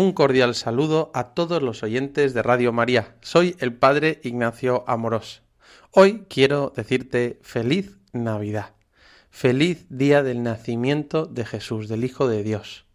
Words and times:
Un 0.00 0.14
cordial 0.14 0.54
saludo 0.54 1.10
a 1.12 1.34
todos 1.34 1.62
los 1.62 1.82
oyentes 1.82 2.32
de 2.32 2.42
Radio 2.42 2.72
María. 2.72 3.16
Soy 3.20 3.54
el 3.58 3.74
Padre 3.74 4.18
Ignacio 4.24 4.82
Amorós. 4.86 5.42
Hoy 5.90 6.24
quiero 6.30 6.72
decirte 6.74 7.38
feliz 7.42 7.98
Navidad. 8.14 8.72
Feliz 9.28 9.84
día 9.90 10.22
del 10.22 10.42
nacimiento 10.42 11.26
de 11.26 11.44
Jesús, 11.44 11.86
del 11.86 12.02
Hijo 12.02 12.28
de 12.28 12.42
Dios. 12.42 12.86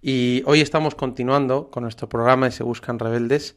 Y 0.00 0.44
hoy 0.46 0.60
estamos 0.60 0.94
continuando 0.94 1.72
con 1.72 1.82
nuestro 1.82 2.08
programa 2.08 2.46
de 2.46 2.52
Se 2.52 2.62
Buscan 2.62 3.00
Rebeldes, 3.00 3.56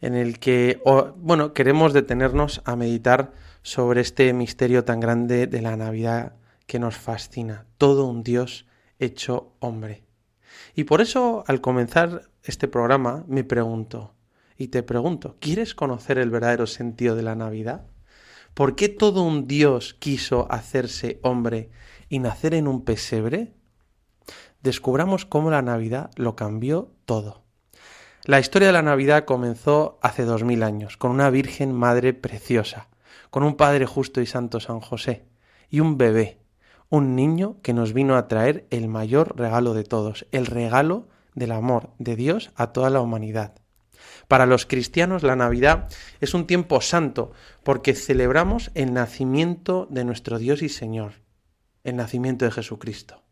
en 0.00 0.16
el 0.16 0.40
que, 0.40 0.82
bueno, 1.18 1.52
queremos 1.52 1.92
detenernos 1.92 2.60
a 2.64 2.74
meditar 2.74 3.34
sobre 3.62 4.00
este 4.00 4.32
misterio 4.32 4.84
tan 4.84 4.98
grande 4.98 5.46
de 5.46 5.62
la 5.62 5.76
Navidad 5.76 6.32
que 6.66 6.80
nos 6.80 6.96
fascina. 6.96 7.66
Todo 7.78 8.04
un 8.04 8.24
Dios 8.24 8.66
hecho 8.98 9.52
hombre. 9.60 10.05
Y 10.78 10.84
por 10.84 11.00
eso, 11.00 11.42
al 11.46 11.62
comenzar 11.62 12.28
este 12.44 12.68
programa, 12.68 13.24
me 13.28 13.44
pregunto, 13.44 14.12
y 14.58 14.68
te 14.68 14.82
pregunto, 14.82 15.36
¿quieres 15.40 15.74
conocer 15.74 16.18
el 16.18 16.28
verdadero 16.28 16.66
sentido 16.66 17.16
de 17.16 17.22
la 17.22 17.34
Navidad? 17.34 17.86
¿Por 18.52 18.76
qué 18.76 18.90
todo 18.90 19.22
un 19.22 19.48
Dios 19.48 19.94
quiso 19.94 20.46
hacerse 20.52 21.18
hombre 21.22 21.70
y 22.10 22.18
nacer 22.18 22.52
en 22.52 22.68
un 22.68 22.84
pesebre? 22.84 23.54
Descubramos 24.62 25.24
cómo 25.24 25.50
la 25.50 25.62
Navidad 25.62 26.10
lo 26.16 26.36
cambió 26.36 26.92
todo. 27.06 27.42
La 28.24 28.38
historia 28.38 28.68
de 28.68 28.74
la 28.74 28.82
Navidad 28.82 29.24
comenzó 29.24 29.98
hace 30.02 30.24
dos 30.24 30.44
mil 30.44 30.62
años, 30.62 30.98
con 30.98 31.10
una 31.10 31.30
Virgen 31.30 31.72
Madre 31.72 32.12
preciosa, 32.12 32.88
con 33.30 33.44
un 33.44 33.56
Padre 33.56 33.86
justo 33.86 34.20
y 34.20 34.26
santo 34.26 34.60
San 34.60 34.80
José, 34.80 35.24
y 35.70 35.80
un 35.80 35.96
bebé, 35.96 36.38
un 36.88 37.16
niño 37.16 37.56
que 37.62 37.72
nos 37.72 37.92
vino 37.92 38.16
a 38.16 38.28
traer 38.28 38.66
el 38.70 38.88
mayor 38.88 39.36
regalo 39.36 39.74
de 39.74 39.84
todos, 39.84 40.26
el 40.32 40.46
regalo 40.46 41.08
del 41.34 41.52
amor 41.52 41.90
de 41.98 42.16
Dios 42.16 42.50
a 42.54 42.72
toda 42.72 42.90
la 42.90 43.00
humanidad. 43.00 43.54
Para 44.28 44.46
los 44.46 44.66
cristianos 44.66 45.22
la 45.22 45.36
Navidad 45.36 45.88
es 46.20 46.34
un 46.34 46.46
tiempo 46.46 46.80
santo 46.80 47.32
porque 47.62 47.94
celebramos 47.94 48.70
el 48.74 48.92
nacimiento 48.92 49.86
de 49.90 50.04
nuestro 50.04 50.38
Dios 50.38 50.62
y 50.62 50.68
Señor, 50.68 51.12
el 51.84 51.96
nacimiento 51.96 52.44
de 52.44 52.50
Jesucristo. 52.50 53.22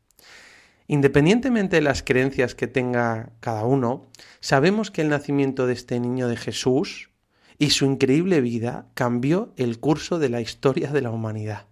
Independientemente 0.87 1.77
de 1.77 1.83
las 1.83 2.03
creencias 2.03 2.55
que 2.55 2.67
tenga 2.67 3.31
cada 3.41 3.65
uno, 3.65 4.09
sabemos 4.41 4.91
que 4.91 5.01
el 5.01 5.09
nacimiento 5.09 5.67
de 5.67 5.73
este 5.73 5.99
niño 5.99 6.29
de 6.29 6.37
Jesús 6.37 7.11
y 7.59 7.71
su 7.71 7.87
increíble 7.87 8.41
vida 8.41 8.89
cambió 8.95 9.55
el 9.57 9.81
curso 9.81 10.19
de 10.19 10.29
la 10.29 10.41
historia 10.41 10.91
de 10.91 11.01
la 11.01 11.11
humanidad. 11.11 11.67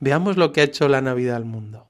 Veamos 0.00 0.36
lo 0.36 0.52
que 0.52 0.60
ha 0.60 0.64
hecho 0.64 0.88
la 0.88 1.00
Navidad 1.00 1.36
al 1.36 1.44
mundo. 1.44 1.88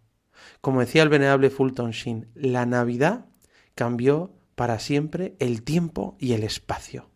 Como 0.61 0.81
decía 0.81 1.03
el 1.03 1.09
venerable 1.09 1.51
Fulton 1.51 1.91
Sheen, 1.91 2.29
la 2.35 2.67
Navidad 2.67 3.27
cambió 3.75 4.35
para 4.55 4.79
siempre 4.79 5.35
el 5.39 5.63
tiempo 5.63 6.17
y 6.19 6.33
el 6.35 6.45
espacio. 6.45 7.11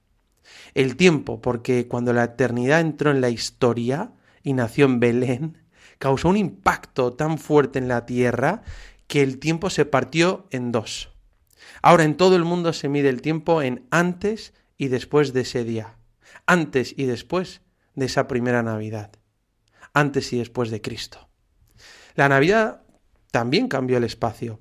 El 0.74 0.96
tiempo, 0.96 1.40
porque 1.40 1.86
cuando 1.88 2.12
la 2.12 2.24
eternidad 2.24 2.80
entró 2.80 3.10
en 3.10 3.20
la 3.20 3.30
historia 3.30 4.12
y 4.42 4.52
nació 4.52 4.86
en 4.86 5.00
Belén, 5.00 5.58
causó 5.98 6.28
un 6.28 6.36
impacto 6.36 7.12
tan 7.12 7.38
fuerte 7.38 7.78
en 7.78 7.88
la 7.88 8.06
tierra 8.06 8.62
que 9.06 9.22
el 9.22 9.38
tiempo 9.38 9.70
se 9.70 9.84
partió 9.84 10.46
en 10.50 10.72
dos. 10.72 11.12
Ahora 11.82 12.04
en 12.04 12.16
todo 12.16 12.36
el 12.36 12.44
mundo 12.44 12.72
se 12.72 12.88
mide 12.88 13.08
el 13.08 13.22
tiempo 13.22 13.62
en 13.62 13.86
antes 13.90 14.54
y 14.76 14.88
después 14.88 15.32
de 15.32 15.42
ese 15.42 15.64
día, 15.64 15.96
antes 16.46 16.94
y 16.96 17.04
después 17.04 17.62
de 17.94 18.06
esa 18.06 18.28
primera 18.28 18.62
Navidad, 18.62 19.12
antes 19.96 20.30
y 20.34 20.38
después 20.38 20.70
de 20.70 20.82
Cristo. 20.82 21.26
La 22.16 22.28
Navidad 22.28 22.82
también 23.30 23.66
cambió 23.66 23.96
el 23.96 24.04
espacio. 24.04 24.60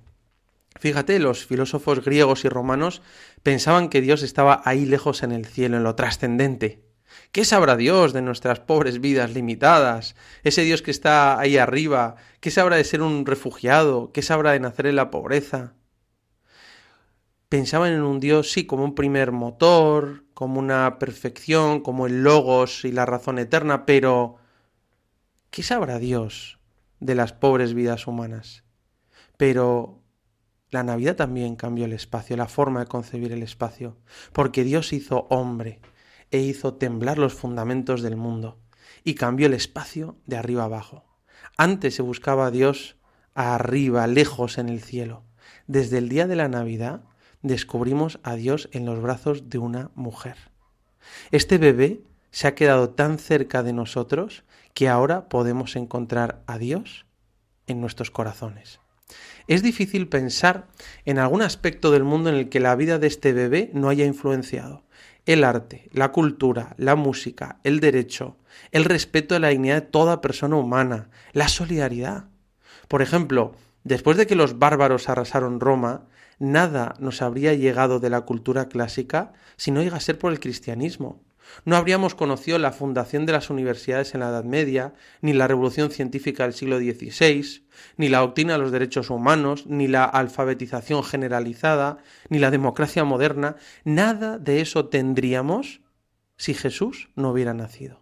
Fíjate, 0.80 1.20
los 1.20 1.46
filósofos 1.46 2.04
griegos 2.04 2.46
y 2.46 2.50
romanos 2.50 3.02
pensaban 3.44 3.90
que 3.90 4.00
Dios 4.00 4.24
estaba 4.24 4.62
ahí 4.64 4.86
lejos 4.86 5.24
en 5.24 5.34
el 5.34 5.46
cielo, 5.46 5.76
en 5.76 5.84
lo 5.84 5.96
trascendente. 5.96 6.86
¿Qué 7.34 7.44
sabrá 7.44 7.76
Dios 7.76 8.14
de 8.14 8.22
nuestras 8.22 8.62
pobres 8.62 9.02
vidas 9.02 9.34
limitadas? 9.34 10.16
Ese 10.44 10.64
Dios 10.64 10.82
que 10.82 10.92
está 10.92 11.38
ahí 11.38 11.58
arriba, 11.58 12.16
¿qué 12.40 12.50
sabrá 12.50 12.78
de 12.78 12.86
ser 12.86 13.02
un 13.02 13.26
refugiado? 13.26 14.12
¿Qué 14.14 14.22
sabrá 14.22 14.54
de 14.54 14.62
nacer 14.62 14.88
en 14.88 14.96
la 14.96 15.12
pobreza? 15.12 15.74
Pensaban 17.50 17.92
en 17.92 18.04
un 18.04 18.22
Dios, 18.22 18.52
sí, 18.52 18.66
como 18.66 18.86
un 18.86 18.96
primer 18.96 19.34
motor, 19.34 20.24
como 20.34 20.60
una 20.60 20.98
perfección, 20.98 21.82
como 21.82 22.08
el 22.08 22.24
logos 22.24 22.86
y 22.86 22.94
la 22.94 23.06
razón 23.06 23.38
eterna, 23.38 23.86
pero 23.86 24.38
¿qué 25.56 25.64
sabrá 25.64 26.00
Dios 26.00 26.60
de 27.00 27.16
las 27.16 27.32
pobres 27.32 27.74
vidas 27.74 28.08
humanas? 28.08 28.66
Pero 29.38 30.04
la 30.70 30.84
Navidad 30.84 31.16
también 31.16 31.56
cambió 31.56 31.86
el 31.86 31.94
espacio, 31.94 32.36
la 32.36 32.50
forma 32.50 32.82
de 32.82 32.88
concebir 32.88 33.32
el 33.32 33.42
espacio, 33.42 33.98
porque 34.34 34.66
Dios 34.66 34.92
hizo 34.92 35.28
hombre 35.30 35.80
e 36.30 36.40
hizo 36.40 36.74
temblar 36.74 37.18
los 37.18 37.34
fundamentos 37.34 38.02
del 38.02 38.18
mundo 38.18 38.60
y 39.06 39.16
cambió 39.16 39.48
el 39.48 39.54
espacio 39.54 40.18
de 40.26 40.36
arriba 40.36 40.66
abajo. 40.66 41.06
Antes 41.56 41.96
se 41.96 42.02
buscaba 42.02 42.48
a 42.48 42.52
Dios 42.52 42.98
arriba, 43.34 44.08
lejos 44.08 44.58
en 44.58 44.68
el 44.68 44.82
cielo. 44.82 45.24
Desde 45.68 46.00
el 46.00 46.10
día 46.10 46.28
de 46.28 46.36
la 46.36 46.50
Navidad 46.50 47.06
descubrimos 47.44 48.20
a 48.24 48.36
Dios 48.36 48.68
en 48.74 48.86
los 48.86 49.02
brazos 49.02 49.50
de 49.50 49.60
una 49.60 49.90
mujer. 49.96 50.36
Este 51.32 51.58
bebé 51.58 52.02
se 52.36 52.48
ha 52.48 52.56
quedado 52.56 52.90
tan 52.90 53.20
cerca 53.20 53.64
de 53.64 53.72
nosotros 53.72 54.44
que 54.76 54.90
ahora 54.90 55.30
podemos 55.30 55.76
encontrar 55.76 56.44
a 56.46 56.60
Dios 56.60 57.08
en 57.66 57.82
nuestros 57.82 58.12
corazones. 58.12 58.80
Es 59.48 59.64
difícil 59.64 60.08
pensar 60.10 60.68
en 61.06 61.18
algún 61.18 61.42
aspecto 61.42 61.92
del 61.92 62.04
mundo 62.04 62.30
en 62.30 62.36
el 62.36 62.50
que 62.50 62.60
la 62.60 62.76
vida 62.76 63.00
de 63.00 63.08
este 63.08 63.32
bebé 63.32 63.72
no 63.74 63.90
haya 63.90 64.06
influenciado. 64.06 64.84
El 65.26 65.44
arte, 65.44 65.90
la 65.92 66.12
cultura, 66.12 66.76
la 66.78 66.96
música, 66.96 67.60
el 67.64 67.80
derecho, 67.80 68.38
el 68.72 68.86
respeto 68.86 69.34
de 69.34 69.40
la 69.40 69.50
dignidad 69.50 69.76
de 69.76 69.90
toda 69.90 70.22
persona 70.22 70.58
humana, 70.58 71.10
la 71.32 71.48
solidaridad. 71.48 72.26
Por 72.88 73.02
ejemplo, 73.02 73.54
después 73.84 74.18
de 74.18 74.28
que 74.28 74.36
los 74.36 74.60
bárbaros 74.60 75.08
arrasaron 75.10 75.60
Roma, 75.60 76.06
nada 76.38 76.96
nos 77.00 77.22
habría 77.22 77.54
llegado 77.54 78.00
de 78.00 78.10
la 78.10 78.22
cultura 78.22 78.68
clásica 78.68 79.32
si 79.56 79.72
no 79.72 79.82
llega 79.82 79.98
a 79.98 80.02
ser 80.02 80.20
por 80.20 80.34
el 80.34 80.40
cristianismo. 80.40 81.24
No 81.64 81.78
habríamos 81.78 82.16
conocido 82.16 82.58
la 82.60 82.72
fundación 82.72 83.26
de 83.26 83.34
las 83.34 83.50
universidades 83.50 84.14
en 84.14 84.20
la 84.20 84.30
Edad 84.30 84.44
Media, 84.44 84.94
ni 85.22 85.34
la 85.34 85.48
revolución 85.48 85.92
científica 85.92 86.44
del 86.44 86.54
siglo 86.54 86.78
XVI, 86.78 87.66
ni 87.98 88.10
la 88.10 88.20
doctrina 88.20 88.54
de 88.54 88.60
los 88.60 88.72
derechos 88.72 89.10
humanos, 89.10 89.66
ni 89.68 89.88
la 89.88 90.06
alfabetización 90.06 91.04
generalizada, 91.04 91.98
ni 92.30 92.40
la 92.40 92.52
democracia 92.52 93.04
moderna. 93.04 93.56
Nada 93.84 94.38
de 94.38 94.62
eso 94.62 94.88
tendríamos 94.88 95.82
si 96.38 96.54
Jesús 96.54 97.10
no 97.16 97.32
hubiera 97.32 97.54
nacido. 97.54 98.02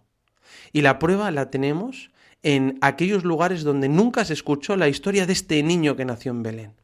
Y 0.72 0.82
la 0.82 0.98
prueba 0.98 1.30
la 1.30 1.50
tenemos 1.50 2.10
en 2.42 2.78
aquellos 2.82 3.24
lugares 3.24 3.62
donde 3.64 3.88
nunca 3.88 4.24
se 4.24 4.34
escuchó 4.34 4.76
la 4.76 4.88
historia 4.88 5.26
de 5.26 5.32
este 5.32 5.62
niño 5.62 5.96
que 5.96 6.04
nació 6.04 6.32
en 6.32 6.42
Belén. 6.42 6.74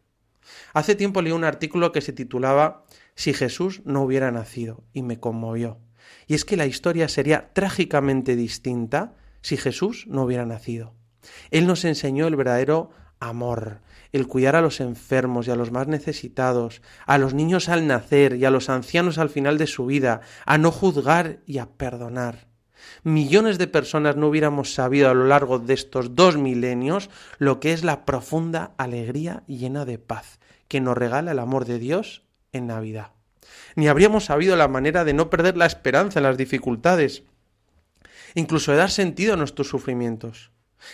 Hace 0.73 0.94
tiempo 0.94 1.23
leí 1.23 1.32
un 1.32 1.44
artículo 1.44 1.93
que 1.93 2.00
se 2.00 2.12
titulaba 2.12 2.84
Si 3.14 3.34
Jesús 3.34 3.82
no 3.84 4.02
hubiera 4.02 4.31
nacido 4.31 4.84
y 4.93 5.02
me 5.02 5.20
conmovió. 5.20 5.79
Y 6.31 6.35
es 6.35 6.44
que 6.44 6.56
la 6.56 6.67
historia 6.67 7.09
sería 7.09 7.53
trágicamente 7.55 8.37
distinta 8.37 9.17
si 9.43 9.56
Jesús 9.56 10.05
no 10.06 10.23
hubiera 10.23 10.47
nacido. 10.47 10.94
Él 11.50 11.67
nos 11.67 11.85
enseñó 11.85 12.29
el 12.29 12.37
verdadero 12.37 12.93
amor, 13.19 13.81
el 14.12 14.29
cuidar 14.29 14.55
a 14.55 14.61
los 14.61 14.79
enfermos 14.79 15.49
y 15.49 15.50
a 15.50 15.56
los 15.56 15.73
más 15.73 15.88
necesitados, 15.88 16.82
a 17.05 17.19
los 17.19 17.35
niños 17.35 17.69
al 17.69 17.88
nacer 17.88 18.37
y 18.37 18.44
a 18.44 18.53
los 18.53 18.69
ancianos 18.69 19.19
al 19.19 19.29
final 19.29 19.59
de 19.59 19.67
su 19.67 19.87
vida, 19.87 20.21
a 20.47 20.56
no 20.56 20.71
juzgar 20.71 21.41
y 21.47 21.59
a 21.59 21.67
perdonar. 21.67 22.47
Millones 23.03 23.59
de 23.59 23.67
personas 23.67 24.15
no 24.15 24.29
hubiéramos 24.29 24.73
sabido 24.73 25.11
a 25.11 25.15
lo 25.15 25.27
largo 25.27 25.59
de 25.59 25.75
estos 25.75 26.15
dos 26.15 26.37
milenios 26.37 27.11
lo 27.38 27.59
que 27.59 27.73
es 27.73 27.82
la 27.82 28.05
profunda 28.05 28.73
alegría 28.79 29.43
llena 29.49 29.85
de 29.85 29.99
paz 29.99 30.38
que 30.69 30.81
nos 30.81 30.97
regala 30.97 31.32
el 31.32 31.41
amor 31.41 31.65
de 31.65 31.81
Dios 31.81 32.23
en 32.53 32.69
Navidad. 32.69 33.15
Ni 33.81 33.88
habríamos 33.88 34.27
sabido 34.27 34.56
la 34.56 34.69
manera 34.69 35.06
de 35.06 35.15
no 35.15 35.31
perder 35.31 35.56
la 35.56 35.65
esperanza 35.65 36.19
en 36.19 36.25
las 36.25 36.37
dificultades, 36.37 37.23
incluso 38.35 38.73
de 38.73 38.77
dar 38.77 38.91
sentido 38.91 39.32
a 39.32 39.37
nuestros 39.38 39.69
sufrimientos. 39.69 40.50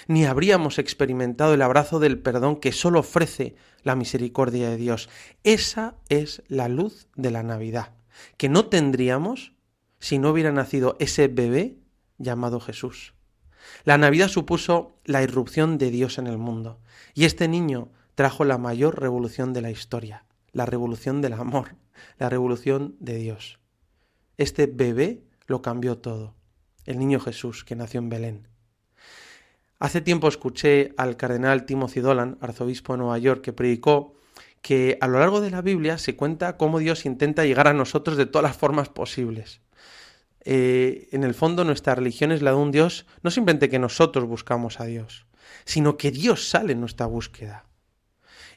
ni 0.06 0.24
habríamos 0.24 0.78
experimentado 0.78 1.52
el 1.54 1.62
abrazo 1.62 1.98
del 1.98 2.20
perdón 2.20 2.60
que 2.60 2.70
solo 2.70 3.00
ofrece 3.00 3.56
la 3.82 3.96
misericordia 3.96 4.70
de 4.70 4.76
Dios. 4.76 5.08
Esa 5.42 5.96
es 6.08 6.44
la 6.46 6.68
luz 6.68 7.08
de 7.16 7.32
la 7.32 7.42
Navidad, 7.42 7.90
que 8.36 8.48
no 8.48 8.66
tendríamos 8.66 9.52
si 9.98 10.20
no 10.20 10.30
hubiera 10.30 10.52
nacido 10.52 10.96
ese 11.00 11.26
bebé 11.26 11.78
llamado 12.18 12.60
Jesús. 12.60 13.14
La 13.82 13.98
Navidad 13.98 14.28
supuso 14.28 14.94
la 15.04 15.24
irrupción 15.24 15.76
de 15.76 15.90
Dios 15.90 16.18
en 16.18 16.28
el 16.28 16.38
mundo, 16.38 16.78
y 17.14 17.24
este 17.24 17.48
niño 17.48 17.90
trajo 18.14 18.44
la 18.44 18.58
mayor 18.58 19.00
revolución 19.00 19.52
de 19.52 19.62
la 19.62 19.72
historia, 19.72 20.24
la 20.56 20.64
revolución 20.64 21.20
del 21.20 21.34
amor, 21.34 21.76
la 22.18 22.30
revolución 22.30 22.96
de 22.98 23.16
Dios. 23.18 23.58
Este 24.38 24.66
bebé 24.66 25.22
lo 25.46 25.60
cambió 25.60 25.98
todo, 25.98 26.34
el 26.86 26.98
niño 26.98 27.20
Jesús 27.20 27.62
que 27.62 27.76
nació 27.76 28.00
en 28.00 28.08
Belén. 28.08 28.48
Hace 29.78 30.00
tiempo 30.00 30.28
escuché 30.28 30.94
al 30.96 31.18
cardenal 31.18 31.66
Timothy 31.66 32.00
Dolan, 32.00 32.38
arzobispo 32.40 32.94
de 32.94 33.00
Nueva 33.00 33.18
York, 33.18 33.42
que 33.42 33.52
predicó 33.52 34.14
que 34.62 34.96
a 35.02 35.08
lo 35.08 35.18
largo 35.18 35.42
de 35.42 35.50
la 35.50 35.60
Biblia 35.60 35.98
se 35.98 36.16
cuenta 36.16 36.56
cómo 36.56 36.78
Dios 36.78 37.04
intenta 37.04 37.44
llegar 37.44 37.68
a 37.68 37.74
nosotros 37.74 38.16
de 38.16 38.24
todas 38.24 38.48
las 38.48 38.56
formas 38.56 38.88
posibles. 38.88 39.60
Eh, 40.40 41.08
en 41.12 41.22
el 41.22 41.34
fondo 41.34 41.64
nuestra 41.64 41.94
religión 41.94 42.32
es 42.32 42.40
la 42.40 42.52
de 42.52 42.56
un 42.56 42.70
Dios, 42.70 43.04
no 43.22 43.30
simplemente 43.30 43.68
que 43.68 43.78
nosotros 43.78 44.24
buscamos 44.24 44.80
a 44.80 44.86
Dios, 44.86 45.26
sino 45.66 45.98
que 45.98 46.10
Dios 46.10 46.48
sale 46.48 46.72
en 46.72 46.80
nuestra 46.80 47.04
búsqueda. 47.04 47.66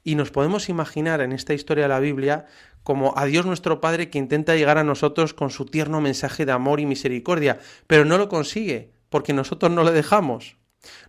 Y 0.03 0.15
nos 0.15 0.31
podemos 0.31 0.69
imaginar 0.69 1.21
en 1.21 1.31
esta 1.31 1.53
historia 1.53 1.83
de 1.85 1.89
la 1.89 1.99
Biblia 1.99 2.45
como 2.83 3.13
a 3.17 3.25
Dios 3.25 3.45
nuestro 3.45 3.81
Padre 3.81 4.09
que 4.09 4.17
intenta 4.17 4.55
llegar 4.55 4.77
a 4.77 4.83
nosotros 4.83 5.33
con 5.33 5.49
su 5.49 5.65
tierno 5.65 6.01
mensaje 6.01 6.45
de 6.45 6.51
amor 6.51 6.79
y 6.79 6.85
misericordia, 6.85 7.59
pero 7.87 8.05
no 8.05 8.17
lo 8.17 8.29
consigue, 8.29 8.91
porque 9.09 9.33
nosotros 9.33 9.71
no 9.71 9.83
le 9.83 9.91
dejamos. 9.91 10.57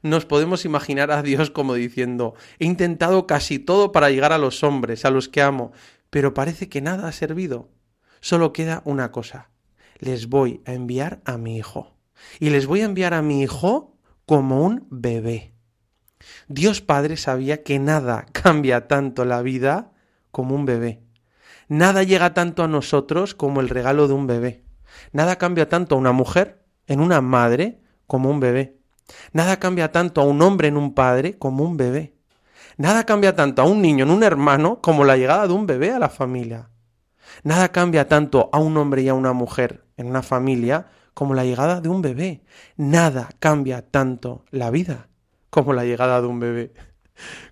Nos 0.03 0.27
podemos 0.27 0.65
imaginar 0.65 1.11
a 1.11 1.23
Dios 1.23 1.51
como 1.51 1.75
diciendo, 1.75 2.35
he 2.59 2.67
intentado 2.67 3.27
casi 3.27 3.59
todo 3.59 3.93
para 3.93 4.11
llegar 4.11 4.33
a 4.33 4.39
los 4.39 4.65
hombres, 4.65 5.05
a 5.05 5.11
los 5.11 5.29
que 5.29 5.43
amo, 5.43 5.73
pero 6.11 6.35
parece 6.35 6.69
que 6.69 6.81
nada 6.81 7.09
ha 7.09 7.13
servido. 7.13 7.71
Solo 8.21 8.53
queda 8.53 8.83
una 8.85 9.13
cosa. 9.13 9.51
Les 9.99 10.29
voy 10.29 10.63
a 10.67 10.73
enviar 10.73 11.21
a 11.25 11.39
mi 11.39 11.57
hijo. 11.57 11.97
Y 12.39 12.51
les 12.51 12.67
voy 12.67 12.81
a 12.81 12.87
enviar 12.87 13.15
a 13.15 13.23
mi 13.23 13.43
hijo 13.43 13.97
como 14.27 14.65
un 14.65 14.87
bebé. 14.91 15.50
Dios 16.49 16.81
Padre 16.81 17.17
sabía 17.17 17.63
que 17.63 17.79
nada 17.79 18.27
cambia 18.33 18.89
tanto 18.89 19.25
la 19.25 19.43
vida 19.43 19.93
como 20.31 20.55
un 20.55 20.67
bebé. 20.67 21.03
Nada 21.69 22.03
llega 22.03 22.35
tanto 22.35 22.65
a 22.65 22.69
nosotros 22.69 23.35
como 23.35 23.61
el 23.61 23.69
regalo 23.69 24.09
de 24.09 24.15
un 24.15 24.27
bebé. 24.27 24.65
Nada 25.13 25.37
cambia 25.37 25.69
tanto 25.69 25.95
a 25.95 25.99
una 25.99 26.13
mujer 26.13 26.65
en 26.87 27.01
una 27.01 27.21
madre 27.21 27.81
como 28.07 28.31
un 28.31 28.41
bebé. 28.41 28.77
Nada 29.33 29.59
cambia 29.59 29.93
tanto 29.93 30.21
a 30.21 30.25
un 30.25 30.43
hombre 30.43 30.69
en 30.69 30.77
un 30.77 30.95
padre 30.95 31.39
como 31.39 31.65
un 31.65 31.77
bebé. 31.77 32.17
Nada 32.77 33.05
cambia 33.05 33.37
tanto 33.37 33.63
a 33.63 33.67
un 33.67 33.83
niño 33.83 34.05
en 34.05 34.11
un 34.11 34.23
hermano 34.23 34.81
como 34.81 35.05
la 35.05 35.17
llegada 35.17 35.47
de 35.47 35.53
un 35.53 35.67
bebé 35.67 35.93
a 35.93 35.99
la 35.99 36.09
familia. 36.09 36.71
Nada 37.45 37.71
cambia 37.71 38.09
tanto 38.09 38.51
a 38.53 38.59
un 38.59 38.77
hombre 38.77 39.03
y 39.03 39.09
a 39.09 39.15
una 39.15 39.33
mujer 39.33 39.85
en 39.97 40.09
una 40.09 40.23
familia 40.23 40.87
como 41.15 41.35
la 41.35 41.45
llegada 41.45 41.81
de 41.81 41.89
un 41.89 42.03
bebé. 42.03 42.43
Nada 42.77 43.29
cambia 43.39 43.83
tanto 43.83 44.45
la 44.51 44.71
vida 44.71 45.10
como 45.51 45.73
la 45.73 45.85
llegada 45.85 46.21
de 46.21 46.27
un 46.27 46.41
bebé. 46.41 46.73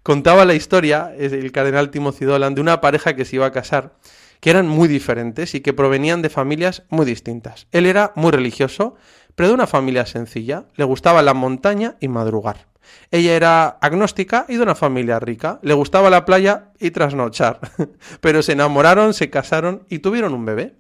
Contaba 0.03 0.45
la 0.45 0.55
historia 0.55 1.13
el 1.19 1.53
cardenal 1.53 1.91
Timothy 1.91 2.25
Dolan 2.25 2.55
de 2.55 2.61
una 2.61 2.81
pareja 2.81 3.15
que 3.15 3.25
se 3.25 3.37
iba 3.37 3.47
a 3.47 3.53
casar, 3.53 3.97
que 4.41 4.51
eran 4.51 4.69
muy 4.69 4.89
diferentes 4.89 5.55
y 5.55 5.61
que 5.61 5.73
provenían 5.73 6.23
de 6.23 6.31
familias 6.31 6.85
muy 6.89 7.05
distintas. 7.05 7.67
Él 7.73 7.87
era 7.87 8.13
muy 8.15 8.31
religioso, 8.31 8.95
pero 9.35 9.49
de 9.49 9.55
una 9.55 9.67
familia 9.67 10.07
sencilla. 10.07 10.67
Le 10.77 10.85
gustaba 10.85 11.23
la 11.23 11.35
montaña 11.35 11.97
y 12.01 12.09
madrugar. 12.09 12.69
Ella 13.11 13.35
era 13.35 13.69
agnóstica 13.81 14.47
y 14.49 14.57
de 14.57 14.63
una 14.63 14.75
familia 14.75 15.19
rica. 15.19 15.59
Le 15.63 15.75
gustaba 15.75 16.11
la 16.11 16.25
playa 16.25 16.73
y 16.79 16.91
trasnochar. 16.91 17.61
Pero 18.21 18.43
se 18.43 18.53
enamoraron, 18.53 19.15
se 19.15 19.31
casaron 19.31 19.85
y 19.89 19.99
tuvieron 19.99 20.35
un 20.35 20.45
bebé. 20.45 20.77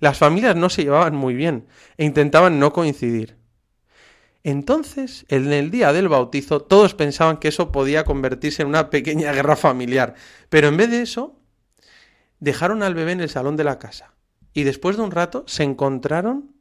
Las 0.00 0.18
familias 0.18 0.56
no 0.56 0.68
se 0.68 0.82
llevaban 0.82 1.14
muy 1.14 1.34
bien 1.34 1.66
e 1.96 2.04
intentaban 2.04 2.58
no 2.58 2.72
coincidir. 2.72 3.41
Entonces, 4.44 5.24
en 5.28 5.52
el 5.52 5.70
día 5.70 5.92
del 5.92 6.08
bautizo, 6.08 6.60
todos 6.60 6.94
pensaban 6.94 7.36
que 7.36 7.48
eso 7.48 7.70
podía 7.70 8.04
convertirse 8.04 8.62
en 8.62 8.68
una 8.68 8.90
pequeña 8.90 9.32
guerra 9.34 9.56
familiar. 9.56 10.14
Pero 10.48 10.68
en 10.68 10.76
vez 10.76 10.90
de 10.90 11.02
eso, 11.02 11.38
dejaron 12.40 12.82
al 12.82 12.94
bebé 12.94 13.12
en 13.12 13.20
el 13.20 13.28
salón 13.28 13.56
de 13.56 13.64
la 13.64 13.78
casa. 13.78 14.14
Y 14.52 14.64
después 14.64 14.96
de 14.96 15.02
un 15.02 15.12
rato 15.12 15.44
se 15.46 15.62
encontraron 15.62 16.52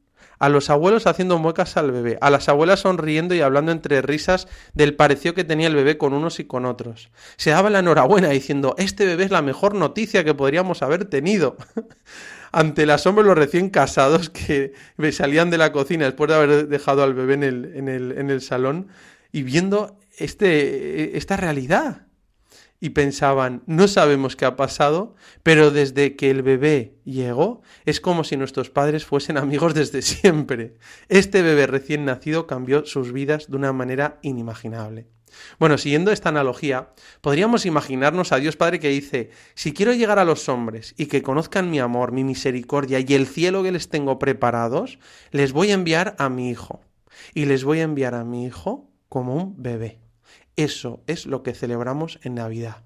a 0.41 0.49
los 0.49 0.71
abuelos 0.71 1.05
haciendo 1.05 1.37
muecas 1.37 1.77
al 1.77 1.91
bebé, 1.91 2.17
a 2.19 2.31
las 2.31 2.49
abuelas 2.49 2.79
sonriendo 2.79 3.35
y 3.35 3.41
hablando 3.41 3.71
entre 3.71 4.01
risas 4.01 4.47
del 4.73 4.95
pareció 4.95 5.35
que 5.35 5.43
tenía 5.43 5.67
el 5.67 5.75
bebé 5.75 5.99
con 5.99 6.13
unos 6.13 6.39
y 6.39 6.45
con 6.45 6.65
otros. 6.65 7.11
Se 7.37 7.51
daba 7.51 7.69
la 7.69 7.79
enhorabuena 7.79 8.29
diciendo, 8.29 8.73
este 8.79 9.05
bebé 9.05 9.25
es 9.25 9.31
la 9.31 9.43
mejor 9.43 9.75
noticia 9.75 10.23
que 10.23 10.33
podríamos 10.33 10.81
haber 10.81 11.05
tenido. 11.05 11.57
Ante 12.51 12.83
el 12.83 12.89
asombro 12.89 13.23
de 13.23 13.29
los 13.29 13.37
recién 13.37 13.69
casados 13.69 14.29
que 14.29 14.73
salían 15.11 15.49
de 15.49 15.57
la 15.57 15.71
cocina 15.71 16.05
después 16.05 16.29
de 16.29 16.35
haber 16.35 16.67
dejado 16.67 17.03
al 17.03 17.13
bebé 17.13 17.35
en 17.35 17.43
el, 17.43 17.71
en 17.75 17.87
el, 17.87 18.11
en 18.17 18.29
el 18.29 18.41
salón 18.41 18.87
y 19.31 19.43
viendo 19.43 19.97
este, 20.17 21.17
esta 21.17 21.37
realidad 21.37 22.07
y 22.81 22.89
pensaban, 22.89 23.61
no 23.67 23.87
sabemos 23.87 24.35
qué 24.35 24.45
ha 24.45 24.57
pasado, 24.57 25.15
pero 25.43 25.69
desde 25.69 26.15
que 26.15 26.31
el 26.31 26.41
bebé 26.41 26.95
llegó 27.05 27.61
es 27.85 28.01
como 28.01 28.23
si 28.23 28.35
nuestros 28.35 28.71
padres 28.71 29.05
fuesen 29.05 29.37
amigos 29.37 29.75
desde 29.75 30.01
siempre. 30.01 30.75
Este 31.07 31.43
bebé 31.43 31.67
recién 31.67 32.03
nacido 32.03 32.47
cambió 32.47 32.85
sus 32.85 33.13
vidas 33.13 33.49
de 33.49 33.55
una 33.55 33.71
manera 33.71 34.17
inimaginable. 34.23 35.07
Bueno, 35.59 35.77
siguiendo 35.77 36.11
esta 36.11 36.29
analogía, 36.29 36.89
podríamos 37.21 37.65
imaginarnos 37.65 38.33
a 38.33 38.37
Dios 38.37 38.57
Padre 38.57 38.79
que 38.79 38.89
dice, 38.89 39.29
si 39.53 39.73
quiero 39.73 39.93
llegar 39.93 40.19
a 40.19 40.25
los 40.25 40.49
hombres 40.49 40.93
y 40.97 41.05
que 41.05 41.21
conozcan 41.21 41.69
mi 41.69 41.79
amor, 41.79 42.11
mi 42.11 42.25
misericordia 42.25 42.99
y 42.99 43.13
el 43.13 43.27
cielo 43.27 43.63
que 43.63 43.71
les 43.71 43.87
tengo 43.87 44.19
preparados, 44.19 44.99
les 45.31 45.53
voy 45.53 45.71
a 45.71 45.75
enviar 45.75 46.15
a 46.17 46.27
mi 46.27 46.49
hijo. 46.49 46.81
Y 47.33 47.45
les 47.45 47.63
voy 47.63 47.79
a 47.79 47.83
enviar 47.83 48.15
a 48.15 48.25
mi 48.25 48.45
hijo 48.45 48.89
como 49.07 49.35
un 49.35 49.61
bebé. 49.61 50.00
Eso 50.61 51.03
es 51.07 51.25
lo 51.25 51.41
que 51.41 51.55
celebramos 51.55 52.19
en 52.21 52.35
Navidad. 52.35 52.83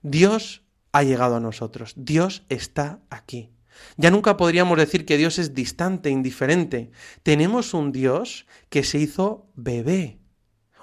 Dios 0.00 0.64
ha 0.92 1.02
llegado 1.02 1.36
a 1.36 1.40
nosotros, 1.40 1.92
Dios 1.94 2.44
está 2.48 3.00
aquí. 3.10 3.50
Ya 3.98 4.10
nunca 4.10 4.38
podríamos 4.38 4.78
decir 4.78 5.04
que 5.04 5.18
Dios 5.18 5.38
es 5.38 5.54
distante, 5.54 6.08
indiferente. 6.08 6.90
Tenemos 7.22 7.74
un 7.74 7.92
Dios 7.92 8.46
que 8.70 8.82
se 8.82 8.96
hizo 8.96 9.50
bebé, 9.54 10.20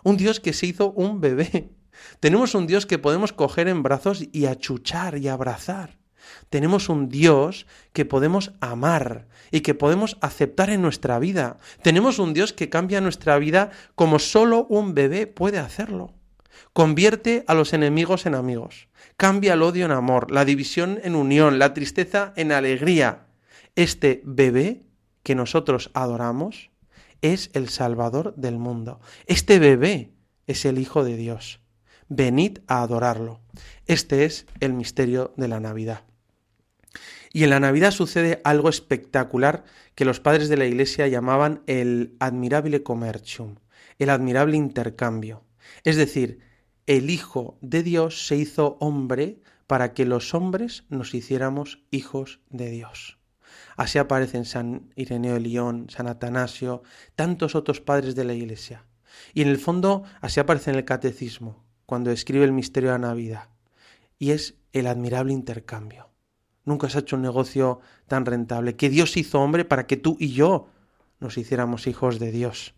un 0.03 0.17
Dios 0.17 0.39
que 0.39 0.53
se 0.53 0.67
hizo 0.67 0.91
un 0.91 1.19
bebé. 1.19 1.71
Tenemos 2.19 2.53
un 2.53 2.67
Dios 2.67 2.85
que 2.85 2.99
podemos 2.99 3.33
coger 3.33 3.67
en 3.67 3.81
brazos 3.81 4.23
y 4.31 4.45
achuchar 4.45 5.17
y 5.17 5.29
abrazar. 5.29 5.96
Tenemos 6.49 6.89
un 6.89 7.09
Dios 7.09 7.67
que 7.93 8.05
podemos 8.05 8.53
amar 8.59 9.27
y 9.51 9.61
que 9.61 9.73
podemos 9.73 10.17
aceptar 10.21 10.69
en 10.69 10.81
nuestra 10.81 11.19
vida. 11.19 11.57
Tenemos 11.81 12.19
un 12.19 12.33
Dios 12.33 12.53
que 12.53 12.69
cambia 12.69 13.01
nuestra 13.01 13.37
vida 13.37 13.71
como 13.95 14.19
solo 14.19 14.65
un 14.69 14.93
bebé 14.93 15.27
puede 15.27 15.59
hacerlo. 15.59 16.13
Convierte 16.73 17.43
a 17.47 17.53
los 17.53 17.73
enemigos 17.73 18.25
en 18.25 18.35
amigos. 18.35 18.87
Cambia 19.15 19.53
el 19.53 19.63
odio 19.63 19.85
en 19.85 19.91
amor, 19.91 20.31
la 20.31 20.45
división 20.45 20.99
en 21.03 21.15
unión, 21.15 21.59
la 21.59 21.73
tristeza 21.73 22.33
en 22.35 22.51
alegría. 22.51 23.27
Este 23.75 24.21
bebé 24.25 24.83
que 25.23 25.35
nosotros 25.35 25.91
adoramos 25.93 26.71
es 27.21 27.49
el 27.53 27.69
Salvador 27.69 28.35
del 28.35 28.57
mundo. 28.57 28.99
Este 29.25 29.59
bebé 29.59 30.13
es 30.45 30.65
el 30.65 30.79
Hijo 30.79 31.03
de 31.03 31.15
Dios. 31.17 31.59
Venid 32.09 32.59
a 32.67 32.81
adorarlo. 32.81 33.41
Este 33.85 34.25
es 34.25 34.45
el 34.59 34.73
misterio 34.73 35.33
de 35.35 35.47
la 35.47 35.59
Navidad. 35.59 36.03
Y 37.37 37.43
en 37.43 37.51
la 37.51 37.59
Navidad 37.59 37.91
sucede 37.91 38.41
algo 38.43 38.67
espectacular 38.67 39.63
que 39.93 40.05
los 40.05 40.19
padres 40.19 40.49
de 40.49 40.57
la 40.57 40.65
Iglesia 40.65 41.07
llamaban 41.07 41.61
el 41.67 42.15
admirable 42.19 42.81
commercium, 42.81 43.57
el 43.99 44.09
admirable 44.09 44.57
intercambio. 44.57 45.43
Es 45.83 45.97
decir, 45.97 46.39
el 46.87 47.11
Hijo 47.11 47.59
de 47.61 47.83
Dios 47.83 48.25
se 48.25 48.37
hizo 48.37 48.75
hombre 48.79 49.39
para 49.67 49.93
que 49.93 50.03
los 50.03 50.33
hombres 50.33 50.85
nos 50.89 51.13
hiciéramos 51.13 51.83
hijos 51.91 52.39
de 52.49 52.71
Dios. 52.71 53.19
Así 53.75 53.99
aparecen 53.99 54.43
San 54.43 54.91
Ireneo 54.95 55.35
de 55.35 55.41
León, 55.41 55.91
San 55.91 56.07
Atanasio, 56.07 56.81
tantos 57.15 57.53
otros 57.53 57.81
padres 57.81 58.15
de 58.15 58.23
la 58.23 58.33
Iglesia. 58.33 58.87
Y 59.35 59.43
en 59.43 59.49
el 59.49 59.59
fondo 59.59 60.05
así 60.21 60.39
aparece 60.39 60.71
en 60.71 60.77
el 60.77 60.85
Catecismo, 60.85 61.63
cuando 61.85 62.09
escribe 62.09 62.45
el 62.45 62.51
misterio 62.51 62.89
de 62.89 62.97
la 62.97 63.09
Navidad. 63.09 63.49
Y 64.17 64.31
es 64.31 64.55
el 64.73 64.87
admirable 64.87 65.33
intercambio. 65.33 66.06
Nunca 66.67 66.89
se 66.89 66.97
ha 66.97 67.01
hecho 67.01 67.15
un 67.15 67.21
negocio 67.21 67.79
tan 68.09 68.25
rentable. 68.25 68.75
Que 68.75 68.89
Dios 68.89 69.15
hizo 69.15 69.39
hombre 69.39 69.63
para 69.63 69.87
que 69.87 69.95
tú 69.95 70.17
y 70.19 70.33
yo 70.33 70.67
nos 71.21 71.37
hiciéramos 71.37 71.87
hijos 71.87 72.19
de 72.19 72.29
Dios. 72.29 72.73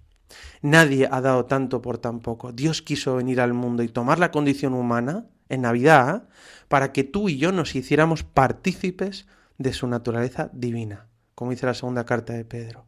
Nadie 0.62 1.10
ha 1.12 1.22
dado 1.22 1.46
tanto 1.46 1.82
por 1.82 1.98
tan 1.98 2.20
poco. 2.20 2.52
Dios 2.52 2.84
quiso 2.84 3.16
venir 3.16 3.42
al 3.42 3.56
mundo 3.56 3.82
y 3.82 3.88
tomar 3.88 4.20
la 4.20 4.30
condición 4.30 4.76
humana 4.76 5.26
en 5.50 5.62
Navidad 5.62 6.30
para 6.68 6.94
que 6.94 7.04
tú 7.04 7.30
y 7.30 7.40
yo 7.40 7.52
nos 7.52 7.74
hiciéramos 7.74 8.22
partícipes 8.24 9.26
de 9.58 9.74
su 9.74 9.88
naturaleza 9.88 10.52
divina, 10.54 11.08
como 11.34 11.50
dice 11.50 11.66
la 11.66 11.74
segunda 11.74 12.06
carta 12.06 12.34
de 12.34 12.46
Pedro. 12.46 12.86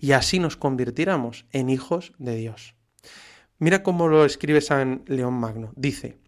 Y 0.00 0.12
así 0.12 0.40
nos 0.40 0.56
convirtiéramos 0.56 1.46
en 1.52 1.70
hijos 1.70 2.12
de 2.18 2.34
Dios. 2.34 2.74
Mira 3.60 3.84
cómo 3.84 4.08
lo 4.08 4.24
escribe 4.24 4.60
San 4.62 5.04
León 5.06 5.34
Magno. 5.34 5.72
Dice, 5.76 6.18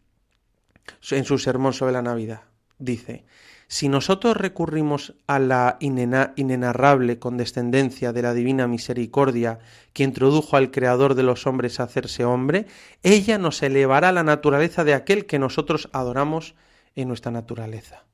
en 1.10 1.24
su 1.24 1.38
sermón 1.38 1.72
sobre 1.72 1.92
la 1.92 2.02
Navidad, 2.02 2.42
dice, 2.78 3.24
si 3.72 3.88
nosotros 3.88 4.36
recurrimos 4.36 5.14
a 5.26 5.38
la 5.38 5.78
inena- 5.80 6.34
inenarrable 6.36 7.18
condescendencia 7.18 8.12
de 8.12 8.20
la 8.20 8.34
divina 8.34 8.68
misericordia 8.68 9.60
que 9.94 10.02
introdujo 10.02 10.58
al 10.58 10.70
Creador 10.70 11.14
de 11.14 11.22
los 11.22 11.46
hombres 11.46 11.80
a 11.80 11.84
hacerse 11.84 12.26
hombre, 12.26 12.66
ella 13.02 13.38
nos 13.38 13.62
elevará 13.62 14.10
a 14.10 14.12
la 14.12 14.24
naturaleza 14.24 14.84
de 14.84 14.92
aquel 14.92 15.24
que 15.24 15.38
nosotros 15.38 15.88
adoramos 15.94 16.54
en 16.96 17.08
nuestra 17.08 17.32
naturaleza. 17.32 18.04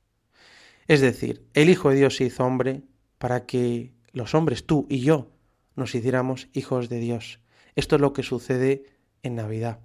Es 0.87 1.01
decir, 1.01 1.45
el 1.53 1.69
Hijo 1.69 1.89
de 1.89 1.97
Dios 1.97 2.15
se 2.15 2.23
hizo 2.23 2.45
hombre 2.45 2.83
para 3.17 3.45
que 3.45 3.91
los 4.13 4.35
hombres, 4.35 4.65
tú 4.65 4.87
y 4.89 5.01
yo, 5.01 5.29
nos 5.75 5.93
hiciéramos 5.93 6.47
hijos 6.53 6.87
de 6.87 6.99
Dios. 6.99 7.41
Esto 7.75 7.97
es 7.97 8.01
lo 8.01 8.13
que 8.13 8.23
sucede 8.23 8.85
en 9.23 9.35
Navidad. 9.35 9.79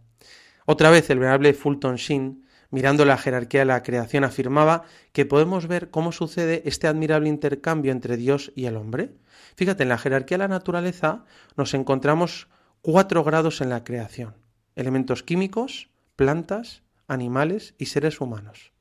Otra 0.66 0.90
vez 0.90 1.10
el 1.10 1.18
venerable 1.18 1.52
Fulton 1.52 1.96
Sheen, 1.96 2.43
mirando 2.74 3.04
la 3.04 3.16
jerarquía 3.16 3.60
de 3.60 3.66
la 3.66 3.84
creación, 3.84 4.24
afirmaba 4.24 4.82
que 5.12 5.24
podemos 5.24 5.68
ver 5.68 5.90
cómo 5.90 6.10
sucede 6.10 6.60
este 6.64 6.88
admirable 6.88 7.28
intercambio 7.28 7.92
entre 7.92 8.16
Dios 8.16 8.50
y 8.56 8.64
el 8.64 8.76
hombre. 8.76 9.12
Fíjate, 9.54 9.84
en 9.84 9.90
la 9.90 9.96
jerarquía 9.96 10.38
de 10.38 10.42
la 10.42 10.48
naturaleza 10.48 11.24
nos 11.56 11.72
encontramos 11.72 12.48
cuatro 12.82 13.22
grados 13.22 13.60
en 13.60 13.70
la 13.70 13.84
creación. 13.84 14.34
Elementos 14.74 15.22
químicos, 15.22 15.88
plantas, 16.16 16.82
animales 17.06 17.76
y 17.78 17.86
seres 17.86 18.20
humanos. 18.20 18.72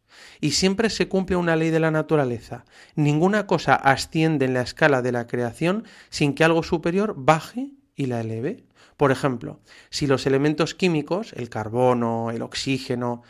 Y 0.42 0.54
siempre 0.54 0.90
se 0.90 1.08
cumple 1.08 1.36
una 1.36 1.56
ley 1.56 1.70
de 1.70 1.80
la 1.80 1.92
naturaleza. 1.92 2.66
Ninguna 2.96 3.46
cosa 3.46 3.76
asciende 3.76 4.46
en 4.46 4.56
la 4.56 4.62
escala 4.62 5.04
de 5.04 5.12
la 5.12 5.28
creación 5.28 5.84
sin 6.10 6.34
que 6.34 6.44
algo 6.44 6.64
superior 6.64 7.14
baje 7.16 7.70
y 7.96 8.08
la 8.08 8.22
eleve. 8.22 8.64
Por 8.98 9.12
ejemplo, 9.12 9.60
si 9.92 10.08
los 10.08 10.26
elementos 10.26 10.74
químicos, 10.74 11.34
el 11.34 11.50
carbono, 11.50 12.32
el 12.32 12.42
oxígeno, 12.42 13.22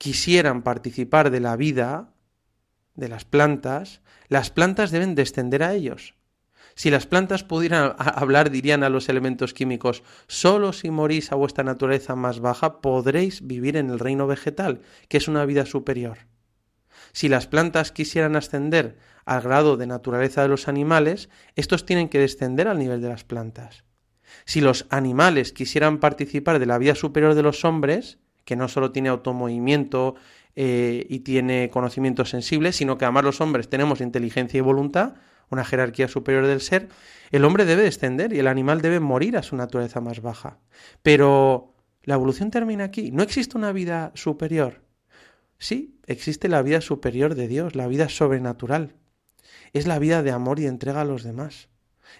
quisieran 0.00 0.62
participar 0.62 1.30
de 1.30 1.40
la 1.40 1.56
vida 1.56 2.14
de 2.94 3.10
las 3.10 3.26
plantas, 3.26 4.00
las 4.28 4.50
plantas 4.50 4.92
deben 4.92 5.14
descender 5.14 5.62
a 5.62 5.74
ellos. 5.74 6.14
Si 6.74 6.88
las 6.88 7.06
plantas 7.06 7.44
pudieran 7.44 7.94
hablar, 7.98 8.50
dirían 8.50 8.82
a 8.82 8.88
los 8.88 9.10
elementos 9.10 9.52
químicos, 9.52 10.02
solo 10.26 10.72
si 10.72 10.90
morís 10.90 11.32
a 11.32 11.34
vuestra 11.34 11.64
naturaleza 11.64 12.16
más 12.16 12.40
baja 12.40 12.80
podréis 12.80 13.46
vivir 13.46 13.76
en 13.76 13.90
el 13.90 13.98
reino 13.98 14.26
vegetal, 14.26 14.80
que 15.08 15.18
es 15.18 15.28
una 15.28 15.44
vida 15.44 15.66
superior. 15.66 16.16
Si 17.12 17.28
las 17.28 17.46
plantas 17.46 17.92
quisieran 17.92 18.36
ascender 18.36 18.96
al 19.26 19.42
grado 19.42 19.76
de 19.76 19.86
naturaleza 19.86 20.40
de 20.40 20.48
los 20.48 20.66
animales, 20.66 21.28
estos 21.56 21.84
tienen 21.84 22.08
que 22.08 22.20
descender 22.20 22.68
al 22.68 22.78
nivel 22.78 23.02
de 23.02 23.08
las 23.10 23.24
plantas. 23.24 23.84
Si 24.46 24.62
los 24.62 24.86
animales 24.88 25.52
quisieran 25.52 26.00
participar 26.00 26.58
de 26.58 26.64
la 26.64 26.78
vida 26.78 26.94
superior 26.94 27.34
de 27.34 27.42
los 27.42 27.66
hombres, 27.66 28.18
que 28.44 28.56
no 28.56 28.68
solo 28.68 28.92
tiene 28.92 29.08
automovimiento 29.08 30.14
eh, 30.56 31.06
y 31.08 31.20
tiene 31.20 31.70
conocimiento 31.70 32.24
sensible, 32.24 32.72
sino 32.72 32.98
que 32.98 33.04
además 33.04 33.24
los 33.24 33.40
hombres 33.40 33.68
tenemos 33.68 34.00
inteligencia 34.00 34.58
y 34.58 34.60
voluntad, 34.60 35.14
una 35.48 35.64
jerarquía 35.64 36.08
superior 36.08 36.46
del 36.46 36.60
ser, 36.60 36.88
el 37.30 37.44
hombre 37.44 37.64
debe 37.64 37.82
descender 37.82 38.32
y 38.32 38.38
el 38.40 38.46
animal 38.46 38.82
debe 38.82 39.00
morir 39.00 39.36
a 39.36 39.42
su 39.42 39.56
naturaleza 39.56 40.00
más 40.00 40.20
baja. 40.20 40.58
Pero 41.02 41.74
la 42.02 42.14
evolución 42.14 42.50
termina 42.50 42.84
aquí. 42.84 43.10
No 43.10 43.22
existe 43.22 43.56
una 43.56 43.72
vida 43.72 44.12
superior. 44.14 44.82
Sí, 45.58 45.98
existe 46.06 46.48
la 46.48 46.62
vida 46.62 46.80
superior 46.80 47.34
de 47.34 47.48
Dios, 47.48 47.74
la 47.74 47.86
vida 47.86 48.08
sobrenatural. 48.08 48.96
Es 49.72 49.86
la 49.86 49.98
vida 49.98 50.22
de 50.22 50.32
amor 50.32 50.60
y 50.60 50.66
entrega 50.66 51.00
a 51.00 51.04
los 51.04 51.22
demás. 51.22 51.69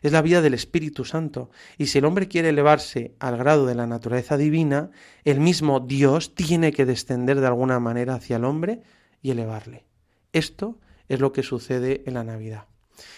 Es 0.02 0.12
la 0.12 0.22
vida 0.22 0.42
del 0.42 0.54
Espíritu 0.54 1.04
Santo. 1.04 1.50
Y 1.78 1.86
si 1.86 1.98
el 1.98 2.04
hombre 2.04 2.28
quiere 2.28 2.50
elevarse 2.50 3.14
al 3.18 3.36
grado 3.36 3.66
de 3.66 3.74
la 3.74 3.86
naturaleza 3.86 4.36
divina, 4.36 4.90
el 5.24 5.40
mismo 5.40 5.80
Dios 5.80 6.34
tiene 6.34 6.72
que 6.72 6.86
descender 6.86 7.40
de 7.40 7.46
alguna 7.46 7.80
manera 7.80 8.14
hacia 8.14 8.36
el 8.36 8.44
hombre 8.44 8.82
y 9.22 9.30
elevarle. 9.30 9.84
Esto 10.32 10.78
es 11.08 11.20
lo 11.20 11.32
que 11.32 11.42
sucede 11.42 12.02
en 12.06 12.14
la 12.14 12.24
Navidad. 12.24 12.66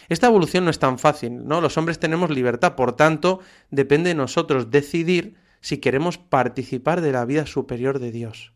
Esta 0.09 0.29
evolución 0.29 0.65
no 0.65 0.71
es 0.71 0.79
tan 0.79 0.99
fácil, 0.99 1.47
¿no? 1.47 1.61
Los 1.61 1.77
hombres 1.77 1.99
tenemos 1.99 2.31
libertad, 2.31 2.75
por 2.75 2.95
tanto, 2.97 3.41
depende 3.71 4.11
de 4.11 4.15
nosotros 4.15 4.71
decidir 4.71 5.37
si 5.61 5.79
queremos 5.79 6.19
participar 6.19 7.01
de 7.01 7.13
la 7.13 7.25
vida 7.25 7.47
superior 7.47 7.99
de 7.99 8.13
Dios. 8.13 8.53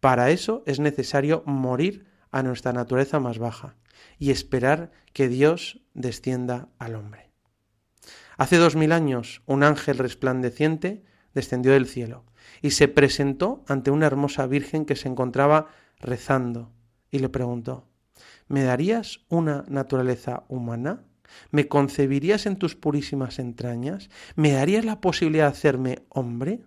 Para 0.00 0.30
eso 0.30 0.62
es 0.66 0.80
necesario 0.80 1.42
morir 1.46 2.06
a 2.30 2.42
nuestra 2.42 2.72
naturaleza 2.72 3.20
más 3.20 3.38
baja 3.38 3.76
y 4.18 4.30
esperar 4.30 4.90
que 5.12 5.28
Dios 5.28 5.80
descienda 5.94 6.68
al 6.78 6.94
hombre. 6.94 7.27
Hace 8.38 8.56
dos 8.56 8.76
mil 8.76 8.92
años 8.92 9.42
un 9.46 9.64
ángel 9.64 9.98
resplandeciente 9.98 11.02
descendió 11.34 11.72
del 11.72 11.88
cielo 11.88 12.24
y 12.62 12.70
se 12.70 12.86
presentó 12.86 13.64
ante 13.66 13.90
una 13.90 14.06
hermosa 14.06 14.46
virgen 14.46 14.84
que 14.84 14.94
se 14.94 15.08
encontraba 15.08 15.66
rezando 15.98 16.72
y 17.10 17.18
le 17.18 17.28
preguntó 17.28 17.88
¿Me 18.46 18.62
darías 18.62 19.24
una 19.28 19.64
naturaleza 19.66 20.44
humana? 20.48 21.04
¿Me 21.50 21.66
concebirías 21.66 22.46
en 22.46 22.56
tus 22.56 22.76
purísimas 22.76 23.40
entrañas? 23.40 24.08
¿Me 24.36 24.52
darías 24.52 24.84
la 24.84 25.00
posibilidad 25.00 25.46
de 25.46 25.50
hacerme 25.50 26.06
hombre? 26.08 26.64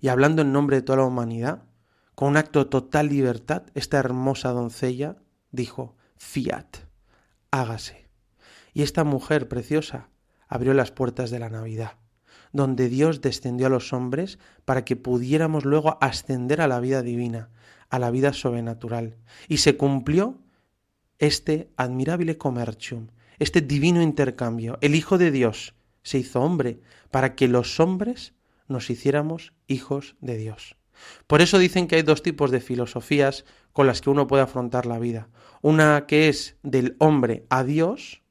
Y 0.00 0.08
hablando 0.08 0.42
en 0.42 0.52
nombre 0.52 0.78
de 0.78 0.82
toda 0.82 0.98
la 0.98 1.04
humanidad, 1.04 1.62
con 2.16 2.30
un 2.30 2.36
acto 2.36 2.64
de 2.64 2.70
total 2.70 3.08
libertad, 3.10 3.62
esta 3.74 3.98
hermosa 3.98 4.50
doncella 4.50 5.16
dijo, 5.52 5.96
fiat, 6.16 6.78
hágase. 7.52 8.10
Y 8.74 8.82
esta 8.82 9.04
mujer 9.04 9.48
preciosa 9.48 10.10
abrió 10.48 10.74
las 10.74 10.90
puertas 10.90 11.30
de 11.30 11.38
la 11.38 11.50
Navidad, 11.50 11.92
donde 12.52 12.88
Dios 12.88 13.20
descendió 13.20 13.66
a 13.66 13.70
los 13.70 13.92
hombres 13.92 14.38
para 14.64 14.84
que 14.84 14.96
pudiéramos 14.96 15.64
luego 15.64 15.98
ascender 16.00 16.60
a 16.60 16.68
la 16.68 16.80
vida 16.80 17.02
divina, 17.02 17.50
a 17.88 17.98
la 17.98 18.10
vida 18.10 18.32
sobrenatural. 18.32 19.16
Y 19.48 19.58
se 19.58 19.76
cumplió 19.76 20.38
este 21.18 21.70
admirable 21.76 22.38
comercium, 22.38 23.08
este 23.38 23.60
divino 23.60 24.02
intercambio. 24.02 24.78
El 24.80 24.94
Hijo 24.94 25.18
de 25.18 25.30
Dios 25.30 25.74
se 26.02 26.18
hizo 26.18 26.40
hombre 26.40 26.80
para 27.10 27.34
que 27.34 27.48
los 27.48 27.80
hombres 27.80 28.34
nos 28.68 28.90
hiciéramos 28.90 29.52
hijos 29.66 30.16
de 30.20 30.36
Dios. 30.36 30.76
Por 31.26 31.42
eso 31.42 31.58
dicen 31.58 31.88
que 31.88 31.96
hay 31.96 32.02
dos 32.02 32.22
tipos 32.22 32.50
de 32.50 32.60
filosofías 32.60 33.44
con 33.72 33.86
las 33.86 34.00
que 34.00 34.10
uno 34.10 34.26
puede 34.26 34.42
afrontar 34.42 34.86
la 34.86 34.98
vida. 34.98 35.28
Una 35.62 36.06
que 36.06 36.28
es 36.28 36.56
del 36.62 36.96
hombre 36.98 37.44
a 37.50 37.64
Dios 37.64 38.22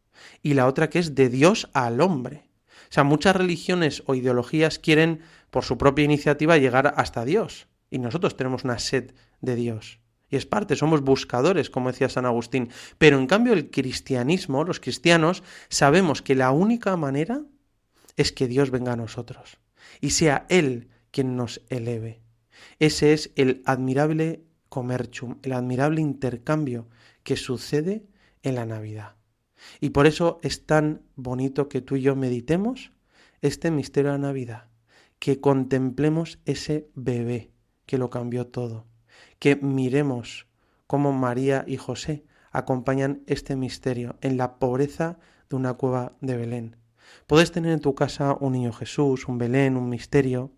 y 0.42 0.54
la 0.54 0.68
otra 0.68 0.90
que 0.90 1.00
es 1.00 1.16
de 1.16 1.30
Dios 1.30 1.70
al 1.74 2.02
hombre. 2.02 2.50
O 2.90 2.94
sea, 2.96 3.04
muchas 3.04 3.36
religiones 3.36 4.04
o 4.06 4.16
ideologías 4.16 4.80
quieren 4.80 5.22
por 5.50 5.64
su 5.64 5.78
propia 5.78 6.06
iniciativa 6.06 6.58
llegar 6.58 6.94
hasta 6.98 7.26
Dios. 7.26 7.68
Y 7.90 8.00
nosotros 8.00 8.38
tenemos 8.38 8.64
una 8.64 8.80
sed 8.80 9.14
de 9.42 9.56
Dios. 9.56 10.00
Y 10.30 10.36
es 10.36 10.46
parte, 10.46 10.76
somos 10.76 11.02
buscadores, 11.02 11.70
como 11.70 11.92
decía 11.92 12.10
San 12.10 12.26
Agustín. 12.26 12.70
Pero 12.98 13.18
en 13.18 13.28
cambio 13.28 13.54
el 13.54 13.70
cristianismo, 13.70 14.64
los 14.64 14.80
cristianos, 14.80 15.44
sabemos 15.70 16.22
que 16.22 16.36
la 16.36 16.52
única 16.52 16.98
manera 16.98 17.42
es 18.16 18.32
que 18.32 18.48
Dios 18.48 18.72
venga 18.72 18.94
a 18.94 18.98
nosotros 18.98 19.60
y 20.02 20.12
sea 20.12 20.46
Él 20.50 20.90
quien 21.12 21.36
nos 21.36 21.62
eleve. 21.70 22.22
Ese 22.80 23.14
es 23.14 23.32
el 23.36 23.62
admirable 23.66 24.44
comercium, 24.70 25.40
el 25.44 25.54
admirable 25.54 26.02
intercambio 26.02 26.88
que 27.24 27.38
sucede 27.38 28.06
en 28.44 28.56
la 28.56 28.66
Navidad. 28.66 29.16
Y 29.80 29.90
por 29.90 30.08
eso 30.08 30.40
es 30.42 30.66
tan 30.66 31.02
bonito 31.16 31.70
que 31.70 31.82
tú 31.82 31.96
y 31.96 32.02
yo 32.02 32.16
meditemos 32.16 32.92
este 33.42 33.72
misterio 33.72 34.12
de 34.12 34.18
la 34.18 34.28
Navidad, 34.28 34.68
que 35.20 35.40
contemplemos 35.40 36.40
ese 36.46 36.90
bebé 36.96 37.52
que 37.86 37.98
lo 37.98 38.10
cambió 38.10 38.48
todo, 38.48 38.86
que 39.40 39.56
miremos 39.56 40.48
cómo 40.88 41.14
María 41.14 41.64
y 41.68 41.78
José 41.78 42.26
acompañan 42.52 43.22
este 43.28 43.56
misterio 43.56 44.16
en 44.22 44.38
la 44.38 44.60
pobreza 44.60 45.20
de 45.50 45.56
una 45.56 45.74
cueva 45.74 46.14
de 46.22 46.38
Belén. 46.38 46.76
Puedes 47.28 47.52
tener 47.52 47.72
en 47.72 47.82
tu 47.82 47.96
casa 47.96 48.38
un 48.40 48.54
niño 48.54 48.72
Jesús, 48.72 49.28
un 49.28 49.38
Belén, 49.38 49.78
un 49.78 49.90
misterio. 49.90 50.52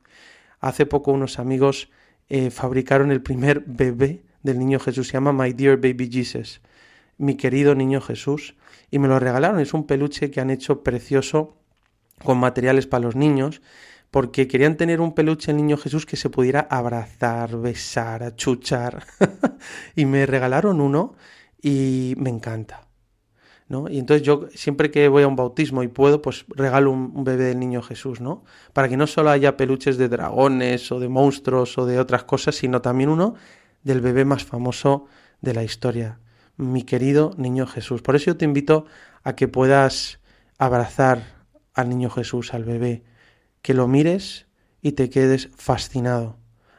Hace 0.59 0.85
poco 0.85 1.11
unos 1.11 1.39
amigos 1.39 1.89
eh, 2.29 2.51
fabricaron 2.51 3.11
el 3.11 3.21
primer 3.21 3.61
bebé 3.65 4.23
del 4.43 4.59
niño 4.59 4.79
Jesús, 4.79 5.07
se 5.07 5.13
llama 5.13 5.33
My 5.33 5.53
Dear 5.53 5.77
Baby 5.77 6.09
Jesus, 6.11 6.61
mi 7.17 7.35
querido 7.35 7.75
niño 7.75 8.01
Jesús, 8.01 8.55
y 8.91 8.99
me 8.99 9.07
lo 9.07 9.19
regalaron. 9.19 9.59
Es 9.59 9.73
un 9.73 9.85
peluche 9.85 10.31
que 10.31 10.41
han 10.41 10.49
hecho 10.49 10.83
precioso 10.83 11.57
con 12.23 12.37
materiales 12.37 12.87
para 12.87 13.03
los 13.03 13.15
niños, 13.15 13.61
porque 14.11 14.47
querían 14.47 14.77
tener 14.77 15.01
un 15.01 15.13
peluche 15.13 15.51
el 15.51 15.57
niño 15.57 15.77
Jesús 15.77 16.05
que 16.05 16.15
se 16.15 16.29
pudiera 16.29 16.61
abrazar, 16.61 17.57
besar, 17.57 18.23
achuchar. 18.23 19.05
y 19.95 20.05
me 20.05 20.25
regalaron 20.25 20.81
uno 20.81 21.15
y 21.61 22.15
me 22.17 22.29
encanta. 22.29 22.83
¿No? 23.69 23.89
Y 23.89 23.99
entonces 23.99 24.25
yo 24.25 24.47
siempre 24.55 24.91
que 24.91 25.09
voy 25.09 25.23
a 25.23 25.27
un 25.27 25.35
bautismo 25.35 25.83
y 25.83 25.89
puedo, 25.89 26.21
pues 26.21 26.45
regalo 26.47 26.89
un, 26.89 27.11
un, 27.13 27.25
bebé 27.25 27.43
del 27.43 27.59
niño 27.59 27.81
Jesús, 27.81 28.21
¿no? 28.21 28.45
Para 28.71 28.87
que 28.87 28.95
no 28.95 29.07
solo 29.07 29.29
haya 29.29 29.57
peluches 29.57 29.97
de 29.97 30.07
dragones 30.07 30.89
o 30.93 31.01
de 31.01 31.09
monstruos 31.09 31.77
o 31.77 31.85
de 31.85 31.99
otras 31.99 32.23
cosas, 32.23 32.55
sino 32.55 32.81
también 32.81 33.09
uno 33.09 33.35
del 33.83 33.99
bebé 33.99 34.23
más 34.23 34.45
famoso 34.45 35.07
de 35.41 35.53
la 35.53 35.65
historia, 35.65 36.19
mi 36.57 36.83
querido 36.83 37.33
niño 37.37 37.67
Jesús. 37.67 38.01
Por 38.01 38.15
eso 38.15 38.25
yo 38.25 38.37
te 38.37 38.45
invito 38.45 38.85
a 39.23 39.35
que 39.35 39.47
puedas 39.47 40.19
abrazar 40.57 41.23
al 41.73 41.89
niño 41.89 42.09
Jesús, 42.09 42.53
al 42.53 42.63
bebé, 42.63 43.03
que 43.61 43.73
lo 43.73 43.87
mires 43.87 44.47
y 44.81 44.93
te 44.93 45.09
quedes 45.09 45.49
fascinado 45.55 46.37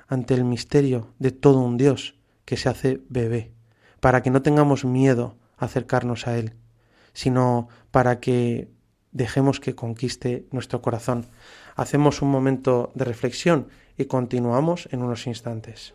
ante 0.08 0.34
el 0.34 0.44
misterio 0.44 1.14
de 1.18 1.30
todo 1.30 1.60
un 1.60 1.76
Dios 1.76 2.16
que 2.44 2.56
se 2.56 2.68
hace 2.68 3.02
bebé, 3.08 3.52
para 4.00 4.22
que 4.22 4.30
no 4.30 4.42
tengamos 4.42 4.84
miedo 4.84 5.36
a 5.56 5.66
acercarnos 5.66 6.26
a 6.26 6.38
Él, 6.38 6.54
sino 7.12 7.68
para 7.90 8.20
que 8.20 8.70
dejemos 9.12 9.60
que 9.60 9.74
conquiste 9.74 10.46
nuestro 10.50 10.80
corazón. 10.80 11.26
Hacemos 11.76 12.22
un 12.22 12.30
momento 12.30 12.90
de 12.94 13.04
reflexión 13.04 13.68
y 13.96 14.06
continuamos 14.06 14.88
en 14.92 15.02
unos 15.02 15.26
instantes. 15.26 15.94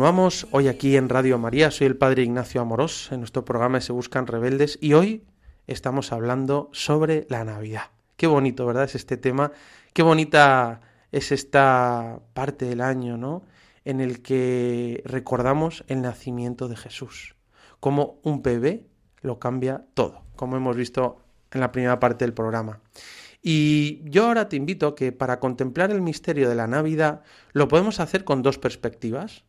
Continuamos 0.00 0.46
hoy 0.52 0.68
aquí 0.68 0.96
en 0.96 1.10
Radio 1.10 1.38
María. 1.38 1.70
Soy 1.70 1.86
el 1.86 1.94
Padre 1.94 2.22
Ignacio 2.22 2.62
Amorós. 2.62 3.12
En 3.12 3.20
nuestro 3.20 3.44
programa 3.44 3.82
Se 3.82 3.92
Buscan 3.92 4.26
Rebeldes 4.26 4.78
y 4.80 4.94
hoy 4.94 5.26
estamos 5.66 6.10
hablando 6.10 6.70
sobre 6.72 7.26
la 7.28 7.44
Navidad. 7.44 7.90
Qué 8.16 8.26
bonito, 8.26 8.64
¿verdad? 8.64 8.84
Es 8.84 8.94
este 8.94 9.18
tema. 9.18 9.52
Qué 9.92 10.02
bonita 10.02 10.80
es 11.12 11.32
esta 11.32 12.18
parte 12.32 12.64
del 12.64 12.80
año, 12.80 13.18
¿no? 13.18 13.42
En 13.84 14.00
el 14.00 14.22
que 14.22 15.02
recordamos 15.04 15.84
el 15.86 16.00
nacimiento 16.00 16.66
de 16.68 16.76
Jesús. 16.76 17.36
Como 17.78 18.20
un 18.22 18.40
bebé 18.40 18.86
lo 19.20 19.38
cambia 19.38 19.84
todo, 19.92 20.22
como 20.34 20.56
hemos 20.56 20.76
visto 20.76 21.18
en 21.52 21.60
la 21.60 21.72
primera 21.72 22.00
parte 22.00 22.24
del 22.24 22.32
programa. 22.32 22.80
Y 23.42 24.00
yo 24.08 24.28
ahora 24.28 24.48
te 24.48 24.56
invito 24.56 24.86
a 24.86 24.94
que 24.94 25.12
para 25.12 25.40
contemplar 25.40 25.90
el 25.90 26.00
misterio 26.00 26.48
de 26.48 26.54
la 26.54 26.66
Navidad 26.66 27.20
lo 27.52 27.68
podemos 27.68 28.00
hacer 28.00 28.24
con 28.24 28.40
dos 28.40 28.56
perspectivas. 28.56 29.44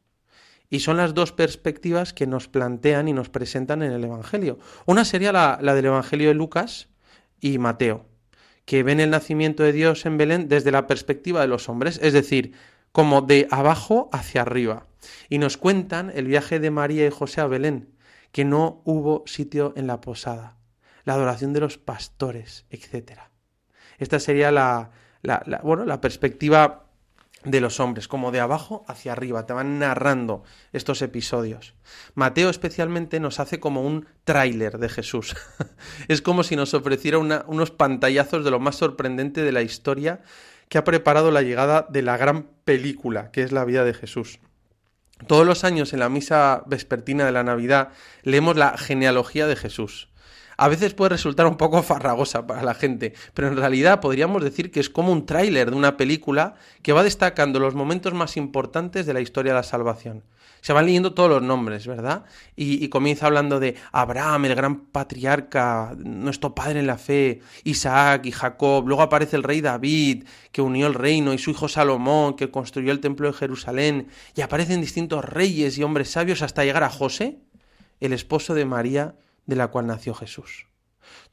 Y 0.72 0.80
son 0.80 0.98
las 0.98 1.14
dos 1.14 1.32
perspectivas 1.34 2.14
que 2.14 2.26
nos 2.26 2.48
plantean 2.48 3.08
y 3.08 3.14
nos 3.14 3.30
presentan 3.30 3.84
en 3.84 3.92
el 3.92 4.04
Evangelio. 4.06 4.58
Una 4.88 5.06
sería 5.06 5.32
la, 5.32 5.60
la 5.62 5.76
del 5.76 5.86
Evangelio 5.86 6.30
de 6.30 6.34
Lucas 6.34 6.88
y 7.40 7.60
Mateo, 7.60 8.06
que 8.66 8.82
ven 8.82 9.00
el 9.00 9.10
nacimiento 9.12 9.64
de 9.64 9.74
Dios 9.74 10.06
en 10.06 10.18
Belén 10.18 10.48
desde 10.48 10.72
la 10.72 10.88
perspectiva 10.88 11.42
de 11.42 11.48
los 11.48 11.70
hombres, 11.70 12.00
es 12.02 12.14
decir, 12.14 12.54
como 12.94 13.22
de 13.22 13.48
abajo 13.52 14.10
hacia 14.14 14.42
arriba. 14.42 14.88
Y 15.30 15.40
nos 15.40 15.58
cuentan 15.58 16.12
el 16.16 16.26
viaje 16.26 16.60
de 16.60 16.72
María 16.72 17.06
y 17.06 17.12
José 17.12 17.42
a 17.42 17.48
Belén, 17.48 17.94
que 18.32 18.46
no 18.46 18.82
hubo 18.86 19.24
sitio 19.28 19.74
en 19.76 19.88
la 19.88 20.00
posada, 20.00 20.58
la 21.04 21.14
adoración 21.16 21.52
de 21.54 21.60
los 21.60 21.78
pastores, 21.78 22.66
etc. 22.70 23.20
Esta 23.98 24.20
sería 24.20 24.52
la, 24.52 24.92
la- 25.22 25.44
la- 25.46 25.60
bueno, 25.64 25.84
la 25.86 26.00
perspectiva 26.00 26.86
de 27.44 27.62
los 27.62 27.80
hombres, 27.80 28.08
como 28.08 28.32
de 28.32 28.40
abajo 28.40 28.86
hacia 28.88 29.14
arriba, 29.14 29.46
te 29.46 29.54
van 29.54 29.80
narrando 29.80 30.44
estos 30.74 31.02
episodios. 31.02 31.74
Mateo 32.14 32.50
especialmente 32.50 33.20
nos 33.20 33.40
hace 33.40 33.60
como 33.60 33.82
un 33.82 34.08
tráiler 34.24 34.78
de 34.78 34.90
Jesús. 34.90 35.36
es 36.08 36.22
como 36.22 36.44
si 36.44 36.56
nos 36.56 36.74
ofreciera 36.74 37.18
unos 37.18 37.72
pantallazos 37.72 38.44
de 38.44 38.52
lo 38.52 38.60
más 38.60 38.76
sorprendente 38.76 39.42
de 39.42 39.52
la 39.52 39.62
historia 39.62 40.22
que 40.70 40.78
ha 40.78 40.84
preparado 40.84 41.32
la 41.32 41.42
llegada 41.42 41.86
de 41.90 42.02
la 42.02 42.18
gran 42.18 42.48
película, 42.64 43.32
que 43.32 43.44
es 43.44 43.52
la 43.52 43.66
vida 43.66 43.84
de 43.84 43.94
Jesús. 43.94 44.40
Todos 45.28 45.46
los 45.46 45.64
años 45.64 45.94
en 45.94 46.00
la 46.00 46.10
misa 46.10 46.64
vespertina 46.66 47.26
de 47.26 47.32
la 47.32 47.44
Navidad 47.44 47.90
leemos 48.24 48.56
la 48.56 48.78
genealogía 48.78 49.48
de 49.48 49.56
Jesús. 49.56 50.11
A 50.58 50.68
veces 50.68 50.94
puede 50.94 51.10
resultar 51.10 51.48
un 51.48 51.58
poco 51.58 51.82
farragosa 51.84 52.46
para 52.48 52.64
la 52.64 52.74
gente, 52.74 53.14
pero 53.34 53.48
en 53.48 53.58
realidad 53.58 54.00
podríamos 54.00 54.44
decir 54.44 54.72
que 54.72 54.80
es 54.80 54.90
como 54.90 55.12
un 55.12 55.26
tráiler 55.26 55.72
de 55.72 55.78
una 55.78 55.98
película 55.98 56.56
que 56.82 56.94
va 56.94 57.04
destacando 57.04 57.60
los 57.60 57.76
momentos 57.76 58.14
más 58.14 58.38
importantes 58.38 59.06
de 59.06 59.14
la 59.14 59.22
historia 59.22 59.54
de 59.54 59.60
la 59.60 59.64
salvación. 59.64 60.24
Se 60.62 60.74
van 60.74 60.86
leyendo 60.86 61.16
todos 61.16 61.30
los 61.30 61.42
nombres, 61.42 61.88
¿verdad? 61.88 62.24
Y, 62.56 62.84
y 62.86 62.90
comienza 62.90 63.26
hablando 63.26 63.60
de 63.60 63.76
Abraham, 63.92 64.46
el 64.46 64.56
gran 64.56 64.82
patriarca, 64.86 65.96
nuestro 65.98 66.54
padre 66.54 66.80
en 66.80 66.88
la 66.88 67.00
fe, 67.00 67.42
Isaac 67.64 68.28
y 68.28 68.32
Jacob. 68.32 68.88
Luego 68.88 69.02
aparece 69.02 69.36
el 69.36 69.44
rey 69.44 69.62
David, 69.62 70.26
que 70.52 70.62
unió 70.62 70.86
el 70.86 70.94
reino, 70.94 71.34
y 71.34 71.40
su 71.40 71.50
hijo 71.50 71.68
Salomón, 71.68 72.36
que 72.36 72.52
construyó 72.52 72.92
el 72.92 73.00
templo 73.00 73.28
de 73.28 73.34
Jerusalén. 73.34 74.08
Y 74.36 74.42
aparecen 74.42 74.82
distintos 74.82 75.26
reyes 75.26 75.80
y 75.80 75.84
hombres 75.84 76.12
sabios 76.12 76.44
hasta 76.44 76.64
llegar 76.64 76.84
a 76.84 76.90
José, 76.92 77.40
el 78.00 78.14
esposo 78.14 78.54
de 78.54 78.66
María, 78.66 79.16
de 79.46 79.56
la 79.56 79.68
cual 79.68 79.88
nació 79.88 80.14
Jesús. 80.14 80.68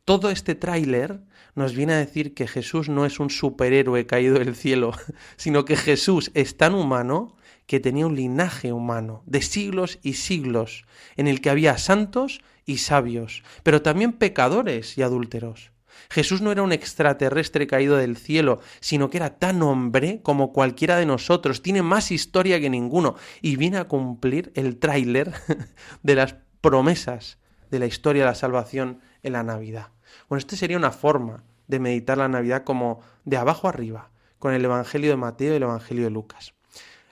Todo 0.04 0.30
este 0.30 0.54
tráiler 0.54 1.20
nos 1.54 1.74
viene 1.74 1.92
a 1.92 1.98
decir 1.98 2.34
que 2.34 2.46
Jesús 2.46 2.88
no 2.88 3.04
es 3.04 3.20
un 3.20 3.30
superhéroe 3.30 4.06
caído 4.06 4.38
del 4.38 4.56
cielo, 4.56 4.92
sino 5.36 5.64
que 5.64 5.76
Jesús 5.76 6.30
es 6.34 6.56
tan 6.56 6.74
humano 6.74 7.36
que 7.66 7.80
tenía 7.80 8.06
un 8.06 8.16
linaje 8.16 8.72
humano 8.72 9.22
de 9.26 9.42
siglos 9.42 9.98
y 10.02 10.14
siglos, 10.14 10.86
en 11.16 11.28
el 11.28 11.40
que 11.42 11.50
había 11.50 11.76
santos 11.76 12.40
y 12.64 12.78
sabios, 12.78 13.42
pero 13.62 13.82
también 13.82 14.14
pecadores 14.14 14.96
y 14.96 15.02
adúlteros. 15.02 15.72
Jesús 16.08 16.40
no 16.40 16.52
era 16.52 16.62
un 16.62 16.72
extraterrestre 16.72 17.66
caído 17.66 17.96
del 17.96 18.16
cielo, 18.16 18.60
sino 18.80 19.10
que 19.10 19.18
era 19.18 19.38
tan 19.38 19.60
hombre 19.62 20.20
como 20.22 20.52
cualquiera 20.52 20.96
de 20.96 21.06
nosotros, 21.06 21.60
tiene 21.60 21.82
más 21.82 22.10
historia 22.10 22.60
que 22.60 22.70
ninguno 22.70 23.16
y 23.42 23.56
viene 23.56 23.76
a 23.76 23.88
cumplir 23.88 24.52
el 24.54 24.78
tráiler 24.78 25.34
de 26.02 26.14
las 26.14 26.36
promesas 26.60 27.38
de 27.70 27.78
la 27.78 27.86
historia 27.86 28.22
de 28.22 28.30
la 28.30 28.34
salvación 28.34 29.00
en 29.22 29.32
la 29.32 29.42
Navidad. 29.42 29.88
Bueno, 30.28 30.38
esta 30.38 30.56
sería 30.56 30.76
una 30.76 30.90
forma 30.90 31.44
de 31.66 31.80
meditar 31.80 32.18
la 32.18 32.28
Navidad 32.28 32.64
como 32.64 33.00
de 33.24 33.36
abajo 33.36 33.68
arriba, 33.68 34.10
con 34.38 34.54
el 34.54 34.64
Evangelio 34.64 35.10
de 35.10 35.16
Mateo 35.16 35.52
y 35.52 35.56
el 35.56 35.62
Evangelio 35.62 36.04
de 36.04 36.10
Lucas. 36.10 36.54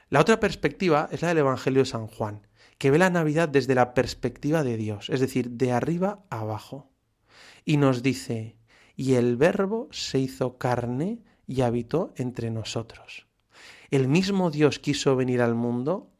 La 0.08 0.20
otra 0.20 0.38
perspectiva 0.40 1.08
es 1.10 1.22
la 1.22 1.28
del 1.28 1.38
Evangelio 1.38 1.80
de 1.82 1.86
San 1.86 2.06
Juan, 2.06 2.46
que 2.78 2.90
ve 2.90 2.98
la 2.98 3.10
Navidad 3.10 3.48
desde 3.48 3.74
la 3.74 3.94
perspectiva 3.94 4.62
de 4.62 4.76
Dios, 4.76 5.10
es 5.10 5.20
decir, 5.20 5.50
de 5.50 5.72
arriba 5.72 6.24
a 6.30 6.40
abajo. 6.40 6.90
Y 7.64 7.78
nos 7.78 8.02
dice, 8.02 8.56
y 8.94 9.14
el 9.14 9.36
Verbo 9.36 9.88
se 9.90 10.18
hizo 10.18 10.58
carne 10.58 11.22
y 11.46 11.62
habitó 11.62 12.12
entre 12.16 12.50
nosotros. 12.50 13.26
El 13.90 14.08
mismo 14.08 14.50
Dios 14.50 14.78
quiso 14.78 15.16
venir 15.16 15.42
al 15.42 15.54
mundo 15.54 16.10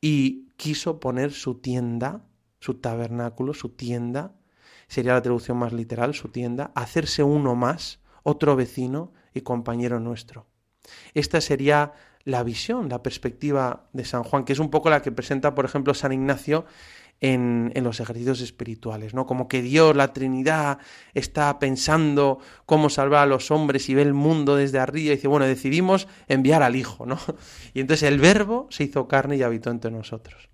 y 0.00 0.48
quiso 0.56 1.00
poner 1.00 1.32
su 1.32 1.56
tienda, 1.56 2.24
su 2.60 2.74
tabernáculo, 2.74 3.54
su 3.54 3.70
tienda, 3.70 4.34
sería 4.88 5.14
la 5.14 5.22
traducción 5.22 5.58
más 5.58 5.72
literal, 5.72 6.14
su 6.14 6.28
tienda, 6.28 6.72
hacerse 6.74 7.22
uno 7.22 7.54
más, 7.54 8.00
otro 8.22 8.56
vecino 8.56 9.12
y 9.34 9.42
compañero 9.42 10.00
nuestro. 10.00 10.46
Esta 11.14 11.40
sería 11.40 11.92
la 12.24 12.42
visión, 12.42 12.88
la 12.88 13.02
perspectiva 13.02 13.88
de 13.92 14.04
San 14.04 14.22
Juan, 14.22 14.44
que 14.44 14.52
es 14.52 14.58
un 14.58 14.70
poco 14.70 14.90
la 14.90 15.02
que 15.02 15.12
presenta, 15.12 15.54
por 15.54 15.64
ejemplo, 15.64 15.94
San 15.94 16.12
Ignacio 16.12 16.66
en, 17.20 17.72
en, 17.74 17.84
los 17.84 18.00
ejercicios 18.00 18.40
espirituales, 18.40 19.12
¿no? 19.12 19.26
Como 19.26 19.48
que 19.48 19.60
Dios, 19.60 19.96
la 19.96 20.12
Trinidad, 20.12 20.78
está 21.14 21.58
pensando 21.58 22.38
cómo 22.64 22.90
salvar 22.90 23.22
a 23.22 23.26
los 23.26 23.50
hombres 23.50 23.88
y 23.88 23.94
ve 23.94 24.02
el 24.02 24.14
mundo 24.14 24.56
desde 24.56 24.78
arriba 24.78 25.12
y 25.12 25.16
dice, 25.16 25.28
bueno, 25.28 25.46
decidimos 25.46 26.06
enviar 26.28 26.62
al 26.62 26.76
Hijo, 26.76 27.06
¿no? 27.06 27.18
Y 27.74 27.80
entonces 27.80 28.08
el 28.08 28.18
Verbo 28.18 28.66
se 28.70 28.84
hizo 28.84 29.08
carne 29.08 29.36
y 29.36 29.42
habitó 29.42 29.70
entre 29.70 29.90
nosotros. 29.90 30.48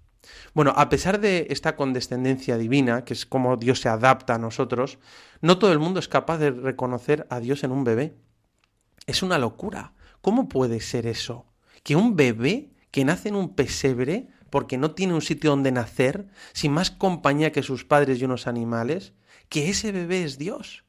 Bueno, 0.54 0.72
a 0.76 0.88
pesar 0.88 1.20
de 1.20 1.46
esta 1.50 1.76
condescendencia 1.76 2.56
divina, 2.56 3.04
que 3.04 3.14
es 3.14 3.26
como 3.26 3.56
Dios 3.56 3.80
se 3.80 3.88
adapta 3.88 4.34
a 4.34 4.38
nosotros, 4.38 4.98
no 5.40 5.58
todo 5.58 5.72
el 5.72 5.78
mundo 5.78 6.00
es 6.00 6.08
capaz 6.08 6.38
de 6.38 6.50
reconocer 6.50 7.26
a 7.30 7.40
Dios 7.40 7.64
en 7.64 7.72
un 7.72 7.84
bebé. 7.84 8.14
Es 9.06 9.22
una 9.22 9.38
locura. 9.38 9.92
¿Cómo 10.20 10.48
puede 10.48 10.80
ser 10.80 11.06
eso? 11.06 11.46
Que 11.82 11.96
un 11.96 12.16
bebé 12.16 12.70
que 12.90 13.04
nace 13.04 13.28
en 13.28 13.34
un 13.34 13.54
pesebre 13.54 14.28
porque 14.50 14.78
no 14.78 14.92
tiene 14.92 15.14
un 15.14 15.20
sitio 15.20 15.50
donde 15.50 15.72
nacer, 15.72 16.28
sin 16.52 16.72
más 16.72 16.92
compañía 16.92 17.50
que 17.50 17.64
sus 17.64 17.84
padres 17.84 18.20
y 18.20 18.24
unos 18.24 18.46
animales, 18.46 19.12
que 19.48 19.68
ese 19.68 19.90
bebé 19.90 20.22
es 20.22 20.38
Dios. 20.38 20.84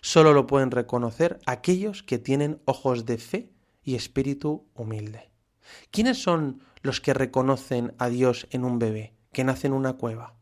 Solo 0.00 0.32
lo 0.32 0.46
pueden 0.46 0.70
reconocer 0.70 1.38
aquellos 1.44 2.02
que 2.02 2.18
tienen 2.18 2.62
ojos 2.64 3.04
de 3.04 3.18
fe 3.18 3.52
y 3.82 3.94
espíritu 3.94 4.66
humilde. 4.74 5.30
¿Quiénes 5.90 6.22
son 6.22 6.62
los 6.84 7.00
que 7.00 7.14
reconocen 7.14 7.94
a 7.98 8.08
Dios 8.08 8.46
en 8.50 8.64
un 8.64 8.78
bebé 8.78 9.14
que 9.32 9.42
nace 9.42 9.66
en 9.66 9.72
una 9.72 9.94
cueva? 9.94 10.36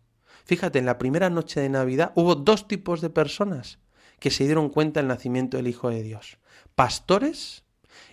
Fíjate, 0.44 0.80
en 0.80 0.86
la 0.86 0.98
primera 0.98 1.30
noche 1.30 1.60
de 1.60 1.68
Navidad 1.68 2.12
hubo 2.16 2.34
dos 2.34 2.66
tipos 2.66 3.00
de 3.00 3.10
personas 3.10 3.78
que 4.18 4.30
se 4.30 4.44
dieron 4.44 4.68
cuenta 4.68 5.00
del 5.00 5.06
nacimiento 5.06 5.56
del 5.56 5.68
Hijo 5.68 5.88
de 5.88 6.02
Dios. 6.02 6.38
Pastores 6.74 7.64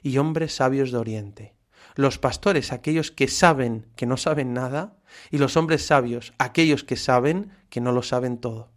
y 0.04 0.20
hombres 0.20 0.56
sabios 0.56 0.92
de 0.92 1.00
Oriente. 1.00 1.56
Los 1.96 2.20
pastores, 2.20 2.72
aquellos 2.72 3.12
que 3.12 3.28
saben 3.28 3.88
que 3.96 4.06
no 4.06 4.16
saben 4.16 4.54
nada, 4.54 4.96
y 5.32 5.40
los 5.40 5.58
hombres 5.58 5.86
sabios, 5.86 6.34
aquellos 6.38 6.84
que 6.84 6.98
saben 6.98 7.52
que 7.70 7.82
no 7.82 7.92
lo 7.92 8.04
saben 8.04 8.38
todo. 8.38 8.72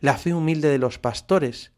La 0.00 0.16
fe 0.16 0.32
humilde 0.32 0.68
de 0.68 0.78
los 0.78 0.98
pastores 0.98 1.72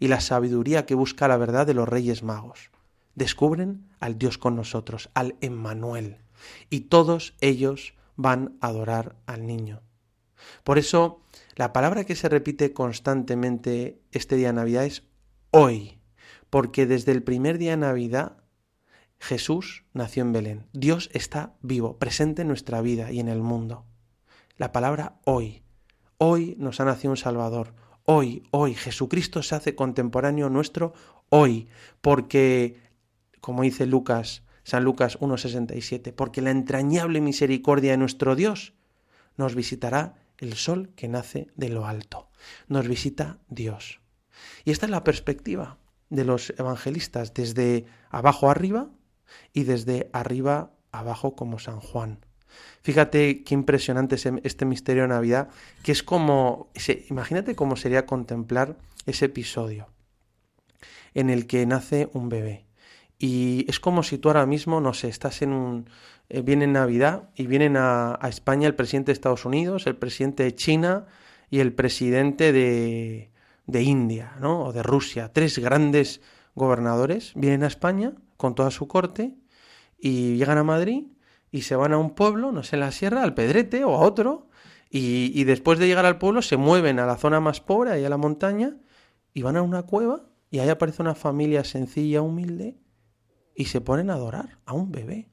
y 0.00 0.08
la 0.08 0.20
sabiduría 0.20 0.84
que 0.84 0.96
busca 0.96 1.28
la 1.28 1.36
verdad 1.36 1.64
de 1.64 1.74
los 1.74 1.88
reyes 1.88 2.24
magos. 2.24 2.72
Descubren 3.14 3.88
al 4.00 4.18
Dios 4.18 4.36
con 4.36 4.56
nosotros, 4.56 5.10
al 5.14 5.36
Emmanuel, 5.40 6.21
y 6.70 6.82
todos 6.82 7.34
ellos 7.40 7.94
van 8.16 8.56
a 8.60 8.68
adorar 8.68 9.16
al 9.26 9.46
niño. 9.46 9.82
Por 10.64 10.78
eso, 10.78 11.22
la 11.56 11.72
palabra 11.72 12.04
que 12.04 12.16
se 12.16 12.28
repite 12.28 12.72
constantemente 12.72 14.00
este 14.10 14.36
día 14.36 14.48
de 14.48 14.54
Navidad 14.54 14.84
es 14.84 15.04
hoy, 15.50 15.98
porque 16.50 16.86
desde 16.86 17.12
el 17.12 17.22
primer 17.22 17.58
día 17.58 17.72
de 17.72 17.76
Navidad 17.78 18.42
Jesús 19.22 19.84
nació 19.92 20.22
en 20.24 20.32
Belén. 20.32 20.66
Dios 20.72 21.08
está 21.12 21.54
vivo, 21.62 21.96
presente 21.96 22.42
en 22.42 22.48
nuestra 22.48 22.80
vida 22.80 23.12
y 23.12 23.20
en 23.20 23.28
el 23.28 23.40
mundo. 23.40 23.84
La 24.56 24.72
palabra 24.72 25.20
hoy. 25.24 25.62
Hoy 26.18 26.56
nos 26.58 26.80
ha 26.80 26.84
nacido 26.84 27.12
un 27.12 27.16
Salvador. 27.16 27.72
Hoy, 28.04 28.42
hoy. 28.50 28.74
Jesucristo 28.74 29.44
se 29.44 29.54
hace 29.54 29.76
contemporáneo 29.76 30.50
nuestro 30.50 30.92
hoy. 31.28 31.68
Porque, 32.00 32.80
como 33.40 33.62
dice 33.62 33.86
Lucas, 33.86 34.42
San 34.64 34.84
Lucas 34.84 35.18
1.67, 35.18 36.12
porque 36.12 36.42
la 36.42 36.50
entrañable 36.50 37.20
misericordia 37.20 37.92
de 37.92 37.96
nuestro 37.96 38.36
Dios 38.36 38.74
nos 39.36 39.54
visitará 39.54 40.14
el 40.38 40.54
sol 40.54 40.90
que 40.96 41.08
nace 41.08 41.48
de 41.56 41.68
lo 41.68 41.86
alto. 41.86 42.28
Nos 42.68 42.88
visita 42.88 43.38
Dios. 43.48 44.00
Y 44.64 44.70
esta 44.70 44.86
es 44.86 44.90
la 44.90 45.04
perspectiva 45.04 45.78
de 46.10 46.24
los 46.24 46.52
evangelistas, 46.58 47.32
desde 47.32 47.86
abajo 48.10 48.50
arriba 48.50 48.90
y 49.52 49.64
desde 49.64 50.10
arriba 50.12 50.72
abajo 50.90 51.34
como 51.34 51.58
San 51.58 51.80
Juan. 51.80 52.18
Fíjate 52.82 53.44
qué 53.44 53.54
impresionante 53.54 54.16
es 54.16 54.26
este 54.26 54.64
misterio 54.64 55.02
de 55.02 55.08
Navidad, 55.08 55.48
que 55.82 55.92
es 55.92 56.02
como, 56.02 56.70
imagínate 57.08 57.54
cómo 57.54 57.76
sería 57.76 58.04
contemplar 58.04 58.76
ese 59.06 59.26
episodio 59.26 59.88
en 61.14 61.30
el 61.30 61.46
que 61.46 61.64
nace 61.66 62.10
un 62.12 62.28
bebé. 62.28 62.66
Y 63.22 63.66
es 63.68 63.78
como 63.78 64.02
si 64.02 64.18
tú 64.18 64.30
ahora 64.30 64.46
mismo, 64.46 64.80
no 64.80 64.92
sé, 64.94 65.06
estás 65.06 65.42
en 65.42 65.52
un... 65.52 65.88
Eh, 66.28 66.42
viene 66.42 66.66
Navidad 66.66 67.28
y 67.36 67.46
vienen 67.46 67.76
a, 67.76 68.18
España 68.24 68.66
el 68.66 68.74
presidente 68.74 69.10
de 69.10 69.12
Estados 69.12 69.44
Unidos, 69.44 69.86
el 69.86 69.94
presidente 69.94 70.42
de 70.42 70.56
China 70.56 71.06
y 71.48 71.60
el 71.60 71.72
presidente 71.72 72.52
de, 72.52 73.30
de 73.68 73.82
India, 73.84 74.34
¿no? 74.40 74.64
O 74.64 74.72
de 74.72 74.82
Rusia. 74.82 75.32
Tres 75.32 75.60
grandes 75.60 76.20
gobernadores 76.56 77.30
vienen 77.36 77.62
a 77.62 77.68
España 77.68 78.12
con 78.36 78.56
toda 78.56 78.72
su 78.72 78.88
corte 78.88 79.36
y 80.00 80.36
llegan 80.36 80.58
a 80.58 80.64
Madrid 80.64 81.04
y 81.52 81.62
se 81.62 81.76
van 81.76 81.92
a 81.92 81.98
un 81.98 82.16
pueblo, 82.16 82.50
no 82.50 82.64
sé, 82.64 82.74
en 82.74 82.80
la 82.80 82.90
sierra, 82.90 83.22
al 83.22 83.34
Pedrete 83.34 83.84
o 83.84 83.94
a 83.94 84.00
otro, 84.00 84.48
y, 84.90 85.30
y, 85.32 85.44
después 85.44 85.78
de 85.78 85.86
llegar 85.86 86.06
al 86.06 86.18
pueblo 86.18 86.42
se 86.42 86.56
mueven 86.56 86.98
a 86.98 87.06
la 87.06 87.16
zona 87.16 87.38
más 87.38 87.60
pobre, 87.60 87.92
ahí 87.92 88.04
a 88.04 88.08
la 88.08 88.16
montaña, 88.16 88.78
y 89.32 89.42
van 89.42 89.56
a 89.56 89.62
una 89.62 89.84
cueva 89.84 90.24
y 90.50 90.58
ahí 90.58 90.70
aparece 90.70 91.02
una 91.02 91.14
familia 91.14 91.62
sencilla, 91.62 92.20
humilde, 92.20 92.81
y 93.54 93.66
se 93.66 93.80
ponen 93.80 94.10
a 94.10 94.14
adorar 94.14 94.58
a 94.64 94.72
un 94.72 94.92
bebé. 94.92 95.28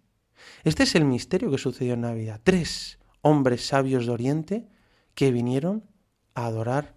Este 0.64 0.84
es 0.84 0.96
el 0.96 1.06
misterio 1.06 1.52
que 1.52 1.58
sucedió 1.58 1.94
en 1.94 2.02
Navidad. 2.02 2.42
Tres 2.44 3.00
hombres 3.22 3.66
sabios 3.66 4.06
de 4.06 4.12
Oriente 4.12 4.70
que 5.14 5.32
vinieron 5.32 5.84
a 6.34 6.46
adorar 6.46 6.96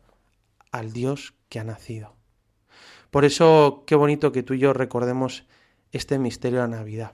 al 0.70 0.92
Dios 0.92 1.34
que 1.48 1.58
ha 1.58 1.64
nacido. 1.64 2.16
Por 3.10 3.24
eso, 3.24 3.84
qué 3.86 3.94
bonito 3.94 4.32
que 4.32 4.42
tú 4.42 4.54
y 4.54 4.58
yo 4.58 4.72
recordemos 4.72 5.44
este 5.90 6.18
misterio 6.18 6.62
de 6.62 6.68
Navidad. 6.68 7.12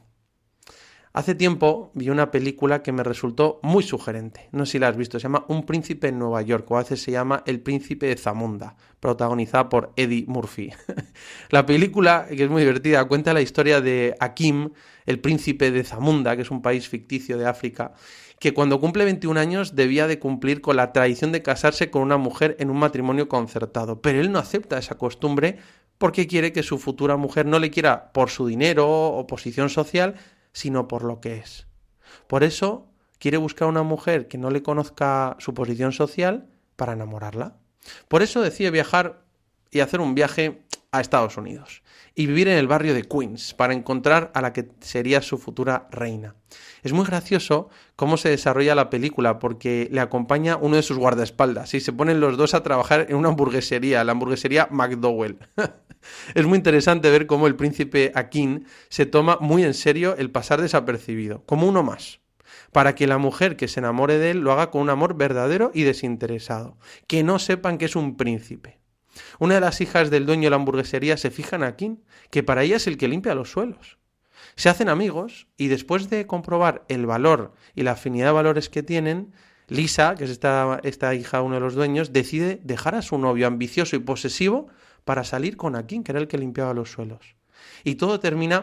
Hace 1.19 1.35
tiempo 1.35 1.91
vi 1.95 2.11
una 2.11 2.31
película 2.31 2.81
que 2.81 2.93
me 2.93 3.03
resultó 3.03 3.59
muy 3.65 3.83
sugerente. 3.83 4.49
No 4.53 4.65
sé 4.65 4.71
si 4.71 4.79
la 4.79 4.87
has 4.87 4.97
visto. 4.97 5.19
Se 5.19 5.25
llama 5.25 5.45
Un 5.49 5.67
príncipe 5.67 6.07
en 6.07 6.19
Nueva 6.21 6.43
York 6.43 6.71
o 6.71 6.77
a 6.77 6.83
veces 6.83 7.03
se 7.03 7.11
llama 7.11 7.43
El 7.45 7.59
príncipe 7.59 8.07
de 8.07 8.17
Zamunda, 8.17 8.77
protagonizada 9.01 9.69
por 9.69 9.93
Eddie 9.97 10.27
Murphy. 10.29 10.71
la 11.51 11.67
película, 11.67 12.29
que 12.29 12.45
es 12.45 12.49
muy 12.49 12.63
divertida, 12.63 13.05
cuenta 13.09 13.35
la 13.35 13.41
historia 13.41 13.81
de 13.81 14.15
Akim, 14.21 14.71
el 15.07 15.19
príncipe 15.19 15.73
de 15.73 15.83
Zamunda, 15.83 16.37
que 16.37 16.43
es 16.43 16.53
un 16.53 16.63
país 16.63 16.89
ficticio 16.89 17.37
de 17.37 17.49
África, 17.49 17.95
que 18.39 18.55
cuando 18.55 18.79
cumple 18.79 19.05
21 19.05 19.41
años 19.41 19.75
debía 19.75 20.07
de 20.07 20.21
cumplir 20.21 20.61
con 20.61 20.77
la 20.77 20.93
tradición 20.93 21.33
de 21.33 21.43
casarse 21.43 21.91
con 21.91 22.03
una 22.03 22.17
mujer 22.17 22.55
en 22.61 22.71
un 22.71 22.79
matrimonio 22.79 23.29
concertado. 23.29 24.01
Pero 24.01 24.21
él 24.21 24.31
no 24.31 24.39
acepta 24.39 24.79
esa 24.79 24.97
costumbre 24.97 25.59
porque 25.99 26.29
quiere 26.29 26.53
que 26.53 26.63
su 26.63 26.79
futura 26.79 27.17
mujer 27.17 27.45
no 27.45 27.59
le 27.59 27.73
quiera 27.73 28.13
por 28.13 28.31
su 28.31 28.47
dinero 28.47 28.89
o 28.89 29.27
posición 29.27 29.69
social, 29.69 30.15
sino 30.53 30.89
por 30.89 31.05
lo 31.05 31.21
que 31.21 31.37
es. 31.37 31.67
Por 32.27 32.45
eso 32.45 32.89
quiere 33.19 33.37
buscar 33.37 33.69
una 33.69 33.83
mujer 33.83 34.29
que 34.29 34.39
no 34.39 34.51
le 34.51 34.63
conozca 34.63 35.37
su 35.39 35.55
posición 35.55 35.93
social 35.93 36.49
para 36.77 36.93
enamorarla. 36.93 37.57
Por 38.09 38.23
eso 38.23 38.41
decide 38.41 38.71
viajar 38.71 39.23
y 39.71 39.81
hacer 39.81 40.01
un 40.01 40.15
viaje 40.15 40.63
a 40.91 41.01
Estados 41.01 41.37
Unidos 41.37 41.83
y 42.15 42.27
vivir 42.27 42.49
en 42.49 42.57
el 42.57 42.67
barrio 42.67 42.95
de 42.95 43.05
Queens 43.05 43.55
para 43.55 43.75
encontrar 43.75 44.31
a 44.35 44.41
la 44.41 44.53
que 44.53 44.71
sería 44.81 45.21
su 45.21 45.39
futura 45.39 45.89
reina. 45.91 46.35
Es 46.83 46.93
muy 46.93 47.05
gracioso 47.05 47.69
cómo 47.95 48.17
se 48.17 48.31
desarrolla 48.31 48.75
la 48.75 48.89
película 48.89 49.39
porque 49.39 49.89
le 49.91 50.01
acompaña 50.01 50.57
uno 50.57 50.77
de 50.77 50.83
sus 50.83 50.97
guardaespaldas 50.97 51.75
y 51.75 51.81
se 51.81 51.93
ponen 51.93 52.21
los 52.21 52.37
dos 52.37 52.55
a 52.55 52.63
trabajar 52.63 53.07
en 53.09 53.17
una 53.17 53.29
hamburguesería, 53.29 54.03
la 54.05 54.13
hamburguesería 54.13 54.69
McDowell. 54.71 55.39
es 56.35 56.47
muy 56.47 56.57
interesante 56.57 57.11
ver 57.11 57.27
cómo 57.27 57.47
el 57.47 57.57
príncipe 57.57 58.13
Akin 58.15 58.67
se 58.89 59.07
toma 59.07 59.39
muy 59.41 59.65
en 59.65 59.75
serio 59.75 60.17
el 60.17 60.31
pasar 60.31 60.63
desapercibido, 60.63 61.45
como 61.45 61.69
uno 61.69 61.83
más 61.83 62.21
para 62.73 62.95
que 62.95 63.07
la 63.07 63.19
mujer 63.19 63.57
que 63.57 63.69
se 63.69 63.81
enamore 63.81 64.19
de 64.19 64.33
él 64.33 64.41
lo 64.41 64.53
haga 64.53 64.71
con 64.71 64.83
un 64.83 64.91
amor 64.91 65.17
verdadero 65.17 65.71
y 65.75 65.83
desinteresado, 65.83 66.77
que 67.07 67.23
no 67.23 67.39
sepan 67.39 67.79
que 67.79 67.87
es 67.87 67.97
un 67.97 68.17
príncipe. 68.17 68.78
Una 69.39 69.55
de 69.55 69.61
las 69.61 69.81
hijas 69.81 70.11
del 70.11 70.27
dueño 70.27 70.45
de 70.45 70.51
la 70.51 70.57
hamburguesería 70.57 71.17
se 71.17 71.31
fija 71.31 71.57
en 71.57 71.65
Akin, 71.65 72.05
que 72.31 72.43
para 72.43 72.63
ella 72.63 72.77
es 72.77 72.87
el 72.87 72.99
que 72.99 73.09
limpia 73.09 73.35
los 73.35 73.51
suelos. 73.51 73.99
Se 74.57 74.69
hacen 74.69 74.89
amigos 74.89 75.49
y 75.57 75.69
después 75.69 76.11
de 76.11 76.27
comprobar 76.27 76.85
el 76.89 77.07
valor 77.07 77.55
y 77.75 77.83
la 77.83 77.93
afinidad 77.93 78.27
de 78.27 78.33
valores 78.33 78.69
que 78.69 78.83
tienen, 78.83 79.33
Lisa, 79.69 80.15
que 80.15 80.25
es 80.25 80.31
esta, 80.31 80.81
esta 80.83 81.15
hija 81.15 81.39
de 81.39 81.45
uno 81.45 81.57
de 81.57 81.61
los 81.61 81.75
dueños, 81.75 82.13
decide 82.13 82.61
dejar 82.63 82.95
a 82.95 83.03
su 83.03 83.19
novio 83.19 83.47
ambicioso 83.47 83.97
y 83.97 84.01
posesivo 84.01 84.69
para 85.05 85.25
salir 85.25 85.57
con 85.57 85.77
Akin, 85.77 86.05
que 86.05 86.13
era 86.13 86.21
el 86.21 86.29
que 86.29 86.39
limpiaba 86.39 86.75
los 86.75 86.91
suelos. 86.91 87.37
Y 87.85 87.97
todo 87.97 88.21
termina 88.21 88.63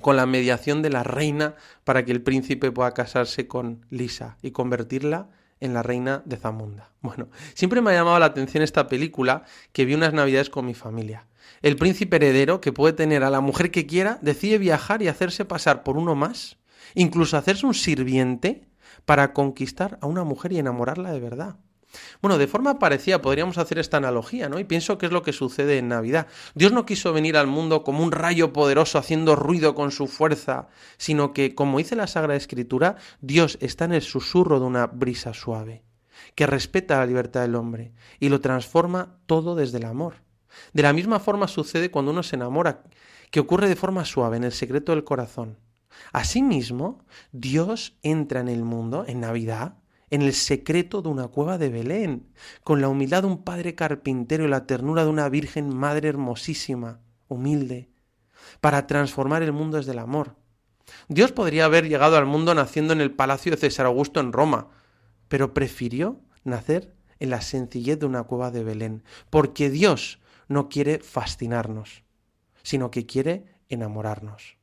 con 0.00 0.16
la 0.16 0.26
mediación 0.26 0.82
de 0.82 0.90
la 0.90 1.02
reina 1.02 1.56
para 1.84 2.04
que 2.04 2.12
el 2.12 2.22
príncipe 2.22 2.70
pueda 2.70 2.94
casarse 2.94 3.48
con 3.48 3.86
Lisa 3.90 4.38
y 4.42 4.52
convertirla 4.52 5.30
en 5.60 5.74
la 5.74 5.82
reina 5.82 6.22
de 6.24 6.36
Zamunda. 6.36 6.90
Bueno, 7.00 7.28
siempre 7.54 7.80
me 7.80 7.90
ha 7.90 7.94
llamado 7.94 8.18
la 8.18 8.26
atención 8.26 8.62
esta 8.62 8.88
película 8.88 9.44
que 9.72 9.84
vi 9.84 9.94
unas 9.94 10.12
navidades 10.12 10.50
con 10.50 10.66
mi 10.66 10.74
familia. 10.74 11.26
El 11.62 11.76
príncipe 11.76 12.16
heredero, 12.16 12.60
que 12.60 12.72
puede 12.72 12.92
tener 12.92 13.24
a 13.24 13.30
la 13.30 13.40
mujer 13.40 13.70
que 13.70 13.86
quiera, 13.86 14.18
decide 14.22 14.58
viajar 14.58 15.02
y 15.02 15.08
hacerse 15.08 15.44
pasar 15.44 15.82
por 15.82 15.96
uno 15.96 16.14
más, 16.14 16.58
incluso 16.94 17.36
hacerse 17.36 17.66
un 17.66 17.74
sirviente 17.74 18.68
para 19.04 19.32
conquistar 19.32 19.98
a 20.00 20.06
una 20.06 20.24
mujer 20.24 20.52
y 20.52 20.58
enamorarla 20.58 21.12
de 21.12 21.20
verdad. 21.20 21.56
Bueno, 22.20 22.38
de 22.38 22.46
forma 22.46 22.78
parecida 22.78 23.22
podríamos 23.22 23.58
hacer 23.58 23.78
esta 23.78 23.96
analogía, 23.96 24.48
¿no? 24.48 24.58
Y 24.58 24.64
pienso 24.64 24.98
que 24.98 25.06
es 25.06 25.12
lo 25.12 25.22
que 25.22 25.32
sucede 25.32 25.78
en 25.78 25.88
Navidad. 25.88 26.26
Dios 26.54 26.72
no 26.72 26.84
quiso 26.84 27.12
venir 27.12 27.36
al 27.36 27.46
mundo 27.46 27.82
como 27.84 28.02
un 28.02 28.12
rayo 28.12 28.52
poderoso 28.52 28.98
haciendo 28.98 29.36
ruido 29.36 29.74
con 29.74 29.90
su 29.90 30.06
fuerza, 30.06 30.68
sino 30.98 31.32
que, 31.32 31.54
como 31.54 31.78
dice 31.78 31.96
la 31.96 32.06
Sagrada 32.06 32.36
Escritura, 32.36 32.96
Dios 33.20 33.58
está 33.60 33.86
en 33.86 33.94
el 33.94 34.02
susurro 34.02 34.60
de 34.60 34.66
una 34.66 34.86
brisa 34.86 35.32
suave, 35.32 35.82
que 36.34 36.46
respeta 36.46 36.98
la 36.98 37.06
libertad 37.06 37.42
del 37.42 37.54
hombre 37.54 37.92
y 38.20 38.28
lo 38.28 38.40
transforma 38.40 39.18
todo 39.26 39.54
desde 39.54 39.78
el 39.78 39.84
amor. 39.84 40.16
De 40.72 40.82
la 40.82 40.92
misma 40.92 41.20
forma 41.20 41.48
sucede 41.48 41.90
cuando 41.90 42.10
uno 42.10 42.22
se 42.22 42.36
enamora, 42.36 42.84
que 43.30 43.40
ocurre 43.40 43.68
de 43.68 43.76
forma 43.76 44.04
suave, 44.04 44.36
en 44.36 44.44
el 44.44 44.52
secreto 44.52 44.92
del 44.92 45.04
corazón. 45.04 45.58
Asimismo, 46.12 47.04
Dios 47.32 47.96
entra 48.02 48.40
en 48.40 48.48
el 48.48 48.62
mundo 48.62 49.04
en 49.06 49.20
Navidad 49.20 49.78
en 50.10 50.22
el 50.22 50.32
secreto 50.32 51.02
de 51.02 51.08
una 51.08 51.28
cueva 51.28 51.58
de 51.58 51.68
Belén, 51.68 52.28
con 52.64 52.80
la 52.80 52.88
humildad 52.88 53.22
de 53.22 53.28
un 53.28 53.44
padre 53.44 53.74
carpintero 53.74 54.44
y 54.44 54.48
la 54.48 54.66
ternura 54.66 55.04
de 55.04 55.10
una 55.10 55.28
Virgen 55.28 55.74
Madre 55.74 56.08
hermosísima, 56.08 57.00
humilde, 57.28 57.90
para 58.60 58.86
transformar 58.86 59.42
el 59.42 59.52
mundo 59.52 59.76
desde 59.76 59.92
el 59.92 59.98
amor. 59.98 60.36
Dios 61.08 61.32
podría 61.32 61.66
haber 61.66 61.88
llegado 61.88 62.16
al 62.16 62.26
mundo 62.26 62.54
naciendo 62.54 62.92
en 62.92 63.00
el 63.00 63.12
palacio 63.12 63.52
de 63.52 63.58
César 63.58 63.86
Augusto 63.86 64.20
en 64.20 64.32
Roma, 64.32 64.68
pero 65.28 65.52
prefirió 65.52 66.20
nacer 66.44 66.94
en 67.18 67.30
la 67.30 67.40
sencillez 67.40 67.98
de 67.98 68.06
una 68.06 68.22
cueva 68.24 68.50
de 68.50 68.64
Belén, 68.64 69.04
porque 69.30 69.70
Dios 69.70 70.20
no 70.48 70.68
quiere 70.68 71.00
fascinarnos, 71.00 72.04
sino 72.62 72.90
que 72.90 73.06
quiere 73.06 73.44
enamorarnos. 73.68 74.57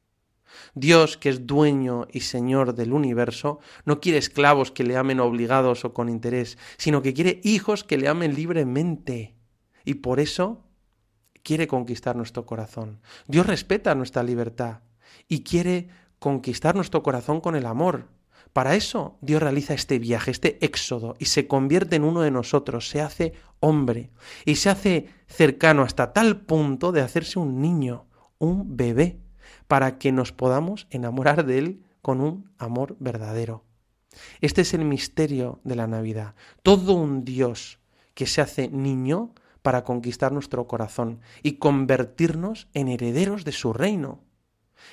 Dios, 0.74 1.18
que 1.18 1.30
es 1.30 1.46
dueño 1.48 2.08
y 2.12 2.22
señor 2.22 2.76
del 2.76 2.94
universo, 2.94 3.60
no 3.86 4.00
quiere 4.00 4.18
esclavos 4.18 4.72
que 4.72 4.84
le 4.84 4.98
amen 4.98 5.20
obligados 5.20 5.86
o 5.86 5.94
con 5.94 6.10
interés, 6.10 6.58
sino 6.78 7.02
que 7.02 7.14
quiere 7.14 7.42
hijos 7.44 7.84
que 7.84 7.98
le 7.98 8.08
amen 8.08 8.36
libremente. 8.36 9.36
Y 9.84 9.96
por 9.96 10.20
eso 10.20 10.66
quiere 11.44 11.68
conquistar 11.68 12.16
nuestro 12.16 12.46
corazón. 12.46 13.00
Dios 13.28 13.46
respeta 13.46 13.96
nuestra 13.96 14.24
libertad 14.24 14.80
y 15.28 15.44
quiere 15.44 15.90
conquistar 16.20 16.76
nuestro 16.76 17.04
corazón 17.04 17.40
con 17.40 17.56
el 17.56 17.68
amor. 17.68 18.08
Para 18.52 18.76
eso 18.76 19.18
Dios 19.22 19.42
realiza 19.42 19.74
este 19.74 20.00
viaje, 20.00 20.32
este 20.32 20.64
éxodo, 20.66 21.16
y 21.20 21.26
se 21.26 21.48
convierte 21.48 21.98
en 21.98 22.04
uno 22.04 22.22
de 22.22 22.32
nosotros, 22.32 22.90
se 22.90 23.02
hace 23.02 23.34
hombre, 23.60 24.12
y 24.46 24.56
se 24.56 24.70
hace 24.70 25.10
cercano 25.28 25.84
hasta 25.84 26.14
tal 26.14 26.42
punto 26.42 26.92
de 26.92 27.02
hacerse 27.02 27.38
un 27.38 27.62
niño, 27.62 28.08
un 28.40 28.78
bebé 28.78 29.20
para 29.68 29.98
que 29.98 30.12
nos 30.12 30.32
podamos 30.32 30.88
enamorar 30.90 31.46
de 31.46 31.58
Él 31.58 31.84
con 32.02 32.22
un 32.22 32.52
amor 32.58 32.96
verdadero. 33.00 33.64
Este 34.42 34.62
es 34.62 34.74
el 34.74 34.86
misterio 34.86 35.60
de 35.64 35.76
la 35.76 35.88
Navidad. 35.88 36.36
Todo 36.64 36.94
un 36.94 37.26
Dios 37.26 37.80
que 38.14 38.26
se 38.26 38.42
hace 38.42 38.70
niño 38.70 39.34
para 39.62 39.84
conquistar 39.84 40.32
nuestro 40.32 40.68
corazón 40.68 41.20
y 41.42 41.54
convertirnos 41.54 42.68
en 42.74 42.88
herederos 42.88 43.46
de 43.46 43.52
su 43.52 43.74
reino. 43.74 44.24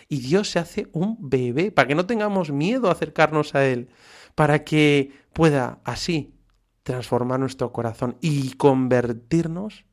Y 0.08 0.20
Dios 0.20 0.50
se 0.50 0.58
hace 0.58 0.88
un 0.92 1.18
bebé 1.20 1.70
para 1.70 1.88
que 1.88 1.94
no 1.94 2.06
tengamos 2.06 2.50
miedo 2.50 2.88
a 2.88 2.92
acercarnos 2.92 3.54
a 3.54 3.66
Él, 3.66 3.90
para 4.34 4.64
que 4.64 5.12
pueda 5.32 5.80
así 5.84 6.34
transformar 6.82 7.38
nuestro 7.40 7.72
corazón 7.72 8.16
y 8.20 8.54
convertirnos 8.54 9.84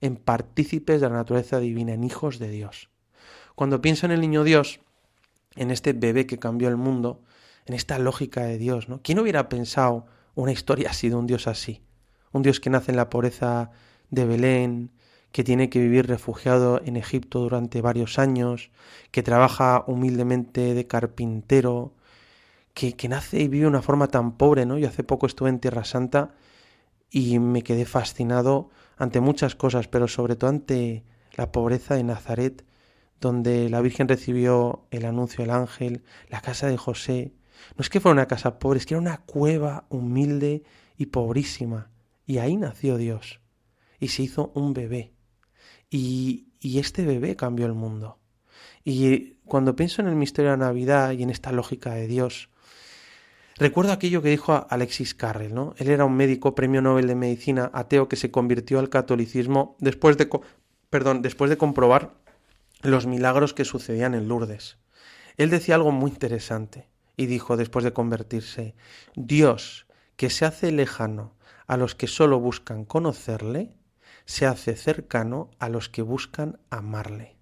en 0.00 0.16
partícipes 0.16 1.00
de 1.00 1.08
la 1.08 1.16
naturaleza 1.16 1.60
divina, 1.60 1.92
en 1.92 2.04
hijos 2.04 2.38
de 2.38 2.48
Dios. 2.48 2.90
Cuando 3.54 3.80
pienso 3.80 4.06
en 4.06 4.12
el 4.12 4.20
niño 4.20 4.44
Dios, 4.44 4.80
en 5.54 5.70
este 5.70 5.92
bebé 5.92 6.26
que 6.26 6.38
cambió 6.38 6.68
el 6.68 6.76
mundo, 6.76 7.22
en 7.66 7.74
esta 7.74 7.98
lógica 7.98 8.42
de 8.42 8.58
Dios, 8.58 8.88
¿no? 8.88 9.00
¿Quién 9.02 9.18
hubiera 9.18 9.48
pensado 9.48 10.06
una 10.34 10.52
historia 10.52 10.90
así 10.90 11.08
de 11.08 11.14
un 11.14 11.26
Dios 11.26 11.46
así? 11.46 11.82
Un 12.32 12.42
Dios 12.42 12.60
que 12.60 12.70
nace 12.70 12.90
en 12.90 12.96
la 12.96 13.08
pobreza 13.08 13.70
de 14.10 14.24
Belén, 14.26 14.90
que 15.30 15.44
tiene 15.44 15.70
que 15.70 15.80
vivir 15.80 16.06
refugiado 16.06 16.80
en 16.84 16.96
Egipto 16.96 17.40
durante 17.40 17.80
varios 17.80 18.18
años, 18.18 18.70
que 19.10 19.22
trabaja 19.22 19.84
humildemente 19.86 20.74
de 20.74 20.86
carpintero, 20.86 21.92
que, 22.72 22.94
nace 23.08 23.40
y 23.40 23.48
vive 23.48 23.62
de 23.62 23.68
una 23.68 23.82
forma 23.82 24.08
tan 24.08 24.36
pobre, 24.36 24.66
¿no? 24.66 24.78
Yo 24.78 24.88
hace 24.88 25.04
poco 25.04 25.26
estuve 25.26 25.48
en 25.48 25.60
Tierra 25.60 25.84
Santa 25.84 26.34
y 27.10 27.38
me 27.38 27.62
quedé 27.62 27.84
fascinado 27.84 28.70
ante 28.96 29.20
muchas 29.20 29.54
cosas, 29.54 29.86
pero 29.88 30.08
sobre 30.08 30.36
todo 30.36 30.50
ante 30.50 31.04
la 31.36 31.52
pobreza 31.52 31.94
de 31.94 32.02
Nazaret, 32.02 32.64
donde 33.20 33.68
la 33.70 33.80
Virgen 33.80 34.08
recibió 34.08 34.86
el 34.90 35.04
anuncio 35.04 35.42
del 35.42 35.50
ángel, 35.50 36.02
la 36.28 36.40
casa 36.40 36.66
de 36.66 36.76
José. 36.76 37.34
No 37.76 37.82
es 37.82 37.90
que 37.90 38.00
fuera 38.00 38.14
una 38.14 38.28
casa 38.28 38.58
pobre, 38.58 38.78
es 38.78 38.86
que 38.86 38.94
era 38.94 39.00
una 39.00 39.18
cueva 39.18 39.86
humilde 39.88 40.62
y 40.96 41.06
pobrísima. 41.06 41.90
Y 42.26 42.38
ahí 42.38 42.56
nació 42.56 42.96
Dios. 42.96 43.40
Y 43.98 44.08
se 44.08 44.22
hizo 44.22 44.52
un 44.54 44.74
bebé. 44.74 45.14
Y, 45.90 46.48
y 46.60 46.78
este 46.78 47.04
bebé 47.04 47.36
cambió 47.36 47.66
el 47.66 47.74
mundo. 47.74 48.18
Y 48.84 49.34
cuando 49.46 49.76
pienso 49.76 50.02
en 50.02 50.08
el 50.08 50.16
misterio 50.16 50.50
de 50.50 50.58
la 50.58 50.66
Navidad 50.66 51.12
y 51.12 51.22
en 51.22 51.30
esta 51.30 51.52
lógica 51.52 51.94
de 51.94 52.06
Dios, 52.06 52.50
recuerdo 53.56 53.92
aquello 53.92 54.20
que 54.20 54.28
dijo 54.28 54.66
Alexis 54.68 55.14
Carrel, 55.14 55.54
¿no? 55.54 55.74
Él 55.78 55.88
era 55.88 56.04
un 56.04 56.16
médico, 56.16 56.54
premio 56.54 56.82
Nobel 56.82 57.06
de 57.06 57.14
Medicina, 57.14 57.70
ateo, 57.72 58.08
que 58.08 58.16
se 58.16 58.30
convirtió 58.30 58.78
al 58.78 58.90
catolicismo 58.90 59.76
después 59.80 60.18
de, 60.18 60.28
perdón, 60.90 61.22
después 61.22 61.48
de 61.48 61.56
comprobar 61.56 62.23
los 62.84 63.06
milagros 63.06 63.54
que 63.54 63.64
sucedían 63.64 64.14
en 64.14 64.28
Lourdes. 64.28 64.78
Él 65.36 65.50
decía 65.50 65.74
algo 65.74 65.90
muy 65.90 66.10
interesante 66.10 66.88
y 67.16 67.26
dijo 67.26 67.56
después 67.56 67.84
de 67.84 67.92
convertirse, 67.92 68.74
Dios, 69.16 69.86
que 70.16 70.30
se 70.30 70.44
hace 70.44 70.70
lejano 70.70 71.34
a 71.66 71.76
los 71.76 71.94
que 71.94 72.06
solo 72.06 72.38
buscan 72.38 72.84
conocerle, 72.84 73.76
se 74.26 74.46
hace 74.46 74.76
cercano 74.76 75.50
a 75.58 75.68
los 75.68 75.88
que 75.88 76.02
buscan 76.02 76.60
amarle. 76.70 77.36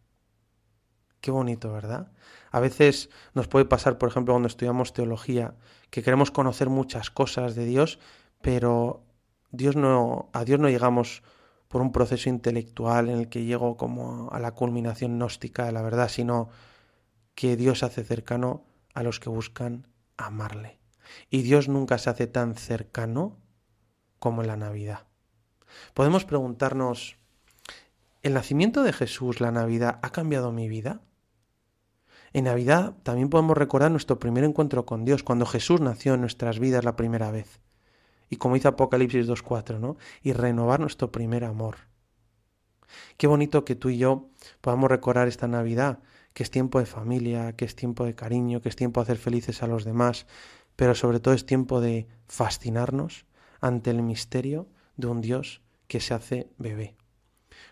Qué 1.20 1.30
bonito, 1.30 1.72
¿verdad? 1.72 2.12
A 2.50 2.60
veces 2.60 3.10
nos 3.34 3.48
puede 3.48 3.64
pasar, 3.64 3.98
por 3.98 4.08
ejemplo, 4.08 4.34
cuando 4.34 4.48
estudiamos 4.48 4.92
teología, 4.92 5.54
que 5.90 6.02
queremos 6.02 6.30
conocer 6.30 6.68
muchas 6.68 7.10
cosas 7.10 7.54
de 7.54 7.64
Dios, 7.64 7.98
pero 8.40 9.04
Dios 9.50 9.76
no, 9.76 10.30
a 10.32 10.44
Dios 10.44 10.58
no 10.58 10.68
llegamos 10.68 11.22
por 11.72 11.80
un 11.80 11.90
proceso 11.90 12.28
intelectual 12.28 13.08
en 13.08 13.18
el 13.18 13.28
que 13.30 13.44
llego 13.44 13.78
como 13.78 14.28
a 14.30 14.38
la 14.38 14.52
culminación 14.52 15.16
gnóstica 15.16 15.64
de 15.64 15.72
la 15.72 15.80
verdad, 15.80 16.10
sino 16.10 16.50
que 17.34 17.56
Dios 17.56 17.82
hace 17.82 18.04
cercano 18.04 18.62
a 18.92 19.02
los 19.02 19.18
que 19.20 19.30
buscan 19.30 19.88
amarle. 20.18 20.78
Y 21.30 21.40
Dios 21.40 21.70
nunca 21.70 21.96
se 21.96 22.10
hace 22.10 22.26
tan 22.26 22.56
cercano 22.56 23.38
como 24.18 24.42
en 24.42 24.48
la 24.48 24.58
Navidad. 24.58 25.06
Podemos 25.94 26.26
preguntarnos, 26.26 27.16
¿el 28.20 28.34
nacimiento 28.34 28.82
de 28.82 28.92
Jesús, 28.92 29.40
la 29.40 29.50
Navidad, 29.50 29.98
ha 30.02 30.12
cambiado 30.12 30.52
mi 30.52 30.68
vida? 30.68 31.00
En 32.34 32.44
Navidad 32.44 32.96
también 33.02 33.30
podemos 33.30 33.56
recordar 33.56 33.90
nuestro 33.90 34.18
primer 34.18 34.44
encuentro 34.44 34.84
con 34.84 35.06
Dios, 35.06 35.22
cuando 35.22 35.46
Jesús 35.46 35.80
nació 35.80 36.12
en 36.14 36.20
nuestras 36.20 36.58
vidas 36.58 36.84
la 36.84 36.96
primera 36.96 37.30
vez. 37.30 37.62
Y 38.32 38.36
como 38.36 38.54
dice 38.54 38.68
Apocalipsis 38.68 39.28
2.4, 39.28 39.78
¿no? 39.78 39.98
Y 40.22 40.32
renovar 40.32 40.80
nuestro 40.80 41.12
primer 41.12 41.44
amor. 41.44 41.76
Qué 43.18 43.26
bonito 43.26 43.66
que 43.66 43.74
tú 43.74 43.90
y 43.90 43.98
yo 43.98 44.30
podamos 44.62 44.90
recordar 44.90 45.28
esta 45.28 45.48
Navidad, 45.48 45.98
que 46.32 46.42
es 46.42 46.50
tiempo 46.50 46.78
de 46.78 46.86
familia, 46.86 47.52
que 47.52 47.66
es 47.66 47.76
tiempo 47.76 48.06
de 48.06 48.14
cariño, 48.14 48.62
que 48.62 48.70
es 48.70 48.76
tiempo 48.76 49.00
de 49.00 49.02
hacer 49.02 49.18
felices 49.18 49.62
a 49.62 49.66
los 49.66 49.84
demás, 49.84 50.26
pero 50.76 50.94
sobre 50.94 51.20
todo 51.20 51.34
es 51.34 51.44
tiempo 51.44 51.82
de 51.82 52.08
fascinarnos 52.26 53.26
ante 53.60 53.90
el 53.90 54.02
misterio 54.02 54.66
de 54.96 55.08
un 55.08 55.20
Dios 55.20 55.60
que 55.86 56.00
se 56.00 56.14
hace 56.14 56.48
bebé. 56.56 56.96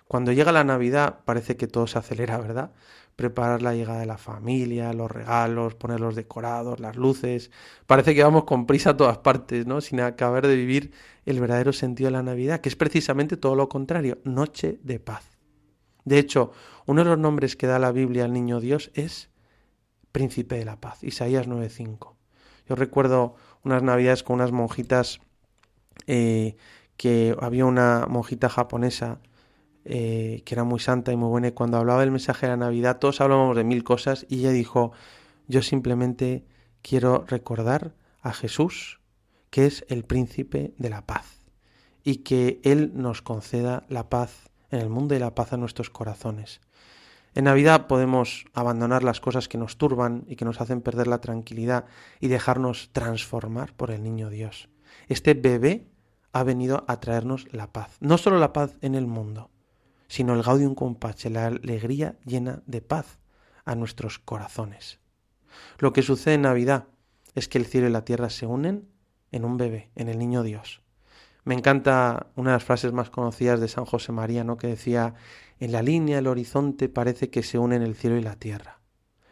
Cuando 0.08 0.30
llega 0.30 0.52
la 0.52 0.64
Navidad 0.64 1.20
parece 1.24 1.56
que 1.56 1.68
todo 1.68 1.86
se 1.86 1.98
acelera, 1.98 2.36
¿verdad? 2.36 2.72
Preparar 3.20 3.60
la 3.60 3.74
llegada 3.74 4.00
de 4.00 4.06
la 4.06 4.16
familia, 4.16 4.94
los 4.94 5.10
regalos, 5.10 5.74
poner 5.74 6.00
los 6.00 6.16
decorados, 6.16 6.80
las 6.80 6.96
luces. 6.96 7.50
Parece 7.86 8.14
que 8.14 8.24
vamos 8.24 8.44
con 8.44 8.64
prisa 8.64 8.90
a 8.90 8.96
todas 8.96 9.18
partes, 9.18 9.66
¿no? 9.66 9.82
Sin 9.82 10.00
acabar 10.00 10.46
de 10.46 10.56
vivir 10.56 10.92
el 11.26 11.38
verdadero 11.38 11.74
sentido 11.74 12.06
de 12.06 12.12
la 12.12 12.22
Navidad, 12.22 12.62
que 12.62 12.70
es 12.70 12.76
precisamente 12.76 13.36
todo 13.36 13.56
lo 13.56 13.68
contrario, 13.68 14.16
noche 14.24 14.80
de 14.82 15.00
paz. 15.00 15.28
De 16.06 16.18
hecho, 16.18 16.52
uno 16.86 17.04
de 17.04 17.10
los 17.10 17.18
nombres 17.18 17.56
que 17.56 17.66
da 17.66 17.78
la 17.78 17.92
Biblia 17.92 18.24
al 18.24 18.32
niño 18.32 18.58
Dios 18.58 18.90
es 18.94 19.28
Príncipe 20.12 20.56
de 20.56 20.64
la 20.64 20.80
Paz, 20.80 21.04
Isaías 21.04 21.46
9:5. 21.46 22.16
Yo 22.70 22.74
recuerdo 22.74 23.34
unas 23.64 23.82
navidades 23.82 24.22
con 24.22 24.36
unas 24.36 24.50
monjitas 24.50 25.20
eh, 26.06 26.56
que 26.96 27.36
había 27.38 27.66
una 27.66 28.06
monjita 28.08 28.48
japonesa 28.48 29.20
eh, 29.84 30.42
que 30.44 30.54
era 30.54 30.64
muy 30.64 30.80
santa 30.80 31.12
y 31.12 31.16
muy 31.16 31.28
buena 31.28 31.48
y 31.48 31.52
cuando 31.52 31.78
hablaba 31.78 32.00
del 32.00 32.10
mensaje 32.10 32.46
de 32.46 32.52
la 32.52 32.56
Navidad 32.56 32.98
todos 32.98 33.20
hablábamos 33.20 33.56
de 33.56 33.64
mil 33.64 33.84
cosas 33.84 34.26
y 34.28 34.40
ella 34.40 34.50
dijo 34.50 34.92
yo 35.48 35.62
simplemente 35.62 36.44
quiero 36.82 37.24
recordar 37.26 37.94
a 38.20 38.32
Jesús 38.32 39.00
que 39.50 39.66
es 39.66 39.84
el 39.88 40.04
príncipe 40.04 40.74
de 40.78 40.90
la 40.90 41.06
paz 41.06 41.40
y 42.04 42.18
que 42.18 42.60
Él 42.62 42.92
nos 42.94 43.22
conceda 43.22 43.84
la 43.88 44.08
paz 44.08 44.50
en 44.70 44.80
el 44.80 44.88
mundo 44.88 45.14
y 45.14 45.18
la 45.18 45.34
paz 45.34 45.52
a 45.52 45.56
nuestros 45.56 45.90
corazones. 45.90 46.60
En 47.34 47.44
Navidad 47.44 47.86
podemos 47.86 48.46
abandonar 48.54 49.04
las 49.04 49.20
cosas 49.20 49.48
que 49.48 49.58
nos 49.58 49.76
turban 49.76 50.24
y 50.26 50.36
que 50.36 50.44
nos 50.44 50.60
hacen 50.60 50.80
perder 50.80 51.06
la 51.06 51.20
tranquilidad 51.20 51.84
y 52.18 52.28
dejarnos 52.28 52.90
transformar 52.92 53.72
por 53.74 53.90
el 53.90 54.02
niño 54.02 54.30
Dios. 54.30 54.68
Este 55.08 55.34
bebé 55.34 55.86
ha 56.32 56.42
venido 56.42 56.84
a 56.88 56.98
traernos 56.98 57.46
la 57.52 57.72
paz. 57.72 57.96
No 58.00 58.18
solo 58.18 58.38
la 58.38 58.52
paz 58.52 58.76
en 58.80 58.94
el 58.94 59.06
mundo, 59.06 59.49
sino 60.10 60.34
el 60.34 60.42
gaudium 60.42 60.74
compache, 60.74 61.30
la 61.30 61.46
alegría 61.46 62.18
llena 62.26 62.64
de 62.66 62.82
paz 62.82 63.20
a 63.64 63.76
nuestros 63.76 64.18
corazones. 64.18 64.98
Lo 65.78 65.92
que 65.92 66.02
sucede 66.02 66.34
en 66.34 66.42
Navidad 66.42 66.88
es 67.36 67.46
que 67.46 67.58
el 67.58 67.64
cielo 67.64 67.86
y 67.86 67.92
la 67.92 68.04
tierra 68.04 68.28
se 68.28 68.44
unen 68.44 68.88
en 69.30 69.44
un 69.44 69.56
bebé, 69.56 69.92
en 69.94 70.08
el 70.08 70.18
niño 70.18 70.42
Dios. 70.42 70.82
Me 71.44 71.54
encanta 71.54 72.26
una 72.34 72.50
de 72.50 72.56
las 72.56 72.64
frases 72.64 72.92
más 72.92 73.08
conocidas 73.08 73.60
de 73.60 73.68
San 73.68 73.84
José 73.84 74.10
María, 74.10 74.42
¿no? 74.42 74.56
que 74.56 74.66
decía, 74.66 75.14
en 75.60 75.70
la 75.70 75.80
línea 75.80 76.16
del 76.16 76.26
horizonte 76.26 76.88
parece 76.88 77.30
que 77.30 77.44
se 77.44 77.58
unen 77.58 77.82
el 77.82 77.94
cielo 77.94 78.16
y 78.16 78.22
la 78.22 78.34
tierra. 78.34 78.80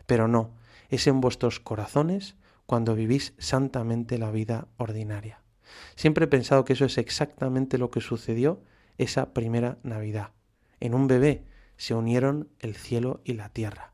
Pero 0.06 0.28
no, 0.28 0.54
es 0.90 1.08
en 1.08 1.20
vuestros 1.20 1.58
corazones 1.58 2.36
cuando 2.66 2.94
vivís 2.94 3.34
santamente 3.38 4.16
la 4.16 4.30
vida 4.30 4.68
ordinaria. 4.76 5.42
Siempre 5.96 6.26
he 6.26 6.28
pensado 6.28 6.64
que 6.64 6.74
eso 6.74 6.84
es 6.84 6.98
exactamente 6.98 7.78
lo 7.78 7.90
que 7.90 8.00
sucedió 8.00 8.62
esa 8.96 9.34
primera 9.34 9.78
Navidad. 9.82 10.37
En 10.80 10.94
un 10.94 11.06
bebé 11.06 11.44
se 11.76 11.94
unieron 11.94 12.48
el 12.58 12.74
cielo 12.74 13.20
y 13.24 13.34
la 13.34 13.48
tierra. 13.48 13.92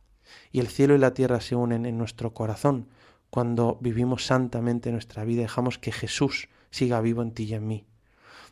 Y 0.52 0.60
el 0.60 0.68
cielo 0.68 0.94
y 0.94 0.98
la 0.98 1.14
tierra 1.14 1.40
se 1.40 1.54
unen 1.56 1.86
en 1.86 1.98
nuestro 1.98 2.34
corazón 2.34 2.88
cuando 3.34 3.78
vivimos 3.80 4.26
santamente 4.26 4.92
nuestra 4.92 5.24
vida 5.24 5.42
dejamos 5.42 5.80
que 5.80 5.90
Jesús 5.90 6.48
siga 6.70 7.00
vivo 7.00 7.20
en 7.20 7.32
ti 7.32 7.42
y 7.42 7.54
en 7.54 7.66
mí. 7.66 7.84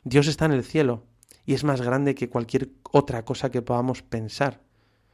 Dios 0.03 0.27
está 0.27 0.47
en 0.47 0.51
el 0.51 0.65
cielo 0.65 1.05
y 1.47 1.55
es 1.55 1.63
más 1.63 1.81
grande 1.83 2.17
que 2.17 2.29
cualquier 2.29 2.71
otra 2.91 3.25
cosa 3.25 3.49
que 3.53 3.63
podamos 3.63 4.03
pensar. 4.03 4.61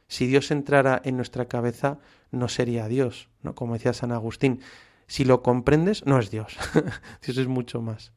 Si 0.07 0.25
Dios 0.25 0.49
entrara 0.49 0.99
en 1.05 1.17
nuestra 1.17 1.45
cabeza, 1.45 1.99
no 2.31 2.47
sería 2.47 2.87
Dios, 2.87 3.29
¿no? 3.43 3.53
Como 3.53 3.73
decía 3.73 3.93
San 3.93 4.11
Agustín, 4.11 4.59
si 5.05 5.23
lo 5.23 5.43
comprendes, 5.43 6.03
no 6.03 6.17
es 6.17 6.31
Dios. 6.31 6.57
Dios 7.23 7.37
es 7.37 7.47
mucho 7.47 7.79
más. 7.79 8.11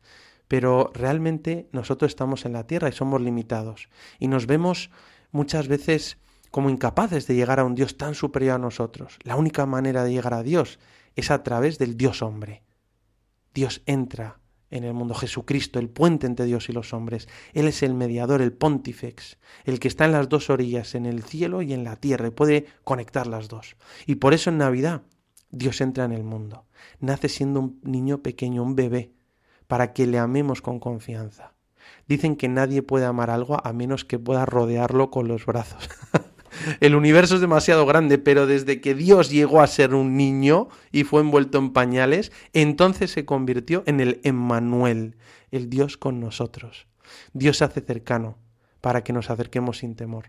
Pero 0.52 0.90
realmente 0.92 1.70
nosotros 1.72 2.10
estamos 2.10 2.44
en 2.44 2.52
la 2.52 2.66
tierra 2.66 2.90
y 2.90 2.92
somos 2.92 3.22
limitados. 3.22 3.88
Y 4.18 4.28
nos 4.28 4.46
vemos 4.46 4.90
muchas 5.30 5.66
veces 5.66 6.18
como 6.50 6.68
incapaces 6.68 7.26
de 7.26 7.34
llegar 7.34 7.58
a 7.58 7.64
un 7.64 7.74
Dios 7.74 7.96
tan 7.96 8.14
superior 8.14 8.56
a 8.56 8.58
nosotros. 8.58 9.18
La 9.22 9.36
única 9.36 9.64
manera 9.64 10.04
de 10.04 10.12
llegar 10.12 10.34
a 10.34 10.42
Dios 10.42 10.78
es 11.16 11.30
a 11.30 11.42
través 11.42 11.78
del 11.78 11.96
Dios 11.96 12.20
hombre. 12.20 12.64
Dios 13.54 13.80
entra 13.86 14.40
en 14.70 14.84
el 14.84 14.92
mundo, 14.92 15.14
Jesucristo, 15.14 15.78
el 15.78 15.88
puente 15.88 16.26
entre 16.26 16.44
Dios 16.44 16.68
y 16.68 16.74
los 16.74 16.92
hombres. 16.92 17.30
Él 17.54 17.66
es 17.66 17.82
el 17.82 17.94
mediador, 17.94 18.42
el 18.42 18.52
pontifex, 18.52 19.38
el 19.64 19.80
que 19.80 19.88
está 19.88 20.04
en 20.04 20.12
las 20.12 20.28
dos 20.28 20.50
orillas, 20.50 20.94
en 20.94 21.06
el 21.06 21.22
cielo 21.22 21.62
y 21.62 21.72
en 21.72 21.82
la 21.82 21.96
tierra, 21.96 22.26
y 22.26 22.30
puede 22.30 22.66
conectar 22.84 23.26
las 23.26 23.48
dos. 23.48 23.76
Y 24.04 24.16
por 24.16 24.34
eso 24.34 24.50
en 24.50 24.58
Navidad 24.58 25.00
Dios 25.50 25.80
entra 25.80 26.04
en 26.04 26.12
el 26.12 26.24
mundo. 26.24 26.66
Nace 27.00 27.30
siendo 27.30 27.60
un 27.60 27.80
niño 27.82 28.22
pequeño, 28.22 28.62
un 28.62 28.76
bebé, 28.76 29.12
para 29.72 29.94
que 29.94 30.06
le 30.06 30.18
amemos 30.18 30.60
con 30.60 30.78
confianza. 30.78 31.54
Dicen 32.06 32.36
que 32.36 32.46
nadie 32.46 32.82
puede 32.82 33.06
amar 33.06 33.30
algo 33.30 33.66
a 33.66 33.72
menos 33.72 34.04
que 34.04 34.18
pueda 34.18 34.44
rodearlo 34.44 35.10
con 35.10 35.28
los 35.28 35.46
brazos. 35.46 35.88
El 36.80 36.94
universo 36.94 37.36
es 37.36 37.40
demasiado 37.40 37.86
grande, 37.86 38.18
pero 38.18 38.46
desde 38.46 38.82
que 38.82 38.94
Dios 38.94 39.30
llegó 39.30 39.62
a 39.62 39.66
ser 39.66 39.94
un 39.94 40.14
niño 40.14 40.68
y 40.90 41.04
fue 41.04 41.22
envuelto 41.22 41.56
en 41.56 41.72
pañales, 41.72 42.32
entonces 42.52 43.12
se 43.12 43.24
convirtió 43.24 43.82
en 43.86 44.00
el 44.00 44.20
Emmanuel, 44.24 45.16
el 45.50 45.70
Dios 45.70 45.96
con 45.96 46.20
nosotros. 46.20 46.86
Dios 47.32 47.56
se 47.56 47.64
hace 47.64 47.80
cercano 47.80 48.36
para 48.82 49.02
que 49.02 49.14
nos 49.14 49.30
acerquemos 49.30 49.78
sin 49.78 49.96
temor. 49.96 50.26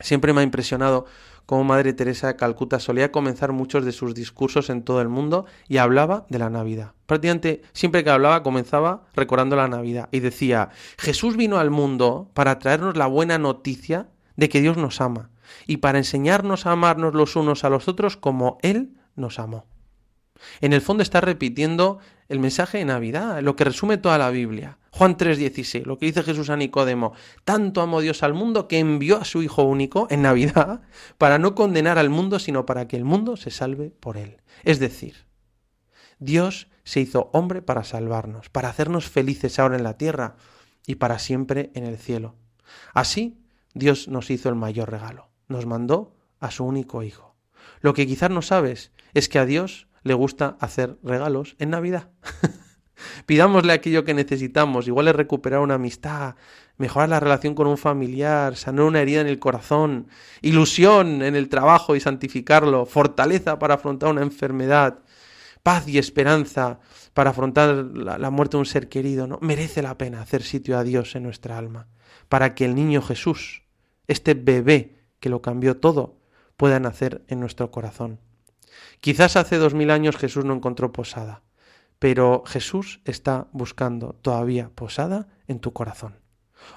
Siempre 0.00 0.32
me 0.32 0.40
ha 0.40 0.42
impresionado 0.42 1.06
cómo 1.48 1.64
Madre 1.64 1.94
Teresa 1.94 2.26
de 2.26 2.36
Calcuta 2.36 2.78
solía 2.78 3.10
comenzar 3.10 3.52
muchos 3.52 3.82
de 3.86 3.92
sus 3.92 4.14
discursos 4.14 4.68
en 4.68 4.82
todo 4.82 5.00
el 5.00 5.08
mundo 5.08 5.46
y 5.66 5.78
hablaba 5.78 6.26
de 6.28 6.38
la 6.38 6.50
Navidad. 6.50 6.92
Prácticamente 7.06 7.62
siempre 7.72 8.04
que 8.04 8.10
hablaba 8.10 8.42
comenzaba 8.42 9.06
recordando 9.14 9.56
la 9.56 9.66
Navidad 9.66 10.10
y 10.12 10.20
decía, 10.20 10.68
Jesús 10.98 11.38
vino 11.38 11.56
al 11.56 11.70
mundo 11.70 12.30
para 12.34 12.58
traernos 12.58 12.98
la 12.98 13.06
buena 13.06 13.38
noticia 13.38 14.10
de 14.36 14.50
que 14.50 14.60
Dios 14.60 14.76
nos 14.76 15.00
ama 15.00 15.30
y 15.66 15.78
para 15.78 15.96
enseñarnos 15.96 16.66
a 16.66 16.72
amarnos 16.72 17.14
los 17.14 17.34
unos 17.34 17.64
a 17.64 17.70
los 17.70 17.88
otros 17.88 18.18
como 18.18 18.58
Él 18.60 18.98
nos 19.16 19.38
amó. 19.38 19.64
En 20.60 20.72
el 20.72 20.80
fondo 20.80 21.02
está 21.02 21.20
repitiendo 21.20 21.98
el 22.28 22.38
mensaje 22.40 22.78
de 22.78 22.84
Navidad, 22.84 23.40
lo 23.42 23.56
que 23.56 23.64
resume 23.64 23.96
toda 23.96 24.18
la 24.18 24.30
Biblia. 24.30 24.78
Juan 24.90 25.16
3:16, 25.16 25.86
lo 25.86 25.98
que 25.98 26.06
dice 26.06 26.22
Jesús 26.22 26.50
a 26.50 26.56
Nicodemo, 26.56 27.12
tanto 27.44 27.80
amó 27.80 28.00
Dios 28.00 28.22
al 28.22 28.34
mundo 28.34 28.68
que 28.68 28.78
envió 28.78 29.18
a 29.18 29.24
su 29.24 29.42
Hijo 29.42 29.62
único 29.62 30.06
en 30.10 30.22
Navidad 30.22 30.82
para 31.18 31.38
no 31.38 31.54
condenar 31.54 31.98
al 31.98 32.10
mundo, 32.10 32.38
sino 32.38 32.66
para 32.66 32.88
que 32.88 32.96
el 32.96 33.04
mundo 33.04 33.36
se 33.36 33.50
salve 33.50 33.90
por 33.90 34.16
él. 34.16 34.38
Es 34.64 34.78
decir, 34.78 35.26
Dios 36.18 36.68
se 36.84 37.00
hizo 37.00 37.30
hombre 37.32 37.62
para 37.62 37.84
salvarnos, 37.84 38.48
para 38.48 38.68
hacernos 38.68 39.08
felices 39.08 39.58
ahora 39.58 39.76
en 39.76 39.84
la 39.84 39.98
tierra 39.98 40.36
y 40.86 40.96
para 40.96 41.18
siempre 41.18 41.70
en 41.74 41.84
el 41.84 41.98
cielo. 41.98 42.34
Así, 42.94 43.38
Dios 43.74 44.08
nos 44.08 44.30
hizo 44.30 44.48
el 44.48 44.54
mayor 44.54 44.90
regalo, 44.90 45.28
nos 45.48 45.66
mandó 45.66 46.16
a 46.40 46.50
su 46.50 46.64
único 46.64 47.02
Hijo. 47.02 47.36
Lo 47.80 47.94
que 47.94 48.06
quizás 48.06 48.30
no 48.30 48.42
sabes 48.42 48.92
es 49.14 49.28
que 49.28 49.38
a 49.38 49.46
Dios 49.46 49.87
le 50.08 50.14
gusta 50.14 50.56
hacer 50.58 50.98
regalos 51.02 51.54
en 51.58 51.70
Navidad. 51.70 52.08
Pidámosle 53.26 53.72
aquello 53.72 54.04
que 54.04 54.14
necesitamos, 54.14 54.88
igual 54.88 55.06
es 55.06 55.14
recuperar 55.14 55.60
una 55.60 55.74
amistad, 55.74 56.34
mejorar 56.78 57.08
la 57.08 57.20
relación 57.20 57.54
con 57.54 57.68
un 57.68 57.78
familiar, 57.78 58.56
sanar 58.56 58.86
una 58.86 59.00
herida 59.00 59.20
en 59.20 59.28
el 59.28 59.38
corazón, 59.38 60.08
ilusión 60.42 61.22
en 61.22 61.36
el 61.36 61.48
trabajo 61.48 61.94
y 61.94 62.00
santificarlo, 62.00 62.86
fortaleza 62.86 63.58
para 63.60 63.74
afrontar 63.74 64.10
una 64.10 64.22
enfermedad, 64.22 64.98
paz 65.62 65.86
y 65.86 65.98
esperanza 65.98 66.80
para 67.14 67.30
afrontar 67.30 67.68
la, 67.94 68.18
la 68.18 68.30
muerte 68.30 68.56
de 68.56 68.60
un 68.60 68.66
ser 68.66 68.88
querido. 68.88 69.28
¿no? 69.28 69.38
Merece 69.42 69.82
la 69.82 69.96
pena 69.96 70.22
hacer 70.22 70.42
sitio 70.42 70.78
a 70.78 70.82
Dios 70.82 71.14
en 71.14 71.22
nuestra 71.22 71.58
alma, 71.58 71.86
para 72.28 72.54
que 72.54 72.64
el 72.64 72.74
niño 72.74 73.02
Jesús, 73.02 73.62
este 74.08 74.34
bebé 74.34 75.04
que 75.20 75.28
lo 75.28 75.42
cambió 75.42 75.76
todo, 75.76 76.18
pueda 76.56 76.80
nacer 76.80 77.24
en 77.28 77.38
nuestro 77.38 77.70
corazón. 77.70 78.18
Quizás 79.00 79.36
hace 79.36 79.56
dos 79.58 79.74
mil 79.74 79.90
años 79.90 80.16
Jesús 80.16 80.44
no 80.44 80.54
encontró 80.54 80.92
posada, 80.92 81.42
pero 81.98 82.42
Jesús 82.46 83.00
está 83.04 83.48
buscando 83.52 84.14
todavía 84.22 84.70
posada 84.74 85.28
en 85.46 85.60
tu 85.60 85.72
corazón. 85.72 86.20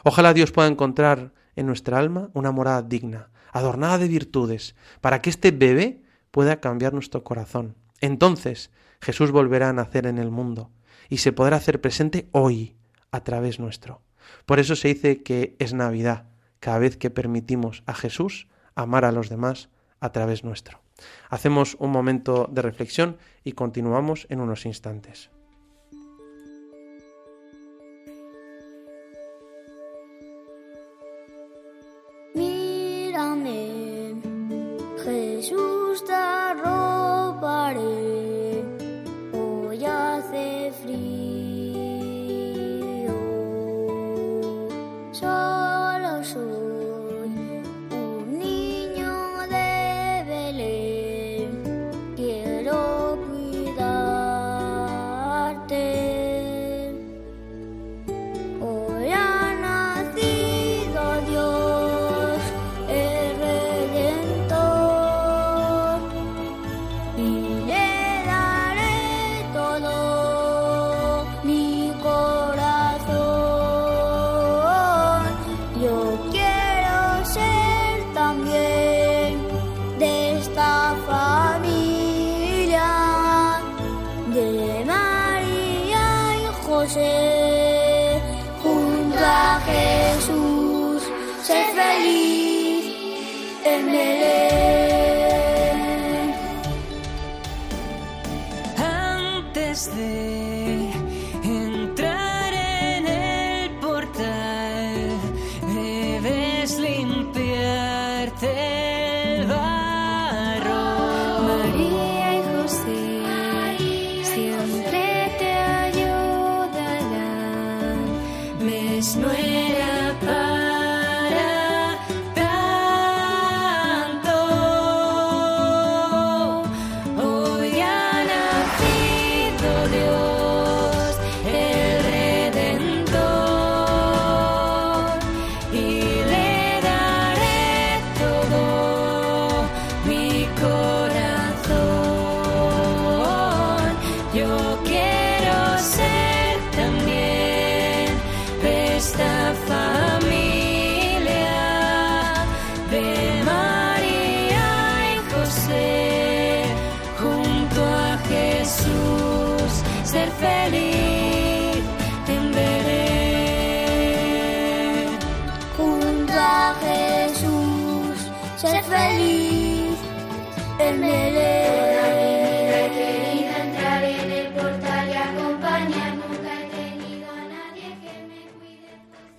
Ojalá 0.04 0.34
Dios 0.34 0.52
pueda 0.52 0.68
encontrar 0.68 1.34
en 1.56 1.66
nuestra 1.66 1.98
alma 1.98 2.30
una 2.34 2.52
morada 2.52 2.82
digna, 2.82 3.30
adornada 3.52 3.98
de 3.98 4.08
virtudes, 4.08 4.76
para 5.02 5.22
que 5.22 5.30
este 5.30 5.52
bebé 5.52 6.04
pueda 6.32 6.60
cambiar 6.60 6.94
nuestro 6.94 7.24
corazón. 7.24 7.76
Entonces 8.00 8.72
Jesús 9.02 9.32
volverá 9.32 9.70
a 9.70 9.74
nacer 9.74 10.08
en 10.08 10.18
el 10.18 10.32
mundo 10.32 10.72
y 11.10 11.18
se 11.18 11.34
podrá 11.34 11.58
hacer 11.58 11.82
presente 11.82 12.30
hoy 12.32 12.76
a 13.12 13.24
través 13.24 13.60
nuestro. 13.60 14.02
Por 14.46 14.60
eso 14.60 14.76
se 14.76 14.90
dice 14.90 15.24
que 15.24 15.56
es 15.60 15.74
Navidad, 15.74 16.30
cada 16.60 16.80
vez 16.80 16.98
que 16.98 17.10
permitimos 17.10 17.84
a 17.86 17.94
Jesús 17.94 18.48
amar 18.76 19.06
a 19.06 19.12
los 19.12 19.30
demás 19.30 19.70
a 20.00 20.12
través 20.12 20.44
nuestro. 20.44 20.82
Hacemos 21.30 21.76
un 21.80 21.92
momento 21.92 22.48
de 22.52 22.62
reflexión 22.62 23.18
y 23.44 23.54
continuamos 23.54 24.28
en 24.30 24.42
unos 24.42 24.66
instantes. 24.66 25.32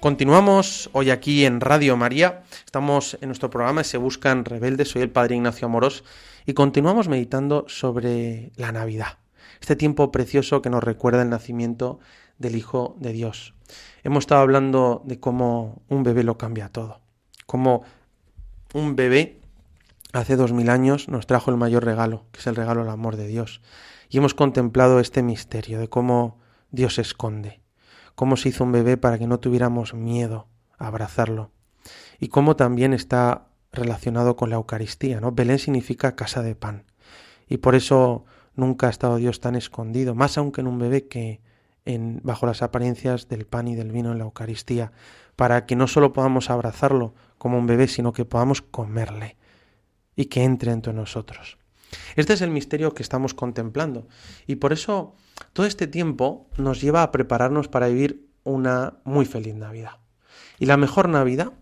Continuamos 0.02 0.90
hoy 0.94 1.10
aquí 1.10 1.44
en 1.44 1.60
Radio 1.60 1.96
María. 1.96 2.42
Estamos 2.64 3.16
en 3.20 3.28
nuestro 3.28 3.50
programa 3.50 3.84
Se 3.84 3.98
Buscan 3.98 4.44
Rebeldes. 4.44 4.88
Soy 4.88 5.02
el 5.02 5.12
Padre 5.12 5.36
Ignacio 5.36 5.66
Amorós 5.66 6.02
y 6.44 6.54
continuamos 6.54 7.06
meditando 7.06 7.66
sobre 7.68 8.50
la 8.56 8.72
Navidad. 8.72 9.18
Este 9.60 9.76
tiempo 9.76 10.10
precioso 10.10 10.60
que 10.60 10.70
nos 10.70 10.82
recuerda 10.82 11.22
el 11.22 11.30
nacimiento 11.30 12.00
del 12.38 12.56
Hijo 12.56 12.96
de 12.98 13.12
Dios. 13.12 13.54
Hemos 14.02 14.22
estado 14.22 14.40
hablando 14.40 15.02
de 15.04 15.20
cómo 15.20 15.82
un 15.88 16.02
bebé 16.02 16.24
lo 16.24 16.36
cambia 16.36 16.68
todo. 16.68 17.00
Cómo 17.46 17.84
un 18.74 18.96
bebé 18.96 19.38
hace 20.12 20.34
dos 20.34 20.52
mil 20.52 20.68
años 20.68 21.06
nos 21.06 21.28
trajo 21.28 21.52
el 21.52 21.58
mayor 21.58 21.84
regalo, 21.84 22.26
que 22.32 22.40
es 22.40 22.46
el 22.48 22.56
regalo 22.56 22.80
del 22.80 22.90
amor 22.90 23.14
de 23.14 23.28
Dios. 23.28 23.60
Y 24.10 24.18
hemos 24.18 24.34
contemplado 24.34 24.98
este 24.98 25.22
misterio 25.22 25.78
de 25.78 25.86
cómo 25.86 26.40
Dios 26.72 26.96
se 26.96 27.02
esconde 27.02 27.61
cómo 28.14 28.36
se 28.36 28.50
hizo 28.50 28.64
un 28.64 28.72
bebé 28.72 28.96
para 28.96 29.18
que 29.18 29.26
no 29.26 29.40
tuviéramos 29.40 29.94
miedo 29.94 30.48
a 30.78 30.86
abrazarlo. 30.88 31.50
Y 32.20 32.28
cómo 32.28 32.56
también 32.56 32.92
está 32.92 33.48
relacionado 33.72 34.36
con 34.36 34.50
la 34.50 34.56
Eucaristía, 34.56 35.20
¿no? 35.20 35.32
Belén 35.32 35.58
significa 35.58 36.14
casa 36.14 36.42
de 36.42 36.54
pan. 36.54 36.84
Y 37.48 37.58
por 37.58 37.74
eso 37.74 38.24
nunca 38.54 38.86
ha 38.86 38.90
estado 38.90 39.16
Dios 39.16 39.40
tan 39.40 39.56
escondido, 39.56 40.14
más 40.14 40.38
aún 40.38 40.52
que 40.52 40.60
en 40.60 40.66
un 40.66 40.78
bebé 40.78 41.08
que 41.08 41.40
en, 41.84 42.20
bajo 42.22 42.46
las 42.46 42.62
apariencias 42.62 43.28
del 43.28 43.46
pan 43.46 43.68
y 43.68 43.74
del 43.74 43.90
vino 43.90 44.12
en 44.12 44.18
la 44.18 44.24
Eucaristía, 44.24 44.92
para 45.36 45.66
que 45.66 45.76
no 45.76 45.86
solo 45.86 46.12
podamos 46.12 46.50
abrazarlo 46.50 47.14
como 47.38 47.58
un 47.58 47.66
bebé, 47.66 47.88
sino 47.88 48.12
que 48.12 48.24
podamos 48.24 48.62
comerle 48.62 49.36
y 50.14 50.26
que 50.26 50.44
entre 50.44 50.72
entre 50.72 50.92
nosotros. 50.92 51.58
Este 52.16 52.32
es 52.32 52.40
el 52.40 52.50
misterio 52.50 52.94
que 52.94 53.02
estamos 53.02 53.34
contemplando 53.34 54.08
y 54.46 54.56
por 54.56 54.72
eso 54.72 55.14
todo 55.52 55.66
este 55.66 55.86
tiempo 55.86 56.48
nos 56.56 56.80
lleva 56.80 57.02
a 57.02 57.12
prepararnos 57.12 57.68
para 57.68 57.88
vivir 57.88 58.28
una 58.44 58.98
muy 59.04 59.24
feliz 59.24 59.54
Navidad. 59.54 59.98
Y 60.58 60.66
la 60.66 60.76
mejor 60.76 61.08
Navidad 61.08 61.52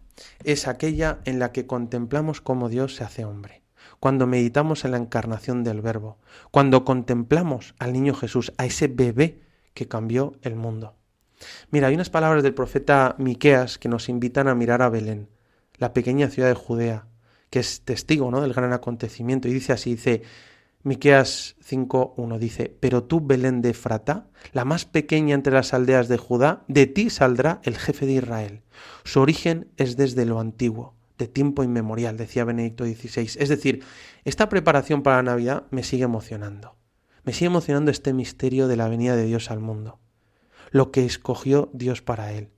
es 0.45 0.69
aquella 0.69 1.21
en 1.25 1.39
la 1.39 1.53
que 1.53 1.67
contemplamos 1.67 2.41
cómo 2.41 2.69
Dios 2.69 2.95
se 2.95 3.05
hace 3.05 3.25
hombre, 3.25 3.63
cuando 3.99 4.27
meditamos 4.27 4.85
en 4.85 4.93
la 4.93 4.97
encarnación 4.99 5.65
del 5.65 5.81
Verbo, 5.81 6.19
cuando 6.51 6.85
contemplamos 6.85 7.75
al 7.79 7.93
niño 7.93 8.15
Jesús, 8.15 8.53
a 8.59 8.67
ese 8.67 8.89
bebé 8.89 9.41
que 9.75 9.89
cambió 9.89 10.35
el 10.43 10.57
mundo. 10.57 10.95
Mira, 11.71 11.89
hay 11.89 11.95
unas 11.95 12.11
palabras 12.11 12.43
del 12.43 12.55
profeta 12.55 13.15
Miqueas 13.19 13.79
que 13.79 13.89
nos 13.89 14.09
invitan 14.09 14.49
a 14.49 14.55
mirar 14.55 14.83
a 14.83 14.91
Belén, 14.91 15.29
la 15.79 15.93
pequeña 15.95 16.29
ciudad 16.29 16.49
de 16.49 16.55
Judea, 16.55 17.07
que 17.51 17.59
es 17.59 17.83
testigo 17.83 18.31
¿no? 18.31 18.41
del 18.41 18.55
gran 18.55 18.73
acontecimiento. 18.73 19.49
Y 19.49 19.53
dice 19.53 19.73
así, 19.73 19.93
dice, 19.93 20.23
Miqueas 20.83 21.57
5.1 21.69 22.39
dice, 22.39 22.75
pero 22.81 23.05
tú, 23.05 23.21
Belén 23.21 23.61
de 23.61 23.71
Efratá, 23.71 24.29
la 24.53 24.65
más 24.65 24.87
pequeña 24.87 25.35
entre 25.35 25.53
las 25.53 25.75
aldeas 25.75 26.09
de 26.09 26.17
Judá, 26.17 26.65
de 26.69 26.87
ti 26.87 27.11
saldrá 27.11 27.61
el 27.65 27.77
jefe 27.77 28.07
de 28.07 28.13
Israel. 28.13 28.63
Su 29.05 29.21
origen 29.21 29.69
es 29.77 29.97
desde 29.97 30.25
lo 30.25 30.41
antiguo, 30.41 30.95
de 31.19 31.29
tiempo 31.29 31.63
inmemorial, 31.63 32.17
decía 32.17 32.45
Benedicto 32.45 32.85
XVI. 32.85 33.31
Es 33.39 33.49
decir, 33.51 33.85
esta 34.25 34.49
preparación 34.49 35.03
para 35.03 35.17
la 35.17 35.25
Navidad 35.25 35.67
me 35.71 35.83
sigue 35.83 36.05
emocionando. 36.05 36.77
Me 37.25 37.35
sigue 37.35 37.47
emocionando 37.47 37.91
este 37.91 38.15
misterio 38.15 38.67
de 38.67 38.77
la 38.77 38.89
venida 38.89 39.17
de 39.17 39.27
Dios 39.27 39.51
al 39.51 39.61
mundo. 39.61 39.99
Lo 40.71 40.93
que 40.93 41.05
escogió 41.05 41.69
Dios 41.75 42.01
para 42.01 42.33
él. 42.33 42.51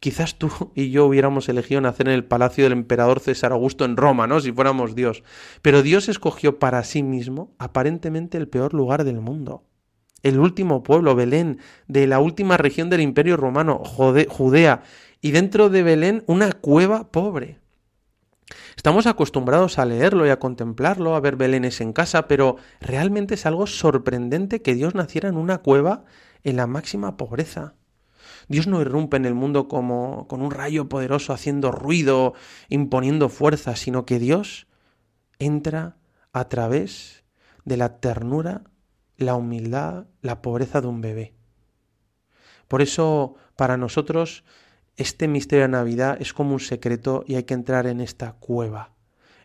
Quizás 0.00 0.36
tú 0.36 0.72
y 0.74 0.90
yo 0.90 1.06
hubiéramos 1.06 1.48
elegido 1.48 1.80
nacer 1.80 2.08
en 2.08 2.14
el 2.14 2.24
palacio 2.24 2.64
del 2.64 2.72
emperador 2.72 3.20
César 3.20 3.52
Augusto 3.52 3.84
en 3.84 3.96
Roma, 3.96 4.26
¿no? 4.26 4.40
Si 4.40 4.52
fuéramos 4.52 4.94
Dios. 4.94 5.22
Pero 5.62 5.82
Dios 5.82 6.08
escogió 6.08 6.58
para 6.58 6.84
sí 6.84 7.02
mismo 7.02 7.54
aparentemente 7.58 8.38
el 8.38 8.48
peor 8.48 8.74
lugar 8.74 9.04
del 9.04 9.20
mundo. 9.20 9.64
El 10.22 10.38
último 10.40 10.82
pueblo, 10.82 11.14
Belén, 11.14 11.60
de 11.86 12.06
la 12.06 12.18
última 12.18 12.56
región 12.56 12.90
del 12.90 13.00
imperio 13.00 13.36
romano, 13.36 13.82
Judea, 13.84 14.82
y 15.20 15.30
dentro 15.30 15.68
de 15.68 15.82
Belén 15.82 16.24
una 16.26 16.52
cueva 16.52 17.10
pobre. 17.10 17.58
Estamos 18.76 19.06
acostumbrados 19.06 19.78
a 19.78 19.84
leerlo 19.84 20.26
y 20.26 20.30
a 20.30 20.38
contemplarlo, 20.38 21.14
a 21.14 21.20
ver 21.20 21.36
Belénes 21.36 21.80
en 21.80 21.92
casa, 21.92 22.28
pero 22.28 22.56
realmente 22.80 23.34
es 23.34 23.46
algo 23.46 23.66
sorprendente 23.66 24.62
que 24.62 24.74
Dios 24.74 24.94
naciera 24.94 25.28
en 25.28 25.36
una 25.36 25.58
cueva 25.58 26.04
en 26.44 26.56
la 26.56 26.66
máxima 26.66 27.16
pobreza. 27.16 27.74
Dios 28.48 28.66
no 28.66 28.80
irrumpe 28.80 29.16
en 29.16 29.24
el 29.24 29.34
mundo 29.34 29.68
como 29.68 30.28
con 30.28 30.40
un 30.40 30.50
rayo 30.50 30.88
poderoso 30.88 31.32
haciendo 31.32 31.72
ruido, 31.72 32.34
imponiendo 32.68 33.28
fuerza, 33.28 33.76
sino 33.76 34.06
que 34.06 34.18
Dios 34.18 34.66
entra 35.38 35.96
a 36.32 36.48
través 36.48 37.24
de 37.64 37.76
la 37.76 37.98
ternura, 38.00 38.62
la 39.16 39.34
humildad, 39.34 40.06
la 40.22 40.42
pobreza 40.42 40.80
de 40.80 40.86
un 40.86 41.00
bebé. 41.00 41.34
Por 42.68 42.82
eso, 42.82 43.34
para 43.56 43.76
nosotros, 43.76 44.44
este 44.96 45.28
misterio 45.28 45.64
de 45.64 45.70
Navidad 45.70 46.16
es 46.20 46.32
como 46.32 46.52
un 46.52 46.60
secreto 46.60 47.24
y 47.26 47.34
hay 47.34 47.44
que 47.44 47.54
entrar 47.54 47.86
en 47.86 48.00
esta 48.00 48.32
cueva, 48.32 48.94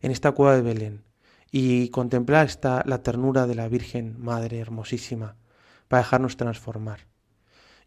en 0.01 0.11
esta 0.11 0.31
cueva 0.31 0.55
de 0.55 0.61
Belén, 0.61 1.03
y 1.51 1.89
contemplar 1.89 2.45
esta, 2.45 2.83
la 2.85 3.03
ternura 3.03 3.47
de 3.47 3.55
la 3.55 3.67
Virgen 3.67 4.15
Madre 4.19 4.59
hermosísima, 4.59 5.35
para 5.87 6.03
dejarnos 6.03 6.37
transformar. 6.37 7.10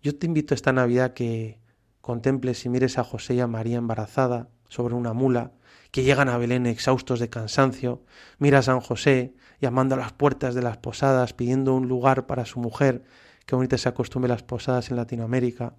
Yo 0.04 0.14
te 0.14 0.26
invito 0.26 0.52
esta 0.52 0.70
Navidad 0.70 1.14
que 1.14 1.58
contemples 2.02 2.66
y 2.66 2.68
mires 2.68 2.98
a 2.98 3.04
José 3.04 3.36
y 3.36 3.40
a 3.40 3.46
María 3.46 3.78
embarazada 3.78 4.50
sobre 4.68 4.94
una 4.94 5.14
mula, 5.14 5.52
que 5.92 6.02
llegan 6.02 6.28
a 6.28 6.36
Belén 6.36 6.66
exhaustos 6.66 7.20
de 7.20 7.30
cansancio, 7.30 8.02
mira 8.38 8.58
a 8.58 8.62
San 8.62 8.80
José 8.80 9.32
llamando 9.62 9.94
a 9.94 9.98
las 9.98 10.12
puertas 10.12 10.54
de 10.54 10.60
las 10.60 10.76
posadas, 10.76 11.32
pidiendo 11.32 11.74
un 11.74 11.88
lugar 11.88 12.26
para 12.26 12.44
su 12.44 12.60
mujer, 12.60 13.04
que 13.46 13.56
bonita 13.56 13.78
se 13.78 13.88
acostumbre 13.88 14.28
las 14.28 14.42
posadas 14.42 14.90
en 14.90 14.98
Latinoamérica, 14.98 15.74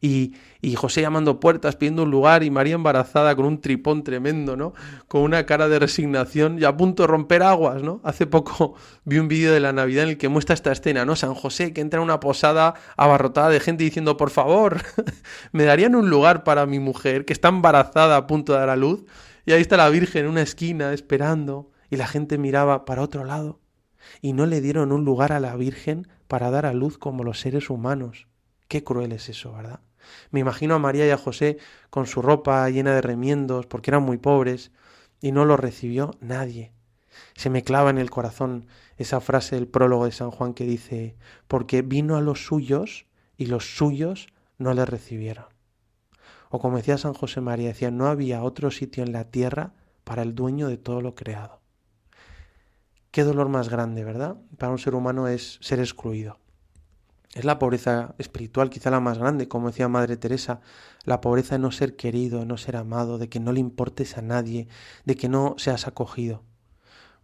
y, 0.00 0.34
y 0.60 0.74
José 0.74 1.00
llamando 1.00 1.40
puertas, 1.40 1.76
pidiendo 1.76 2.02
un 2.02 2.10
lugar, 2.10 2.42
y 2.42 2.50
María 2.50 2.74
embarazada 2.74 3.34
con 3.36 3.44
un 3.44 3.60
tripón 3.60 4.04
tremendo, 4.04 4.56
¿no? 4.56 4.72
Con 5.08 5.22
una 5.22 5.46
cara 5.46 5.68
de 5.68 5.78
resignación 5.78 6.58
y 6.58 6.64
a 6.64 6.76
punto 6.76 7.04
de 7.04 7.06
romper 7.06 7.42
aguas, 7.42 7.82
¿no? 7.82 8.00
Hace 8.04 8.26
poco 8.26 8.74
vi 9.04 9.18
un 9.18 9.28
vídeo 9.28 9.52
de 9.52 9.60
la 9.60 9.72
Navidad 9.72 10.04
en 10.04 10.10
el 10.10 10.18
que 10.18 10.28
muestra 10.28 10.54
esta 10.54 10.72
escena, 10.72 11.04
¿no? 11.04 11.16
San 11.16 11.34
José 11.34 11.72
que 11.72 11.80
entra 11.80 11.98
en 11.98 12.04
una 12.04 12.20
posada 12.20 12.74
abarrotada 12.96 13.48
de 13.48 13.60
gente 13.60 13.84
diciendo, 13.84 14.16
por 14.16 14.30
favor, 14.30 14.82
me 15.52 15.64
darían 15.64 15.94
un 15.94 16.10
lugar 16.10 16.44
para 16.44 16.66
mi 16.66 16.78
mujer 16.78 17.24
que 17.24 17.32
está 17.32 17.48
embarazada 17.48 18.16
a 18.16 18.26
punto 18.26 18.52
de 18.52 18.58
dar 18.58 18.70
a 18.70 18.76
luz. 18.76 19.04
Y 19.44 19.52
ahí 19.52 19.60
está 19.60 19.76
la 19.76 19.88
Virgen 19.88 20.24
en 20.24 20.30
una 20.30 20.42
esquina 20.42 20.92
esperando 20.92 21.70
y 21.90 21.96
la 21.96 22.06
gente 22.06 22.38
miraba 22.38 22.84
para 22.84 23.02
otro 23.02 23.24
lado. 23.24 23.60
Y 24.20 24.32
no 24.32 24.46
le 24.46 24.60
dieron 24.60 24.92
un 24.92 25.04
lugar 25.04 25.32
a 25.32 25.40
la 25.40 25.54
Virgen 25.56 26.08
para 26.28 26.50
dar 26.50 26.66
a 26.66 26.72
luz 26.72 26.98
como 26.98 27.24
los 27.24 27.40
seres 27.40 27.70
humanos. 27.70 28.26
Qué 28.72 28.82
cruel 28.82 29.12
es 29.12 29.28
eso, 29.28 29.52
¿verdad? 29.52 29.80
Me 30.30 30.40
imagino 30.40 30.74
a 30.74 30.78
María 30.78 31.06
y 31.06 31.10
a 31.10 31.18
José 31.18 31.58
con 31.90 32.06
su 32.06 32.22
ropa 32.22 32.66
llena 32.70 32.94
de 32.94 33.02
remiendos 33.02 33.66
porque 33.66 33.90
eran 33.90 34.02
muy 34.02 34.16
pobres 34.16 34.72
y 35.20 35.30
no 35.30 35.44
lo 35.44 35.58
recibió 35.58 36.12
nadie. 36.22 36.72
Se 37.34 37.50
me 37.50 37.64
clava 37.64 37.90
en 37.90 37.98
el 37.98 38.08
corazón 38.08 38.68
esa 38.96 39.20
frase 39.20 39.56
del 39.56 39.68
prólogo 39.68 40.06
de 40.06 40.12
San 40.12 40.30
Juan 40.30 40.54
que 40.54 40.64
dice, 40.64 41.18
porque 41.48 41.82
vino 41.82 42.16
a 42.16 42.22
los 42.22 42.46
suyos 42.46 43.04
y 43.36 43.44
los 43.44 43.76
suyos 43.76 44.28
no 44.56 44.72
le 44.72 44.86
recibieron. 44.86 45.44
O 46.48 46.58
como 46.58 46.78
decía 46.78 46.96
San 46.96 47.12
José 47.12 47.42
María, 47.42 47.68
decía, 47.68 47.90
no 47.90 48.06
había 48.06 48.42
otro 48.42 48.70
sitio 48.70 49.04
en 49.04 49.12
la 49.12 49.24
tierra 49.24 49.74
para 50.02 50.22
el 50.22 50.34
dueño 50.34 50.68
de 50.68 50.78
todo 50.78 51.02
lo 51.02 51.14
creado. 51.14 51.60
Qué 53.10 53.22
dolor 53.22 53.50
más 53.50 53.68
grande, 53.68 54.02
¿verdad? 54.02 54.38
Para 54.56 54.72
un 54.72 54.78
ser 54.78 54.94
humano 54.94 55.28
es 55.28 55.58
ser 55.60 55.78
excluido. 55.78 56.41
Es 57.34 57.46
la 57.46 57.58
pobreza 57.58 58.14
espiritual, 58.18 58.68
quizá 58.68 58.90
la 58.90 59.00
más 59.00 59.18
grande, 59.18 59.48
como 59.48 59.68
decía 59.68 59.88
Madre 59.88 60.18
Teresa, 60.18 60.60
la 61.04 61.22
pobreza 61.22 61.54
de 61.54 61.60
no 61.60 61.70
ser 61.70 61.96
querido, 61.96 62.40
de 62.40 62.46
no 62.46 62.58
ser 62.58 62.76
amado, 62.76 63.16
de 63.16 63.30
que 63.30 63.40
no 63.40 63.52
le 63.52 63.60
importes 63.60 64.18
a 64.18 64.22
nadie, 64.22 64.68
de 65.06 65.16
que 65.16 65.30
no 65.30 65.54
seas 65.56 65.86
acogido. 65.86 66.42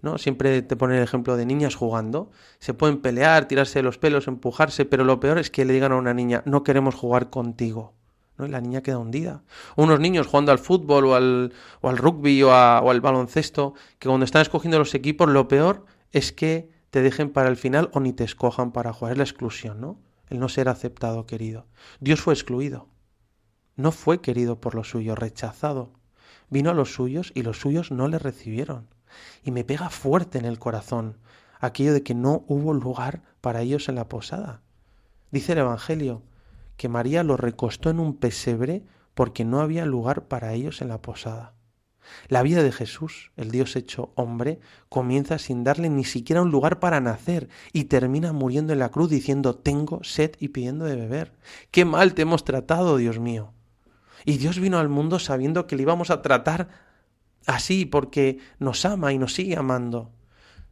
¿No? 0.00 0.16
Siempre 0.16 0.62
te 0.62 0.76
ponen 0.76 0.98
el 0.98 1.02
ejemplo 1.02 1.36
de 1.36 1.44
niñas 1.44 1.74
jugando. 1.74 2.30
Se 2.60 2.72
pueden 2.72 3.02
pelear, 3.02 3.48
tirarse 3.48 3.80
de 3.80 3.82
los 3.82 3.98
pelos, 3.98 4.28
empujarse, 4.28 4.84
pero 4.84 5.04
lo 5.04 5.20
peor 5.20 5.38
es 5.38 5.50
que 5.50 5.64
le 5.64 5.74
digan 5.74 5.92
a 5.92 5.96
una 5.96 6.14
niña, 6.14 6.42
no 6.46 6.62
queremos 6.62 6.94
jugar 6.94 7.30
contigo. 7.30 7.92
¿no? 8.38 8.46
Y 8.46 8.48
la 8.48 8.60
niña 8.60 8.80
queda 8.80 8.98
hundida. 8.98 9.42
O 9.76 9.82
unos 9.82 10.00
niños 10.00 10.28
jugando 10.28 10.52
al 10.52 10.60
fútbol 10.60 11.04
o 11.06 11.14
al, 11.16 11.52
o 11.80 11.88
al 11.88 11.98
rugby 11.98 12.42
o 12.44 12.52
al 12.54 13.00
baloncesto, 13.00 13.74
que 13.98 14.08
cuando 14.08 14.24
están 14.24 14.42
escogiendo 14.42 14.78
los 14.78 14.94
equipos, 14.94 15.28
lo 15.28 15.48
peor 15.48 15.84
es 16.12 16.32
que 16.32 16.70
te 16.98 17.02
dejen 17.02 17.30
para 17.30 17.48
el 17.48 17.56
final 17.56 17.90
o 17.92 18.00
ni 18.00 18.12
te 18.12 18.24
escojan 18.24 18.72
para 18.72 18.92
jugar. 18.92 19.12
Es 19.12 19.18
la 19.18 19.22
exclusión, 19.22 19.80
¿no? 19.80 20.00
El 20.30 20.40
no 20.40 20.48
ser 20.48 20.68
aceptado, 20.68 21.26
querido. 21.26 21.68
Dios 22.00 22.20
fue 22.20 22.34
excluido. 22.34 22.88
No 23.76 23.92
fue 23.92 24.20
querido 24.20 24.60
por 24.60 24.74
los 24.74 24.90
suyos, 24.90 25.16
rechazado. 25.16 25.92
Vino 26.50 26.70
a 26.70 26.74
los 26.74 26.92
suyos 26.92 27.30
y 27.36 27.42
los 27.42 27.60
suyos 27.60 27.92
no 27.92 28.08
le 28.08 28.18
recibieron. 28.18 28.88
Y 29.44 29.52
me 29.52 29.62
pega 29.62 29.90
fuerte 29.90 30.38
en 30.38 30.44
el 30.44 30.58
corazón 30.58 31.18
aquello 31.60 31.92
de 31.92 32.02
que 32.02 32.16
no 32.16 32.44
hubo 32.48 32.74
lugar 32.74 33.22
para 33.40 33.60
ellos 33.60 33.88
en 33.88 33.94
la 33.94 34.08
posada. 34.08 34.60
Dice 35.30 35.52
el 35.52 35.58
Evangelio 35.58 36.24
que 36.76 36.88
María 36.88 37.22
los 37.22 37.38
recostó 37.38 37.90
en 37.90 38.00
un 38.00 38.16
pesebre 38.16 38.82
porque 39.14 39.44
no 39.44 39.60
había 39.60 39.86
lugar 39.86 40.26
para 40.26 40.52
ellos 40.52 40.82
en 40.82 40.88
la 40.88 41.00
posada. 41.00 41.54
La 42.28 42.42
vida 42.42 42.62
de 42.62 42.72
Jesús, 42.72 43.30
el 43.36 43.50
Dios 43.50 43.76
hecho 43.76 44.12
hombre, 44.14 44.60
comienza 44.88 45.38
sin 45.38 45.64
darle 45.64 45.90
ni 45.90 46.04
siquiera 46.04 46.42
un 46.42 46.50
lugar 46.50 46.80
para 46.80 47.00
nacer 47.00 47.48
y 47.72 47.84
termina 47.84 48.32
muriendo 48.32 48.72
en 48.72 48.78
la 48.78 48.90
cruz 48.90 49.10
diciendo 49.10 49.54
tengo 49.54 50.02
sed 50.04 50.32
y 50.38 50.48
pidiendo 50.48 50.84
de 50.84 50.96
beber. 50.96 51.32
Qué 51.70 51.84
mal 51.84 52.14
te 52.14 52.22
hemos 52.22 52.44
tratado, 52.44 52.96
Dios 52.96 53.18
mío. 53.18 53.52
Y 54.24 54.38
Dios 54.38 54.58
vino 54.58 54.78
al 54.78 54.88
mundo 54.88 55.18
sabiendo 55.18 55.66
que 55.66 55.76
le 55.76 55.82
íbamos 55.82 56.10
a 56.10 56.22
tratar 56.22 56.68
así 57.46 57.84
porque 57.86 58.38
nos 58.58 58.84
ama 58.84 59.12
y 59.12 59.18
nos 59.18 59.34
sigue 59.34 59.56
amando. 59.56 60.10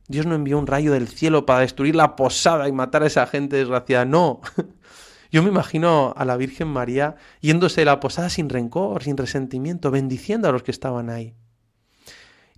Dios 0.09 0.27
no 0.27 0.35
envió 0.35 0.59
un 0.59 0.67
rayo 0.67 0.93
del 0.93 1.09
cielo 1.09 1.47
para 1.47 1.61
destruir 1.61 1.97
la 1.97 2.15
posada 2.15 2.69
y 2.69 2.73
matar 2.73 3.03
a 3.03 3.07
esa 3.07 3.27
gente 3.27 3.57
desgraciada. 3.57 4.05
No. 4.05 4.41
Yo 5.31 5.43
me 5.43 5.49
imagino 5.49 6.15
a 6.17 6.25
la 6.25 6.37
Virgen 6.37 6.69
María 6.69 7.17
yéndose 7.41 7.81
de 7.81 7.87
la 7.87 8.01
posada 8.01 8.31
sin 8.31 8.49
rencor, 8.49 9.03
sin 9.03 9.17
resentimiento, 9.17 9.91
bendiciendo 9.91 10.49
a 10.49 10.53
los 10.53 10.63
que 10.63 10.71
estaban 10.71 11.11
ahí. 11.11 11.35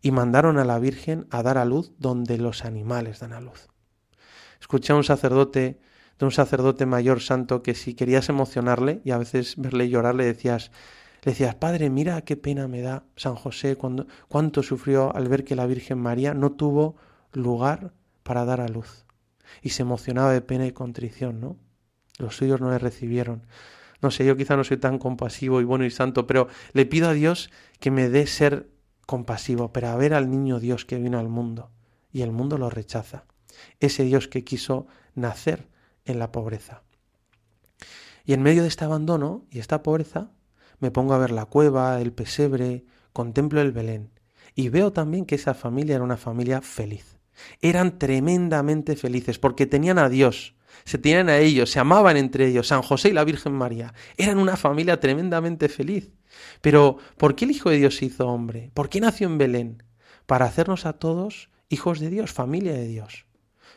Y 0.02 0.10
mandaron 0.10 0.58
a 0.58 0.64
la 0.64 0.78
Virgen 0.78 1.26
a 1.30 1.42
dar 1.42 1.58
a 1.58 1.64
luz 1.64 1.92
donde 1.98 2.38
los 2.38 2.64
animales 2.64 3.20
dan 3.20 3.32
a 3.32 3.40
luz. 3.40 3.68
Escuché 4.60 4.92
a 4.92 4.96
un 4.96 5.04
sacerdote, 5.04 5.80
de 6.18 6.24
un 6.24 6.32
sacerdote 6.32 6.86
mayor 6.86 7.20
santo, 7.20 7.62
que 7.62 7.74
si 7.74 7.94
querías 7.94 8.28
emocionarle 8.28 9.00
y 9.04 9.10
a 9.12 9.18
veces 9.18 9.56
verle 9.56 9.88
llorar, 9.88 10.14
le 10.14 10.24
decías, 10.24 10.70
le 11.22 11.32
decías, 11.32 11.54
Padre, 11.54 11.90
mira 11.90 12.20
qué 12.22 12.36
pena 12.36 12.68
me 12.68 12.80
da 12.80 13.04
San 13.16 13.34
José 13.34 13.76
cuando, 13.76 14.06
cuánto 14.28 14.62
sufrió 14.62 15.14
al 15.14 15.28
ver 15.28 15.44
que 15.44 15.56
la 15.56 15.66
Virgen 15.66 15.98
María 15.98 16.34
no 16.34 16.52
tuvo 16.52 16.96
lugar 17.32 17.92
para 18.22 18.44
dar 18.44 18.60
a 18.60 18.68
luz. 18.68 19.06
Y 19.62 19.70
se 19.70 19.82
emocionaba 19.82 20.32
de 20.32 20.42
pena 20.42 20.66
y 20.66 20.72
contrición, 20.72 21.40
¿no? 21.40 21.56
Los 22.18 22.36
suyos 22.36 22.60
no 22.60 22.70
le 22.70 22.78
recibieron. 22.78 23.46
No 24.00 24.10
sé, 24.10 24.24
yo 24.24 24.36
quizá 24.36 24.56
no 24.56 24.64
soy 24.64 24.76
tan 24.76 24.98
compasivo 24.98 25.60
y 25.60 25.64
bueno 25.64 25.84
y 25.84 25.90
santo, 25.90 26.26
pero 26.26 26.48
le 26.72 26.86
pido 26.86 27.08
a 27.08 27.14
Dios 27.14 27.50
que 27.80 27.90
me 27.90 28.08
dé 28.08 28.26
ser 28.26 28.68
compasivo, 29.06 29.72
para 29.72 29.96
ver 29.96 30.12
al 30.12 30.30
niño 30.30 30.60
Dios 30.60 30.84
que 30.84 30.98
vino 30.98 31.18
al 31.18 31.28
mundo 31.28 31.70
y 32.12 32.22
el 32.22 32.30
mundo 32.30 32.58
lo 32.58 32.68
rechaza. 32.68 33.24
Ese 33.80 34.04
Dios 34.04 34.28
que 34.28 34.44
quiso 34.44 34.86
nacer 35.14 35.68
en 36.04 36.18
la 36.18 36.30
pobreza. 36.30 36.82
Y 38.24 38.34
en 38.34 38.42
medio 38.42 38.62
de 38.62 38.68
este 38.68 38.84
abandono 38.84 39.46
y 39.50 39.58
esta 39.58 39.82
pobreza, 39.82 40.30
me 40.78 40.90
pongo 40.90 41.14
a 41.14 41.18
ver 41.18 41.30
la 41.30 41.46
cueva, 41.46 42.00
el 42.00 42.12
pesebre, 42.12 42.84
contemplo 43.12 43.60
el 43.60 43.72
Belén 43.72 44.10
y 44.58 44.70
veo 44.70 44.92
también 44.92 45.24
que 45.24 45.36
esa 45.36 45.54
familia 45.54 45.94
era 45.94 46.02
una 46.02 46.16
familia 46.16 46.60
feliz. 46.60 47.16
Eran 47.62 48.00
tremendamente 48.00 48.96
felices 48.96 49.38
porque 49.38 49.66
tenían 49.66 49.98
a 49.98 50.08
Dios, 50.08 50.56
se 50.84 50.98
tenían 50.98 51.28
a 51.28 51.38
ellos, 51.38 51.70
se 51.70 51.80
amaban 51.80 52.16
entre 52.16 52.48
ellos, 52.48 52.68
San 52.68 52.82
José 52.82 53.10
y 53.10 53.12
la 53.12 53.24
Virgen 53.24 53.52
María. 53.52 53.94
Eran 54.16 54.38
una 54.38 54.56
familia 54.56 55.00
tremendamente 55.00 55.68
feliz. 55.68 56.10
Pero, 56.60 56.98
¿por 57.16 57.34
qué 57.34 57.44
el 57.44 57.52
Hijo 57.52 57.70
de 57.70 57.78
Dios 57.78 57.96
se 57.96 58.06
hizo 58.06 58.26
hombre? 58.26 58.70
¿Por 58.74 58.88
qué 58.88 59.00
nació 59.00 59.26
en 59.26 59.38
Belén? 59.38 59.82
Para 60.26 60.46
hacernos 60.46 60.86
a 60.86 60.94
todos 60.94 61.50
hijos 61.68 62.00
de 62.00 62.10
Dios, 62.10 62.32
familia 62.32 62.72
de 62.72 62.86
Dios. 62.86 63.26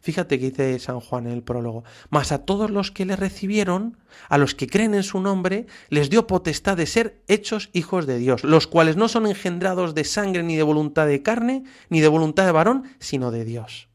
Fíjate 0.02 0.39
que 0.39 0.49
dice 0.49 0.80
San 0.80 0.99
Juan 0.99 1.28
en 1.28 1.34
el 1.34 1.43
prólogo, 1.43 1.84
mas 2.10 2.32
a 2.32 2.43
todos 2.43 2.72
los 2.72 2.89
que 2.89 3.06
le 3.06 3.16
recibieron, 3.16 3.97
a 4.30 4.39
los 4.39 4.56
que 4.56 4.66
creen 4.66 4.95
en 4.95 5.04
su 5.04 5.22
nombre, 5.22 5.68
les 5.89 6.10
dio 6.10 6.26
potestad 6.26 6.76
de 6.76 6.88
ser 6.88 7.22
hechos 7.28 7.70
hijos 7.72 8.08
de 8.08 8.18
Dios, 8.18 8.43
los 8.43 8.66
cuales 8.66 8.97
no 8.97 9.08
son 9.08 9.28
engendrados 9.28 9.93
de 9.93 10.04
sangre 10.04 10.41
ni 10.41 10.56
de 10.56 10.64
voluntad 10.64 11.06
de 11.06 11.22
carne, 11.22 11.66
ni 11.89 12.02
de 12.02 12.08
voluntad 12.08 12.47
de 12.47 12.52
varón, 12.52 12.86
sino 12.99 13.30
de 13.30 13.45
Dios. 13.45 13.90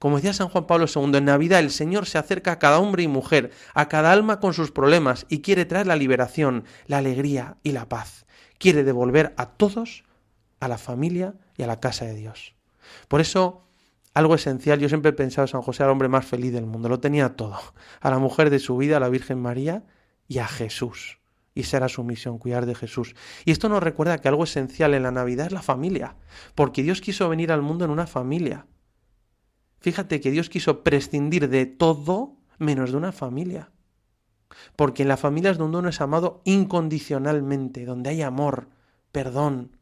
Como 0.00 0.16
decía 0.16 0.32
San 0.32 0.48
Juan 0.48 0.66
Pablo 0.66 0.86
II, 0.92 1.18
en 1.18 1.26
Navidad 1.26 1.60
el 1.60 1.70
Señor 1.70 2.06
se 2.06 2.16
acerca 2.16 2.52
a 2.52 2.58
cada 2.58 2.78
hombre 2.78 3.02
y 3.02 3.08
mujer, 3.08 3.50
a 3.74 3.88
cada 3.88 4.10
alma 4.12 4.40
con 4.40 4.54
sus 4.54 4.70
problemas 4.70 5.26
y 5.28 5.42
quiere 5.42 5.66
traer 5.66 5.86
la 5.86 5.94
liberación, 5.94 6.64
la 6.86 6.96
alegría 6.96 7.58
y 7.62 7.72
la 7.72 7.86
paz. 7.86 8.24
Quiere 8.56 8.82
devolver 8.82 9.34
a 9.36 9.50
todos 9.50 10.04
a 10.58 10.68
la 10.68 10.78
familia 10.78 11.34
y 11.58 11.64
a 11.64 11.66
la 11.66 11.80
casa 11.80 12.06
de 12.06 12.14
Dios. 12.14 12.54
Por 13.08 13.20
eso, 13.20 13.66
algo 14.14 14.34
esencial, 14.34 14.80
yo 14.80 14.88
siempre 14.88 15.10
he 15.10 15.12
pensado 15.12 15.46
San 15.46 15.60
José 15.60 15.82
al 15.82 15.90
hombre 15.90 16.08
más 16.08 16.24
feliz 16.24 16.54
del 16.54 16.64
mundo, 16.64 16.88
lo 16.88 16.98
tenía 16.98 17.36
todo, 17.36 17.58
a 18.00 18.08
la 18.08 18.18
mujer 18.18 18.48
de 18.48 18.58
su 18.58 18.78
vida, 18.78 18.96
a 18.96 19.00
la 19.00 19.10
Virgen 19.10 19.38
María 19.38 19.84
y 20.26 20.38
a 20.38 20.48
Jesús. 20.48 21.18
Y 21.54 21.60
esa 21.60 21.76
era 21.76 21.90
su 21.90 22.04
misión, 22.04 22.38
cuidar 22.38 22.64
de 22.64 22.74
Jesús. 22.74 23.14
Y 23.44 23.50
esto 23.50 23.68
nos 23.68 23.82
recuerda 23.82 24.16
que 24.16 24.28
algo 24.28 24.44
esencial 24.44 24.94
en 24.94 25.02
la 25.02 25.10
Navidad 25.10 25.44
es 25.44 25.52
la 25.52 25.60
familia, 25.60 26.16
porque 26.54 26.82
Dios 26.82 27.02
quiso 27.02 27.28
venir 27.28 27.52
al 27.52 27.60
mundo 27.60 27.84
en 27.84 27.90
una 27.90 28.06
familia. 28.06 28.64
Fíjate 29.80 30.20
que 30.20 30.30
Dios 30.30 30.48
quiso 30.48 30.82
prescindir 30.82 31.48
de 31.48 31.66
todo 31.66 32.36
menos 32.58 32.90
de 32.90 32.96
una 32.96 33.12
familia. 33.12 33.70
Porque 34.76 35.02
en 35.02 35.08
la 35.08 35.16
familia 35.16 35.50
es 35.50 35.58
donde 35.58 35.78
uno 35.78 35.88
es 35.88 36.00
amado 36.00 36.42
incondicionalmente, 36.44 37.84
donde 37.84 38.10
hay 38.10 38.22
amor, 38.22 38.68
perdón. 39.12 39.76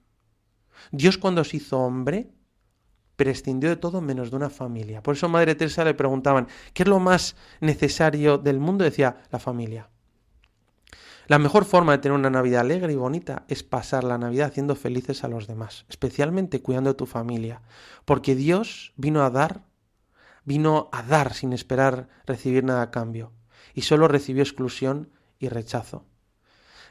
Dios 0.92 1.18
cuando 1.18 1.42
se 1.44 1.56
hizo 1.56 1.78
hombre, 1.78 2.30
prescindió 3.16 3.68
de 3.68 3.76
todo 3.76 4.00
menos 4.00 4.30
de 4.30 4.36
una 4.36 4.50
familia. 4.50 5.02
Por 5.02 5.16
eso 5.16 5.28
Madre 5.28 5.56
Teresa 5.56 5.84
le 5.84 5.94
preguntaban, 5.94 6.46
¿qué 6.72 6.84
es 6.84 6.88
lo 6.88 7.00
más 7.00 7.34
necesario 7.60 8.38
del 8.38 8.60
mundo? 8.60 8.84
Decía, 8.84 9.22
la 9.32 9.40
familia. 9.40 9.88
La 11.26 11.38
mejor 11.38 11.66
forma 11.66 11.92
de 11.92 11.98
tener 11.98 12.16
una 12.16 12.30
Navidad 12.30 12.60
alegre 12.60 12.92
y 12.92 12.96
bonita 12.96 13.44
es 13.48 13.62
pasar 13.62 14.04
la 14.04 14.16
Navidad 14.16 14.46
haciendo 14.46 14.76
felices 14.76 15.24
a 15.24 15.28
los 15.28 15.46
demás, 15.46 15.84
especialmente 15.88 16.62
cuidando 16.62 16.90
de 16.90 16.96
tu 16.96 17.04
familia, 17.04 17.60
porque 18.04 18.34
Dios 18.34 18.94
vino 18.96 19.22
a 19.22 19.30
dar, 19.30 19.62
vino 20.48 20.88
a 20.92 21.02
dar 21.02 21.34
sin 21.34 21.52
esperar 21.52 22.08
recibir 22.26 22.64
nada 22.64 22.80
a 22.80 22.90
cambio, 22.90 23.32
y 23.74 23.82
solo 23.82 24.08
recibió 24.08 24.42
exclusión 24.42 25.10
y 25.38 25.50
rechazo. 25.50 26.06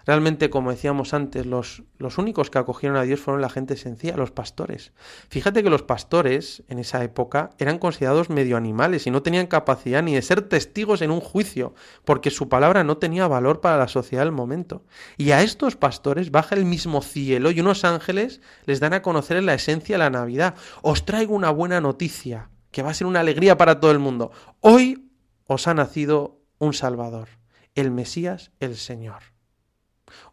Realmente, 0.06 0.50
como 0.52 0.70
decíamos 0.70 1.14
antes, 1.14 1.46
los, 1.46 1.84
los, 1.98 2.18
únicos 2.18 2.50
que 2.50 2.60
acogieron 2.60 2.98
a 2.98 3.02
Dios 3.02 3.20
fueron 3.20 3.42
la 3.42 3.50
gente 3.50 3.76
sencilla, 3.76 4.16
los 4.16 4.32
pastores. 4.32 4.94
Fíjate 5.28 5.64
que 5.64 5.70
los 5.70 5.82
pastores 5.82 6.64
en 6.70 6.80
esa 6.80 7.04
época 7.04 7.50
eran 7.58 7.78
considerados 7.78 8.30
medio 8.30 8.56
animales 8.56 9.06
y 9.06 9.12
no 9.12 9.22
tenían 9.22 9.48
capacidad 9.48 10.02
ni 10.02 10.14
de 10.14 10.22
ser 10.22 10.44
testigos 10.44 11.02
en 11.02 11.12
un 11.12 11.20
juicio, 11.20 11.74
porque 12.06 12.30
su 12.30 12.48
palabra 12.48 12.86
no 12.86 12.98
tenía 12.98 13.28
valor 13.28 13.60
para 13.60 13.78
la 13.78 13.90
sociedad 13.90 14.24
del 14.24 14.32
momento. 14.32 14.86
Y 15.18 15.32
a 15.32 15.42
estos 15.42 15.76
pastores 15.76 16.32
baja 16.32 16.56
el 16.56 16.64
mismo 16.64 17.02
cielo 17.02 17.52
y 17.52 17.60
unos 17.60 17.84
ángeles 17.84 18.40
les 18.66 18.80
dan 18.80 18.94
a 18.94 19.02
conocer 19.02 19.44
la 19.44 19.56
esencia 19.56 19.96
de 19.96 20.04
la 20.04 20.10
Navidad. 20.10 20.56
Os 20.84 21.06
traigo 21.06 21.36
una 21.36 21.50
buena 21.50 21.82
noticia, 21.82 22.50
que 22.78 22.84
va 22.84 22.92
a 22.92 22.94
ser 22.94 23.08
una 23.08 23.22
alegría 23.22 23.58
para 23.58 23.80
todo 23.80 23.90
el 23.90 23.98
mundo. 23.98 24.32
Hoy 24.62 25.10
os 25.48 25.68
ha 25.68 25.74
nacido 25.74 26.44
un 26.60 26.74
Salvador, 26.74 27.28
el 27.74 27.90
Mesías, 27.90 28.52
el 28.60 28.76
Señor. 28.76 29.34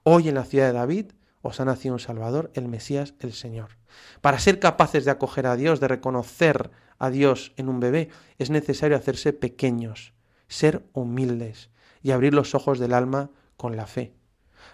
Hoy 0.03 0.29
en 0.29 0.35
la 0.35 0.45
ciudad 0.45 0.67
de 0.67 0.75
David 0.75 1.13
os 1.41 1.59
ha 1.61 1.65
nacido 1.65 1.95
un 1.95 2.01
Salvador, 2.01 2.51
el 2.53 2.69
Mesías, 2.69 3.15
el 3.21 3.33
Señor. 3.33 3.79
Para 4.21 4.39
ser 4.39 4.59
capaces 4.61 5.07
de 5.07 5.11
acoger 5.11 5.47
a 5.47 5.57
Dios, 5.57 5.81
de 5.81 5.89
reconocer 5.89 6.71
a 6.99 7.09
Dios 7.09 7.55
en 7.57 7.71
un 7.71 7.81
bebé, 7.81 8.11
es 8.37 8.51
necesario 8.51 8.99
hacerse 8.99 9.33
pequeños, 9.33 10.13
ser 10.47 10.85
humildes 10.93 11.71
y 12.03 12.11
abrir 12.11 12.35
los 12.35 12.55
ojos 12.55 12.79
del 12.79 12.93
alma 12.93 13.31
con 13.57 13.75
la 13.75 13.87
fe. 13.87 14.13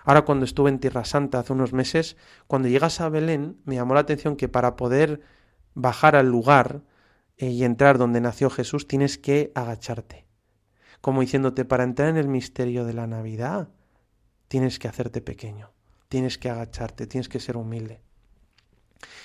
Ahora 0.02 0.22
cuando 0.22 0.44
estuve 0.44 0.70
en 0.70 0.80
Tierra 0.80 1.04
Santa 1.04 1.38
hace 1.38 1.52
unos 1.52 1.72
meses, 1.72 2.16
cuando 2.48 2.66
llegas 2.66 3.00
a 3.00 3.08
Belén, 3.08 3.60
me 3.64 3.76
llamó 3.76 3.94
la 3.94 4.00
atención 4.00 4.34
que 4.34 4.48
para 4.48 4.74
poder 4.74 5.20
bajar 5.74 6.16
al 6.16 6.26
lugar 6.26 6.82
y 7.48 7.64
entrar 7.64 7.98
donde 7.98 8.20
nació 8.20 8.50
Jesús, 8.50 8.86
tienes 8.86 9.18
que 9.18 9.52
agacharte. 9.54 10.26
Como 11.00 11.22
diciéndote, 11.22 11.64
para 11.64 11.84
entrar 11.84 12.08
en 12.08 12.18
el 12.18 12.28
misterio 12.28 12.84
de 12.84 12.92
la 12.92 13.06
Navidad, 13.06 13.68
tienes 14.48 14.78
que 14.78 14.88
hacerte 14.88 15.22
pequeño, 15.22 15.72
tienes 16.08 16.36
que 16.36 16.50
agacharte, 16.50 17.06
tienes 17.06 17.28
que 17.28 17.40
ser 17.40 17.56
humilde. 17.56 18.02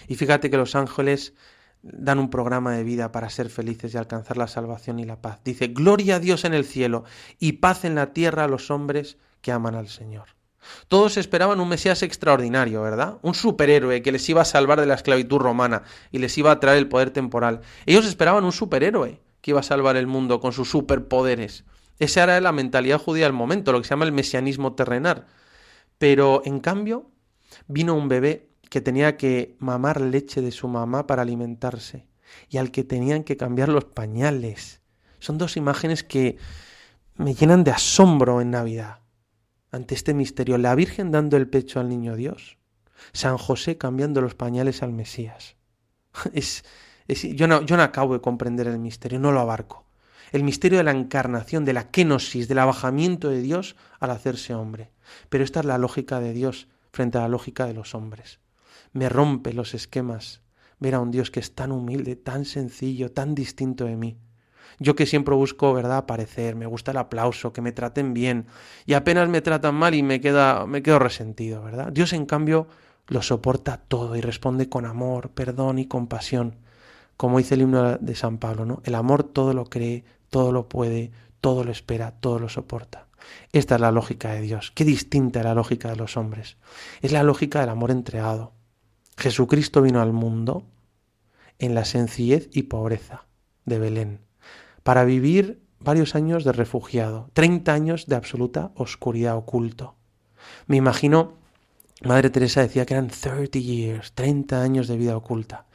Y 0.07 0.15
fíjate 0.15 0.49
que 0.49 0.57
los 0.57 0.75
ángeles 0.75 1.33
dan 1.81 2.19
un 2.19 2.29
programa 2.29 2.73
de 2.73 2.83
vida 2.83 3.11
para 3.11 3.29
ser 3.29 3.49
felices 3.49 3.93
y 3.93 3.97
alcanzar 3.97 4.37
la 4.37 4.47
salvación 4.47 4.99
y 4.99 5.05
la 5.05 5.21
paz. 5.21 5.41
Dice, 5.43 5.67
gloria 5.67 6.15
a 6.15 6.19
Dios 6.19 6.45
en 6.45 6.53
el 6.53 6.65
cielo 6.65 7.03
y 7.37 7.53
paz 7.53 7.85
en 7.85 7.95
la 7.95 8.13
tierra 8.13 8.45
a 8.45 8.47
los 8.47 8.71
hombres 8.71 9.17
que 9.41 9.51
aman 9.51 9.75
al 9.75 9.89
Señor. 9.89 10.29
Todos 10.87 11.17
esperaban 11.17 11.59
un 11.59 11.69
Mesías 11.69 12.03
extraordinario, 12.03 12.81
¿verdad? 12.81 13.17
Un 13.21 13.33
superhéroe 13.33 14.01
que 14.01 14.11
les 14.11 14.27
iba 14.29 14.41
a 14.41 14.45
salvar 14.45 14.79
de 14.79 14.85
la 14.85 14.95
esclavitud 14.95 15.37
romana 15.37 15.83
y 16.11 16.19
les 16.19 16.37
iba 16.37 16.51
a 16.51 16.59
traer 16.59 16.77
el 16.77 16.87
poder 16.87 17.11
temporal. 17.11 17.61
Ellos 17.85 18.05
esperaban 18.05 18.43
un 18.43 18.51
superhéroe 18.51 19.21
que 19.41 19.51
iba 19.51 19.59
a 19.59 19.63
salvar 19.63 19.97
el 19.97 20.07
mundo 20.07 20.39
con 20.39 20.53
sus 20.53 20.69
superpoderes. 20.69 21.65
Esa 21.99 22.23
era 22.23 22.41
la 22.41 22.51
mentalidad 22.51 22.99
judía 22.99 23.25
del 23.25 23.33
momento, 23.33 23.71
lo 23.71 23.81
que 23.81 23.87
se 23.87 23.91
llama 23.91 24.05
el 24.05 24.11
mesianismo 24.11 24.73
terrenal. 24.73 25.27
Pero 25.97 26.41
en 26.45 26.59
cambio, 26.59 27.09
vino 27.67 27.95
un 27.95 28.07
bebé 28.07 28.49
que 28.69 28.81
tenía 28.81 29.17
que 29.17 29.55
mamar 29.59 30.01
leche 30.01 30.41
de 30.41 30.51
su 30.51 30.67
mamá 30.67 31.07
para 31.07 31.21
alimentarse 31.21 32.07
y 32.49 32.57
al 32.57 32.71
que 32.71 32.83
tenían 32.83 33.23
que 33.23 33.37
cambiar 33.37 33.69
los 33.69 33.85
pañales. 33.85 34.81
Son 35.19 35.37
dos 35.37 35.55
imágenes 35.57 36.03
que 36.03 36.37
me 37.15 37.33
llenan 37.33 37.63
de 37.63 37.71
asombro 37.71 38.41
en 38.41 38.51
Navidad 38.51 39.04
ante 39.75 39.95
este 39.95 40.13
misterio. 40.13 40.57
La 40.57 40.75
Virgen 40.75 41.11
dando 41.11 41.37
el 41.37 41.47
pecho 41.47 41.79
al 41.79 41.89
niño 41.89 42.15
Dios, 42.15 42.57
San 43.13 43.37
José 43.37 43.77
cambiando 43.77 44.21
los 44.21 44.35
pañales 44.35 44.81
al 44.83 44.93
Mesías. 44.93 45.55
Es, 46.33 46.63
es, 47.07 47.23
yo, 47.35 47.47
no, 47.47 47.61
yo 47.61 47.77
no 47.77 47.83
acabo 47.83 48.13
de 48.13 48.21
comprender 48.21 48.67
el 48.67 48.79
misterio, 48.79 49.19
no 49.19 49.31
lo 49.31 49.41
abarco 49.41 49.85
el 50.31 50.43
misterio 50.43 50.79
de 50.79 50.83
la 50.83 50.91
encarnación, 50.91 51.65
de 51.65 51.73
la 51.73 51.89
kenosis, 51.89 52.47
del 52.47 52.59
abajamiento 52.59 53.29
de 53.29 53.41
Dios 53.41 53.75
al 53.99 54.11
hacerse 54.11 54.53
hombre. 54.53 54.91
Pero 55.29 55.43
esta 55.43 55.61
es 55.61 55.65
la 55.65 55.77
lógica 55.77 56.19
de 56.19 56.33
Dios 56.33 56.67
frente 56.91 57.17
a 57.17 57.21
la 57.21 57.29
lógica 57.29 57.65
de 57.65 57.73
los 57.73 57.95
hombres. 57.95 58.39
Me 58.91 59.09
rompe 59.09 59.53
los 59.53 59.73
esquemas 59.73 60.41
ver 60.79 60.95
a 60.95 60.99
un 60.99 61.11
Dios 61.11 61.31
que 61.31 61.39
es 61.39 61.55
tan 61.55 61.71
humilde, 61.71 62.15
tan 62.15 62.43
sencillo, 62.43 63.11
tan 63.11 63.33
distinto 63.33 63.85
de 63.85 63.95
mí. 63.95 64.17
Yo 64.79 64.95
que 64.95 65.05
siempre 65.05 65.35
busco, 65.35 65.73
¿verdad?, 65.73 65.97
aparecer, 65.97 66.55
me 66.55 66.65
gusta 66.65 66.91
el 66.91 66.97
aplauso, 66.97 67.53
que 67.53 67.61
me 67.61 67.71
traten 67.71 68.13
bien, 68.13 68.47
y 68.85 68.93
apenas 68.93 69.29
me 69.29 69.41
tratan 69.41 69.75
mal 69.75 69.95
y 69.95 70.03
me, 70.03 70.21
queda, 70.21 70.65
me 70.65 70.83
quedo 70.83 70.99
resentido, 70.99 71.63
¿verdad? 71.63 71.91
Dios, 71.91 72.13
en 72.13 72.25
cambio, 72.25 72.67
lo 73.07 73.21
soporta 73.21 73.77
todo 73.77 74.15
y 74.15 74.21
responde 74.21 74.69
con 74.69 74.85
amor, 74.85 75.29
perdón 75.29 75.79
y 75.79 75.87
compasión, 75.87 76.55
como 77.17 77.37
dice 77.37 77.55
el 77.55 77.61
himno 77.61 77.97
de 77.97 78.15
San 78.15 78.37
Pablo, 78.37 78.65
¿no? 78.65 78.81
El 78.83 78.95
amor 78.95 79.23
todo 79.23 79.53
lo 79.53 79.65
cree, 79.65 80.03
todo 80.29 80.51
lo 80.51 80.67
puede, 80.67 81.11
todo 81.39 81.63
lo 81.63 81.71
espera, 81.71 82.11
todo 82.11 82.39
lo 82.39 82.49
soporta. 82.49 83.07
Esta 83.51 83.75
es 83.75 83.81
la 83.81 83.91
lógica 83.91 84.33
de 84.33 84.41
Dios. 84.41 84.71
Qué 84.75 84.83
distinta 84.83 85.43
la 85.43 85.55
lógica 85.55 85.89
de 85.89 85.95
los 85.95 86.17
hombres. 86.17 86.57
Es 87.01 87.11
la 87.11 87.23
lógica 87.23 87.61
del 87.61 87.69
amor 87.69 87.91
entregado. 87.91 88.53
Jesucristo 89.17 89.81
vino 89.81 90.01
al 90.01 90.13
mundo 90.13 90.65
en 91.59 91.73
la 91.73 91.85
sencillez 91.85 92.49
y 92.51 92.63
pobreza 92.63 93.25
de 93.63 93.79
Belén, 93.79 94.24
para 94.85 95.03
vivir 95.03 95.63
varios 95.79 96.13
años 96.13 96.43
de 96.43 96.51
refugiado, 96.51 97.31
30 97.33 97.73
años 97.73 98.05
de 98.05 98.15
absoluta 98.15 98.71
oscuridad 98.75 99.35
oculto. 99.35 99.95
Me 100.67 100.77
imagino, 100.77 101.39
Madre 102.03 102.29
Teresa 102.29 102.61
decía 102.61 102.85
que 102.85 102.93
eran 102.93 103.07
30 103.07 103.57
years, 103.57 104.13
30 104.13 104.61
años 104.61 104.87
de 104.87 104.95
vida 104.95 105.17
oculta. 105.17 105.65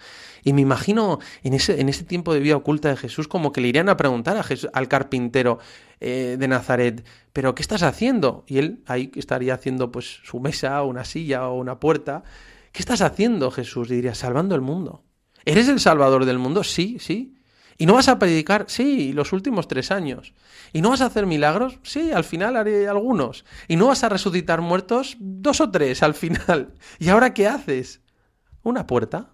Y 0.44 0.52
me 0.52 0.60
imagino 0.60 1.18
en 1.42 1.54
ese, 1.54 1.80
en 1.80 1.88
ese 1.88 2.04
tiempo 2.04 2.32
de 2.32 2.38
vida 2.38 2.54
oculta 2.56 2.88
de 2.88 2.96
Jesús 2.96 3.26
como 3.26 3.50
que 3.50 3.60
le 3.60 3.66
irían 3.66 3.88
a 3.88 3.96
preguntar 3.96 4.36
a 4.36 4.44
al 4.72 4.86
carpintero 4.86 5.58
eh, 5.98 6.36
de 6.38 6.46
Nazaret, 6.46 7.04
pero 7.32 7.56
¿qué 7.56 7.62
estás 7.62 7.82
haciendo? 7.82 8.44
Y 8.46 8.58
él 8.58 8.84
ahí 8.86 9.10
estaría 9.16 9.54
haciendo 9.54 9.90
pues 9.90 10.20
su 10.22 10.38
mesa, 10.38 10.80
o 10.84 10.86
una 10.86 11.04
silla 11.04 11.48
o 11.48 11.58
una 11.58 11.80
puerta. 11.80 12.22
¿Qué 12.70 12.78
estás 12.78 13.00
haciendo, 13.00 13.50
Jesús? 13.50 13.90
Y 13.90 13.96
diría, 13.96 14.14
salvando 14.14 14.54
el 14.54 14.60
mundo. 14.60 15.02
¿Eres 15.44 15.66
el 15.66 15.80
salvador 15.80 16.26
del 16.26 16.38
mundo? 16.38 16.62
Sí, 16.62 16.98
sí. 17.00 17.34
¿Y 17.80 17.86
no 17.86 17.94
vas 17.94 18.08
a 18.08 18.18
predicar? 18.18 18.66
Sí, 18.68 19.14
los 19.14 19.32
últimos 19.32 19.66
tres 19.66 19.90
años. 19.90 20.34
¿Y 20.74 20.82
no 20.82 20.90
vas 20.90 21.00
a 21.00 21.06
hacer 21.06 21.24
milagros? 21.24 21.78
Sí, 21.82 22.12
al 22.12 22.24
final 22.24 22.56
haré 22.56 22.86
algunos. 22.86 23.46
¿Y 23.68 23.76
no 23.76 23.86
vas 23.86 24.04
a 24.04 24.10
resucitar 24.10 24.60
muertos? 24.60 25.16
Dos 25.18 25.62
o 25.62 25.70
tres 25.70 26.02
al 26.02 26.12
final. 26.12 26.74
¿Y 26.98 27.08
ahora 27.08 27.32
qué 27.32 27.48
haces? 27.48 28.02
Una 28.62 28.86
puerta. 28.86 29.30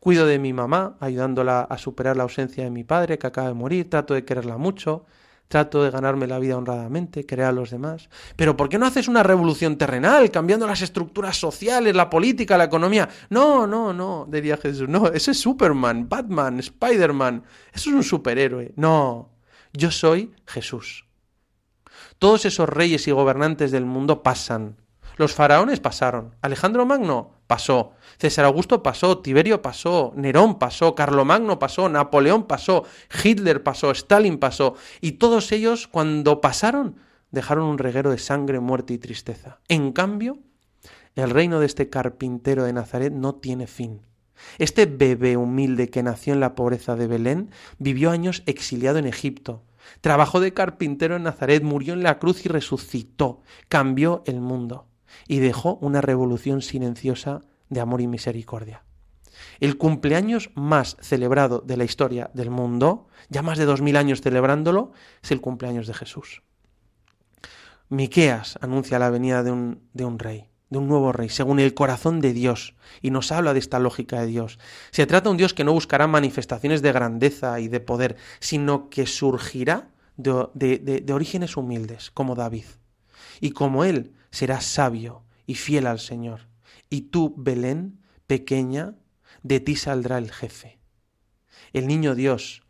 Cuido 0.00 0.26
de 0.26 0.40
mi 0.40 0.52
mamá, 0.52 0.96
ayudándola 0.98 1.60
a 1.60 1.78
superar 1.78 2.16
la 2.16 2.24
ausencia 2.24 2.64
de 2.64 2.70
mi 2.70 2.82
padre 2.82 3.16
que 3.16 3.28
acaba 3.28 3.46
de 3.46 3.54
morir, 3.54 3.88
trato 3.88 4.14
de 4.14 4.24
quererla 4.24 4.56
mucho, 4.56 5.06
trato 5.54 5.84
de 5.84 5.92
ganarme 5.92 6.26
la 6.26 6.40
vida 6.40 6.56
honradamente, 6.56 7.24
querer 7.26 7.44
a 7.44 7.52
los 7.52 7.70
demás. 7.70 8.08
Pero 8.34 8.56
¿por 8.56 8.68
qué 8.68 8.76
no 8.76 8.86
haces 8.86 9.06
una 9.06 9.22
revolución 9.22 9.78
terrenal, 9.78 10.32
cambiando 10.32 10.66
las 10.66 10.82
estructuras 10.82 11.36
sociales, 11.36 11.94
la 11.94 12.10
política, 12.10 12.58
la 12.58 12.64
economía? 12.64 13.08
No, 13.30 13.64
no, 13.64 13.92
no, 13.92 14.26
diría 14.28 14.56
Jesús. 14.56 14.88
No, 14.88 15.06
ese 15.06 15.30
es 15.30 15.38
Superman, 15.38 16.08
Batman, 16.08 16.58
Spider-Man. 16.58 17.44
Eso 17.72 17.90
es 17.90 17.94
un 17.94 18.02
superhéroe. 18.02 18.72
No, 18.74 19.30
yo 19.72 19.92
soy 19.92 20.32
Jesús. 20.44 21.06
Todos 22.18 22.46
esos 22.46 22.68
reyes 22.68 23.06
y 23.06 23.12
gobernantes 23.12 23.70
del 23.70 23.84
mundo 23.84 24.24
pasan. 24.24 24.74
Los 25.16 25.32
faraones 25.32 25.78
pasaron. 25.78 26.34
Alejandro 26.42 26.86
Magno 26.86 27.30
pasó. 27.46 27.92
César 28.18 28.44
Augusto 28.46 28.82
pasó. 28.82 29.18
Tiberio 29.18 29.62
pasó. 29.62 30.12
Nerón 30.16 30.58
pasó. 30.58 30.94
Carlomagno 30.94 31.58
pasó. 31.58 31.88
Napoleón 31.88 32.46
pasó. 32.46 32.84
Hitler 33.22 33.62
pasó. 33.62 33.92
Stalin 33.92 34.38
pasó. 34.38 34.74
Y 35.00 35.12
todos 35.12 35.52
ellos, 35.52 35.86
cuando 35.86 36.40
pasaron, 36.40 36.96
dejaron 37.30 37.66
un 37.66 37.78
reguero 37.78 38.10
de 38.10 38.18
sangre, 38.18 38.58
muerte 38.58 38.94
y 38.94 38.98
tristeza. 38.98 39.60
En 39.68 39.92
cambio, 39.92 40.38
el 41.14 41.30
reino 41.30 41.60
de 41.60 41.66
este 41.66 41.88
carpintero 41.88 42.64
de 42.64 42.72
Nazaret 42.72 43.12
no 43.12 43.36
tiene 43.36 43.68
fin. 43.68 44.00
Este 44.58 44.86
bebé 44.86 45.36
humilde 45.36 45.90
que 45.90 46.02
nació 46.02 46.32
en 46.32 46.40
la 46.40 46.56
pobreza 46.56 46.96
de 46.96 47.06
Belén 47.06 47.50
vivió 47.78 48.10
años 48.10 48.42
exiliado 48.46 48.98
en 48.98 49.06
Egipto. 49.06 49.62
Trabajó 50.00 50.40
de 50.40 50.52
carpintero 50.52 51.14
en 51.14 51.22
Nazaret, 51.22 51.62
murió 51.62 51.94
en 51.94 52.02
la 52.02 52.18
cruz 52.18 52.44
y 52.44 52.48
resucitó. 52.48 53.42
Cambió 53.68 54.24
el 54.26 54.40
mundo 54.40 54.88
y 55.28 55.38
dejó 55.38 55.76
una 55.80 56.00
revolución 56.00 56.62
silenciosa 56.62 57.42
de 57.68 57.80
amor 57.80 58.00
y 58.00 58.06
misericordia. 58.06 58.84
El 59.60 59.76
cumpleaños 59.78 60.50
más 60.54 60.96
celebrado 61.00 61.60
de 61.60 61.76
la 61.76 61.84
historia 61.84 62.30
del 62.34 62.50
mundo, 62.50 63.08
ya 63.28 63.42
más 63.42 63.58
de 63.58 63.64
dos 63.64 63.80
mil 63.82 63.96
años 63.96 64.20
celebrándolo, 64.20 64.92
es 65.22 65.30
el 65.32 65.40
cumpleaños 65.40 65.86
de 65.86 65.94
Jesús. 65.94 66.42
Miqueas 67.88 68.58
anuncia 68.60 68.98
la 68.98 69.10
venida 69.10 69.42
de 69.42 69.50
un, 69.50 69.80
de 69.92 70.04
un 70.04 70.18
rey, 70.18 70.48
de 70.70 70.78
un 70.78 70.88
nuevo 70.88 71.12
rey, 71.12 71.28
según 71.28 71.60
el 71.60 71.74
corazón 71.74 72.20
de 72.20 72.32
Dios, 72.32 72.74
y 73.02 73.10
nos 73.10 73.30
habla 73.32 73.52
de 73.52 73.58
esta 73.58 73.78
lógica 73.78 74.20
de 74.20 74.26
Dios. 74.26 74.58
Se 74.90 75.06
trata 75.06 75.24
de 75.28 75.32
un 75.32 75.36
Dios 75.36 75.54
que 75.54 75.64
no 75.64 75.72
buscará 75.72 76.06
manifestaciones 76.06 76.82
de 76.82 76.92
grandeza 76.92 77.60
y 77.60 77.68
de 77.68 77.80
poder, 77.80 78.16
sino 78.40 78.88
que 78.88 79.06
surgirá 79.06 79.90
de, 80.16 80.46
de- 80.54 80.78
de- 80.78 81.00
de 81.00 81.12
orígenes 81.12 81.56
humildes, 81.56 82.10
como 82.10 82.34
David. 82.34 82.64
Y 83.40 83.50
como 83.50 83.84
él 83.84 84.12
será 84.34 84.60
sabio 84.60 85.22
y 85.46 85.54
fiel 85.54 85.86
al 85.86 86.00
Señor. 86.00 86.48
Y 86.90 87.02
tú, 87.02 87.34
Belén, 87.36 88.00
pequeña, 88.26 88.96
de 89.44 89.60
ti 89.60 89.76
saldrá 89.76 90.18
el 90.18 90.32
jefe. 90.32 90.80
El 91.72 91.86
niño 91.86 92.16
Dios, 92.16 92.64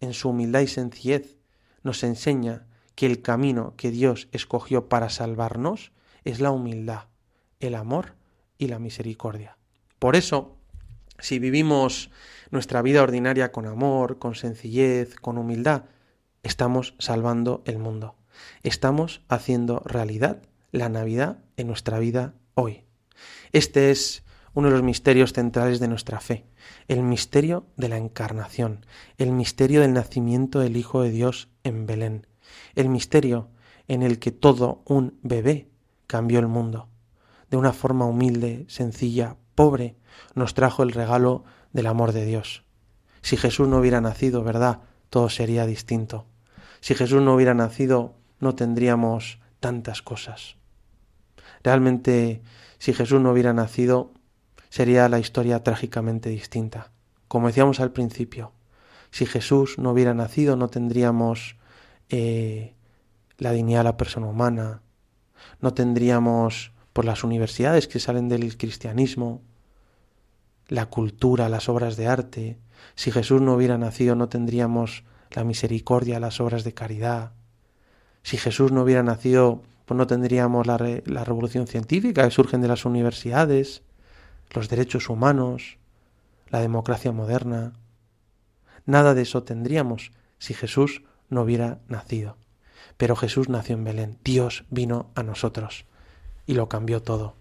en 0.00 0.14
su 0.14 0.30
humildad 0.30 0.60
y 0.60 0.66
sencillez, 0.66 1.36
nos 1.82 2.02
enseña 2.04 2.66
que 2.94 3.04
el 3.04 3.20
camino 3.20 3.74
que 3.76 3.90
Dios 3.90 4.28
escogió 4.32 4.88
para 4.88 5.10
salvarnos 5.10 5.92
es 6.24 6.40
la 6.40 6.50
humildad, 6.50 7.08
el 7.60 7.74
amor 7.74 8.14
y 8.56 8.68
la 8.68 8.78
misericordia. 8.78 9.58
Por 9.98 10.16
eso, 10.16 10.56
si 11.18 11.38
vivimos 11.38 12.10
nuestra 12.50 12.80
vida 12.80 13.02
ordinaria 13.02 13.52
con 13.52 13.66
amor, 13.66 14.18
con 14.18 14.36
sencillez, 14.36 15.16
con 15.16 15.36
humildad, 15.36 15.84
estamos 16.42 16.94
salvando 16.98 17.62
el 17.66 17.78
mundo. 17.78 18.14
Estamos 18.62 19.20
haciendo 19.28 19.80
realidad 19.84 20.40
la 20.74 20.88
Navidad 20.88 21.38
en 21.56 21.68
nuestra 21.68 22.00
vida 22.00 22.34
hoy. 22.54 22.82
Este 23.52 23.92
es 23.92 24.24
uno 24.54 24.68
de 24.68 24.74
los 24.74 24.82
misterios 24.82 25.32
centrales 25.32 25.78
de 25.78 25.86
nuestra 25.86 26.18
fe, 26.18 26.46
el 26.88 27.04
misterio 27.04 27.66
de 27.76 27.88
la 27.88 27.96
encarnación, 27.96 28.84
el 29.16 29.30
misterio 29.30 29.82
del 29.82 29.92
nacimiento 29.92 30.58
del 30.58 30.76
Hijo 30.76 31.02
de 31.02 31.10
Dios 31.10 31.48
en 31.62 31.86
Belén, 31.86 32.26
el 32.74 32.88
misterio 32.88 33.50
en 33.86 34.02
el 34.02 34.18
que 34.18 34.32
todo 34.32 34.82
un 34.84 35.16
bebé 35.22 35.70
cambió 36.08 36.40
el 36.40 36.48
mundo. 36.48 36.88
De 37.50 37.56
una 37.56 37.72
forma 37.72 38.06
humilde, 38.06 38.64
sencilla, 38.68 39.36
pobre, 39.54 39.96
nos 40.34 40.54
trajo 40.54 40.82
el 40.82 40.90
regalo 40.90 41.44
del 41.72 41.86
amor 41.86 42.10
de 42.10 42.26
Dios. 42.26 42.64
Si 43.22 43.36
Jesús 43.36 43.68
no 43.68 43.78
hubiera 43.78 44.00
nacido, 44.00 44.42
¿verdad? 44.42 44.80
Todo 45.08 45.28
sería 45.28 45.66
distinto. 45.66 46.26
Si 46.80 46.96
Jesús 46.96 47.22
no 47.22 47.36
hubiera 47.36 47.54
nacido, 47.54 48.16
no 48.40 48.56
tendríamos 48.56 49.38
tantas 49.60 50.02
cosas. 50.02 50.56
Realmente, 51.64 52.42
si 52.78 52.92
Jesús 52.92 53.20
no 53.20 53.32
hubiera 53.32 53.54
nacido, 53.54 54.12
sería 54.68 55.08
la 55.08 55.18
historia 55.18 55.62
trágicamente 55.62 56.28
distinta. 56.28 56.92
Como 57.26 57.48
decíamos 57.48 57.80
al 57.80 57.90
principio, 57.90 58.52
si 59.10 59.26
Jesús 59.26 59.78
no 59.78 59.92
hubiera 59.92 60.12
nacido, 60.12 60.56
no 60.56 60.68
tendríamos 60.68 61.56
eh, 62.10 62.74
la 63.38 63.52
dignidad 63.52 63.80
de 63.80 63.84
la 63.84 63.96
persona 63.96 64.26
humana, 64.26 64.82
no 65.60 65.72
tendríamos 65.72 66.72
por 66.92 67.04
las 67.04 67.24
universidades 67.24 67.88
que 67.88 67.98
salen 67.98 68.28
del 68.28 68.56
cristianismo, 68.56 69.40
la 70.68 70.86
cultura, 70.86 71.48
las 71.48 71.68
obras 71.68 71.96
de 71.96 72.06
arte. 72.06 72.58
Si 72.94 73.10
Jesús 73.10 73.40
no 73.40 73.54
hubiera 73.54 73.78
nacido, 73.78 74.14
no 74.14 74.28
tendríamos 74.28 75.04
la 75.30 75.44
misericordia, 75.44 76.20
las 76.20 76.40
obras 76.40 76.62
de 76.62 76.74
caridad. 76.74 77.32
Si 78.22 78.36
Jesús 78.36 78.70
no 78.70 78.82
hubiera 78.82 79.02
nacido, 79.02 79.62
pues 79.84 79.96
no 79.98 80.06
tendríamos 80.06 80.66
la, 80.66 80.78
re- 80.78 81.02
la 81.06 81.24
revolución 81.24 81.66
científica 81.66 82.24
que 82.24 82.30
surgen 82.30 82.60
de 82.60 82.68
las 82.68 82.84
universidades, 82.84 83.82
los 84.50 84.68
derechos 84.68 85.08
humanos, 85.08 85.78
la 86.48 86.60
democracia 86.60 87.12
moderna. 87.12 87.72
Nada 88.86 89.14
de 89.14 89.22
eso 89.22 89.42
tendríamos 89.42 90.12
si 90.38 90.54
Jesús 90.54 91.02
no 91.28 91.42
hubiera 91.42 91.80
nacido. 91.88 92.36
Pero 92.96 93.16
Jesús 93.16 93.48
nació 93.48 93.76
en 93.76 93.84
Belén, 93.84 94.18
Dios 94.22 94.64
vino 94.70 95.10
a 95.14 95.22
nosotros 95.22 95.86
y 96.46 96.54
lo 96.54 96.68
cambió 96.68 97.02
todo. 97.02 97.34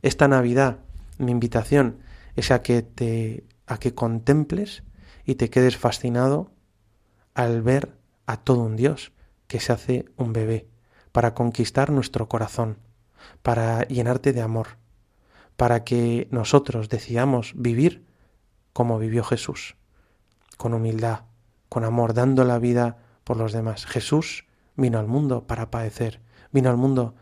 Esta 0.00 0.28
Navidad, 0.28 0.78
mi 1.18 1.30
invitación 1.30 1.98
es 2.36 2.50
a 2.50 2.62
que 2.62 2.82
te 2.82 3.44
a 3.66 3.78
que 3.78 3.94
contemples 3.94 4.82
y 5.24 5.36
te 5.36 5.48
quedes 5.50 5.76
fascinado 5.76 6.50
al 7.34 7.62
ver 7.62 7.96
a 8.26 8.38
todo 8.38 8.62
un 8.62 8.76
Dios 8.76 9.12
que 9.46 9.60
se 9.60 9.72
hace 9.72 10.06
un 10.16 10.32
bebé 10.32 10.66
para 11.12 11.34
conquistar 11.34 11.90
nuestro 11.90 12.28
corazón, 12.28 12.78
para 13.42 13.82
llenarte 13.88 14.32
de 14.32 14.42
amor, 14.42 14.78
para 15.56 15.84
que 15.84 16.26
nosotros 16.30 16.88
decidamos 16.88 17.52
vivir 17.54 18.04
como 18.72 18.98
vivió 18.98 19.22
Jesús, 19.22 19.76
con 20.56 20.74
humildad, 20.74 21.20
con 21.68 21.84
amor, 21.84 22.14
dando 22.14 22.44
la 22.44 22.58
vida 22.58 22.98
por 23.24 23.36
los 23.36 23.52
demás. 23.52 23.86
Jesús 23.86 24.46
vino 24.76 24.98
al 24.98 25.06
mundo 25.06 25.46
para 25.46 25.70
padecer, 25.70 26.20
vino 26.50 26.70
al 26.70 26.76
mundo 26.76 27.14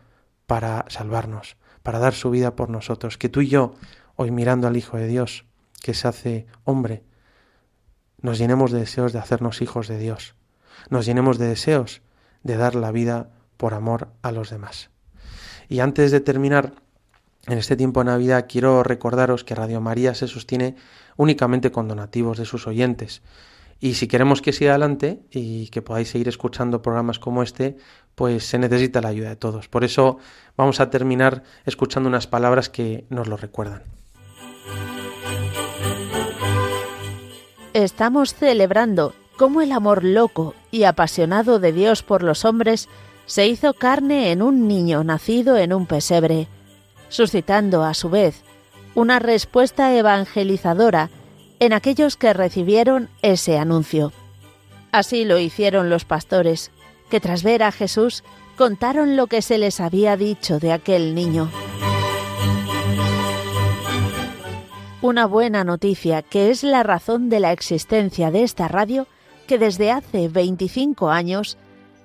para 0.47 0.85
salvarnos, 0.89 1.57
para 1.83 1.99
dar 1.99 2.13
su 2.13 2.29
vida 2.29 2.55
por 2.55 2.69
nosotros. 2.69 3.17
Que 3.17 3.29
tú 3.29 3.41
y 3.41 3.47
yo, 3.47 3.73
hoy 4.15 4.31
mirando 4.31 4.67
al 4.67 4.77
Hijo 4.77 4.97
de 4.97 5.07
Dios, 5.07 5.45
que 5.81 5.93
se 5.93 6.07
hace 6.07 6.45
hombre, 6.63 7.03
nos 8.21 8.37
llenemos 8.37 8.71
de 8.71 8.79
deseos 8.79 9.13
de 9.13 9.19
hacernos 9.19 9.61
hijos 9.61 9.87
de 9.87 9.97
Dios, 9.97 10.35
nos 10.89 11.05
llenemos 11.05 11.37
de 11.37 11.47
deseos 11.47 12.01
de 12.43 12.55
dar 12.55 12.75
la 12.75 12.91
vida 12.91 13.29
por 13.61 13.75
amor 13.75 14.07
a 14.23 14.31
los 14.31 14.49
demás. 14.49 14.89
Y 15.69 15.81
antes 15.81 16.09
de 16.09 16.19
terminar, 16.19 16.73
en 17.45 17.59
este 17.59 17.75
tiempo 17.75 17.99
de 17.99 18.05
Navidad 18.05 18.47
quiero 18.49 18.81
recordaros 18.81 19.43
que 19.43 19.53
Radio 19.53 19.79
María 19.79 20.15
se 20.15 20.27
sostiene 20.27 20.75
únicamente 21.15 21.71
con 21.71 21.87
donativos 21.87 22.39
de 22.39 22.45
sus 22.45 22.65
oyentes. 22.65 23.21
Y 23.79 23.93
si 23.93 24.07
queremos 24.07 24.41
que 24.41 24.51
siga 24.51 24.71
adelante 24.71 25.21
y 25.29 25.67
que 25.67 25.83
podáis 25.83 26.09
seguir 26.09 26.27
escuchando 26.27 26.81
programas 26.81 27.19
como 27.19 27.43
este, 27.43 27.77
pues 28.15 28.45
se 28.47 28.57
necesita 28.57 28.99
la 28.99 29.09
ayuda 29.09 29.29
de 29.29 29.35
todos. 29.35 29.67
Por 29.67 29.83
eso 29.83 30.17
vamos 30.57 30.79
a 30.79 30.89
terminar 30.89 31.43
escuchando 31.63 32.09
unas 32.09 32.25
palabras 32.25 32.67
que 32.67 33.05
nos 33.09 33.27
lo 33.27 33.37
recuerdan. 33.37 33.83
Estamos 37.73 38.33
celebrando 38.33 39.13
cómo 39.37 39.61
el 39.61 39.71
amor 39.71 40.03
loco 40.03 40.55
y 40.71 40.85
apasionado 40.85 41.59
de 41.59 41.73
Dios 41.73 42.01
por 42.01 42.23
los 42.23 42.43
hombres 42.43 42.89
se 43.31 43.47
hizo 43.47 43.73
carne 43.73 44.33
en 44.33 44.41
un 44.41 44.67
niño 44.67 45.05
nacido 45.05 45.55
en 45.55 45.71
un 45.71 45.85
pesebre, 45.85 46.49
suscitando 47.07 47.85
a 47.85 47.93
su 47.93 48.09
vez 48.09 48.43
una 48.93 49.19
respuesta 49.19 49.95
evangelizadora 49.95 51.09
en 51.61 51.71
aquellos 51.71 52.17
que 52.17 52.33
recibieron 52.33 53.07
ese 53.21 53.57
anuncio. 53.57 54.11
Así 54.91 55.23
lo 55.23 55.39
hicieron 55.39 55.89
los 55.89 56.03
pastores, 56.03 56.71
que 57.09 57.21
tras 57.21 57.41
ver 57.41 57.63
a 57.63 57.71
Jesús 57.71 58.25
contaron 58.57 59.15
lo 59.15 59.27
que 59.27 59.41
se 59.41 59.57
les 59.57 59.79
había 59.79 60.17
dicho 60.17 60.59
de 60.59 60.73
aquel 60.73 61.15
niño. 61.15 61.49
Una 65.01 65.25
buena 65.25 65.63
noticia 65.63 66.21
que 66.21 66.49
es 66.49 66.63
la 66.63 66.83
razón 66.83 67.29
de 67.29 67.39
la 67.39 67.53
existencia 67.53 68.29
de 68.29 68.43
esta 68.43 68.67
radio 68.67 69.07
que 69.47 69.57
desde 69.57 69.89
hace 69.89 70.27
25 70.27 71.09
años 71.09 71.57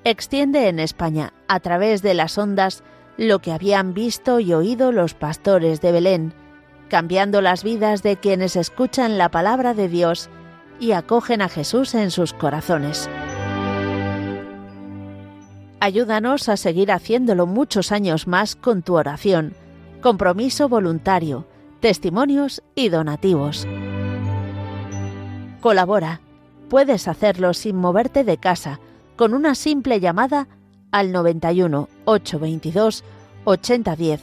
extiende 0.07 0.69
en 0.69 0.79
España 0.79 1.33
a 1.49 1.59
través 1.59 2.01
de 2.01 2.15
las 2.15 2.39
ondas 2.39 2.85
lo 3.17 3.41
que 3.41 3.51
habían 3.51 3.93
visto 3.93 4.39
y 4.39 4.53
oído 4.53 4.93
los 4.93 5.15
pastores 5.15 5.81
de 5.81 5.91
Belén, 5.91 6.33
cambiando 6.89 7.41
las 7.41 7.65
vidas 7.65 8.05
de 8.05 8.17
quienes 8.17 8.55
escuchan 8.55 9.19
la 9.19 9.33
palabra 9.33 9.75
de 9.75 9.89
Dios 9.89 10.31
y 10.79 10.93
acogen 10.93 11.43
a 11.43 11.49
Jesús 11.49 11.93
en 11.97 12.13
sus 12.13 12.33
corazones. 12.33 13.11
Ayúdanos 15.81 16.49
a 16.49 16.57
seguir 16.57 16.93
haciéndolo 16.93 17.47
muchos 17.47 17.91
años 17.91 18.29
más 18.29 18.55
con 18.55 18.83
tu 18.83 18.95
oración, 18.95 19.55
compromiso 20.01 20.69
voluntario, 20.69 21.49
testimonios 21.81 22.63
y 22.77 22.91
donativos. 22.91 23.67
Colabora. 25.61 26.21
Puedes 26.69 27.07
hacerlo 27.07 27.55
sin 27.55 27.77
moverte 27.77 28.25
de 28.25 28.39
casa 28.39 28.81
con 29.17 29.35
una 29.35 29.55
simple 29.55 30.01
llamada 30.01 30.49
al 30.93 31.13
91 31.13 31.91
822 32.05 33.05
8010, 33.45 34.23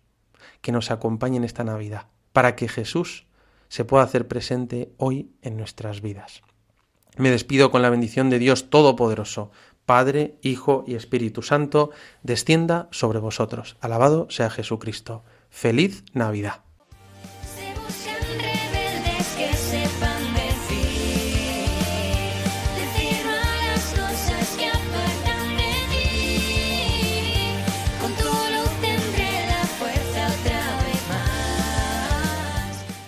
que 0.61 0.71
nos 0.71 0.91
acompañe 0.91 1.35
en 1.35 1.43
esta 1.43 1.65
Navidad, 1.65 2.07
para 2.31 2.55
que 2.55 2.69
Jesús 2.69 3.27
se 3.67 3.83
pueda 3.83 4.05
hacer 4.05 4.29
presente 4.29 4.93
hoy 4.95 5.29
en 5.41 5.57
nuestras 5.57 6.01
vidas. 6.01 6.41
Me 7.17 7.31
despido 7.31 7.69
con 7.69 7.81
la 7.81 7.89
bendición 7.89 8.29
de 8.29 8.39
Dios 8.39 8.69
Todopoderoso, 8.69 9.51
Padre, 9.85 10.37
Hijo 10.41 10.85
y 10.87 10.95
Espíritu 10.95 11.41
Santo, 11.41 11.91
descienda 12.23 12.87
sobre 12.91 13.19
vosotros. 13.19 13.75
Alabado 13.81 14.29
sea 14.29 14.49
Jesucristo. 14.49 15.23
Feliz 15.49 16.05
Navidad. 16.13 16.66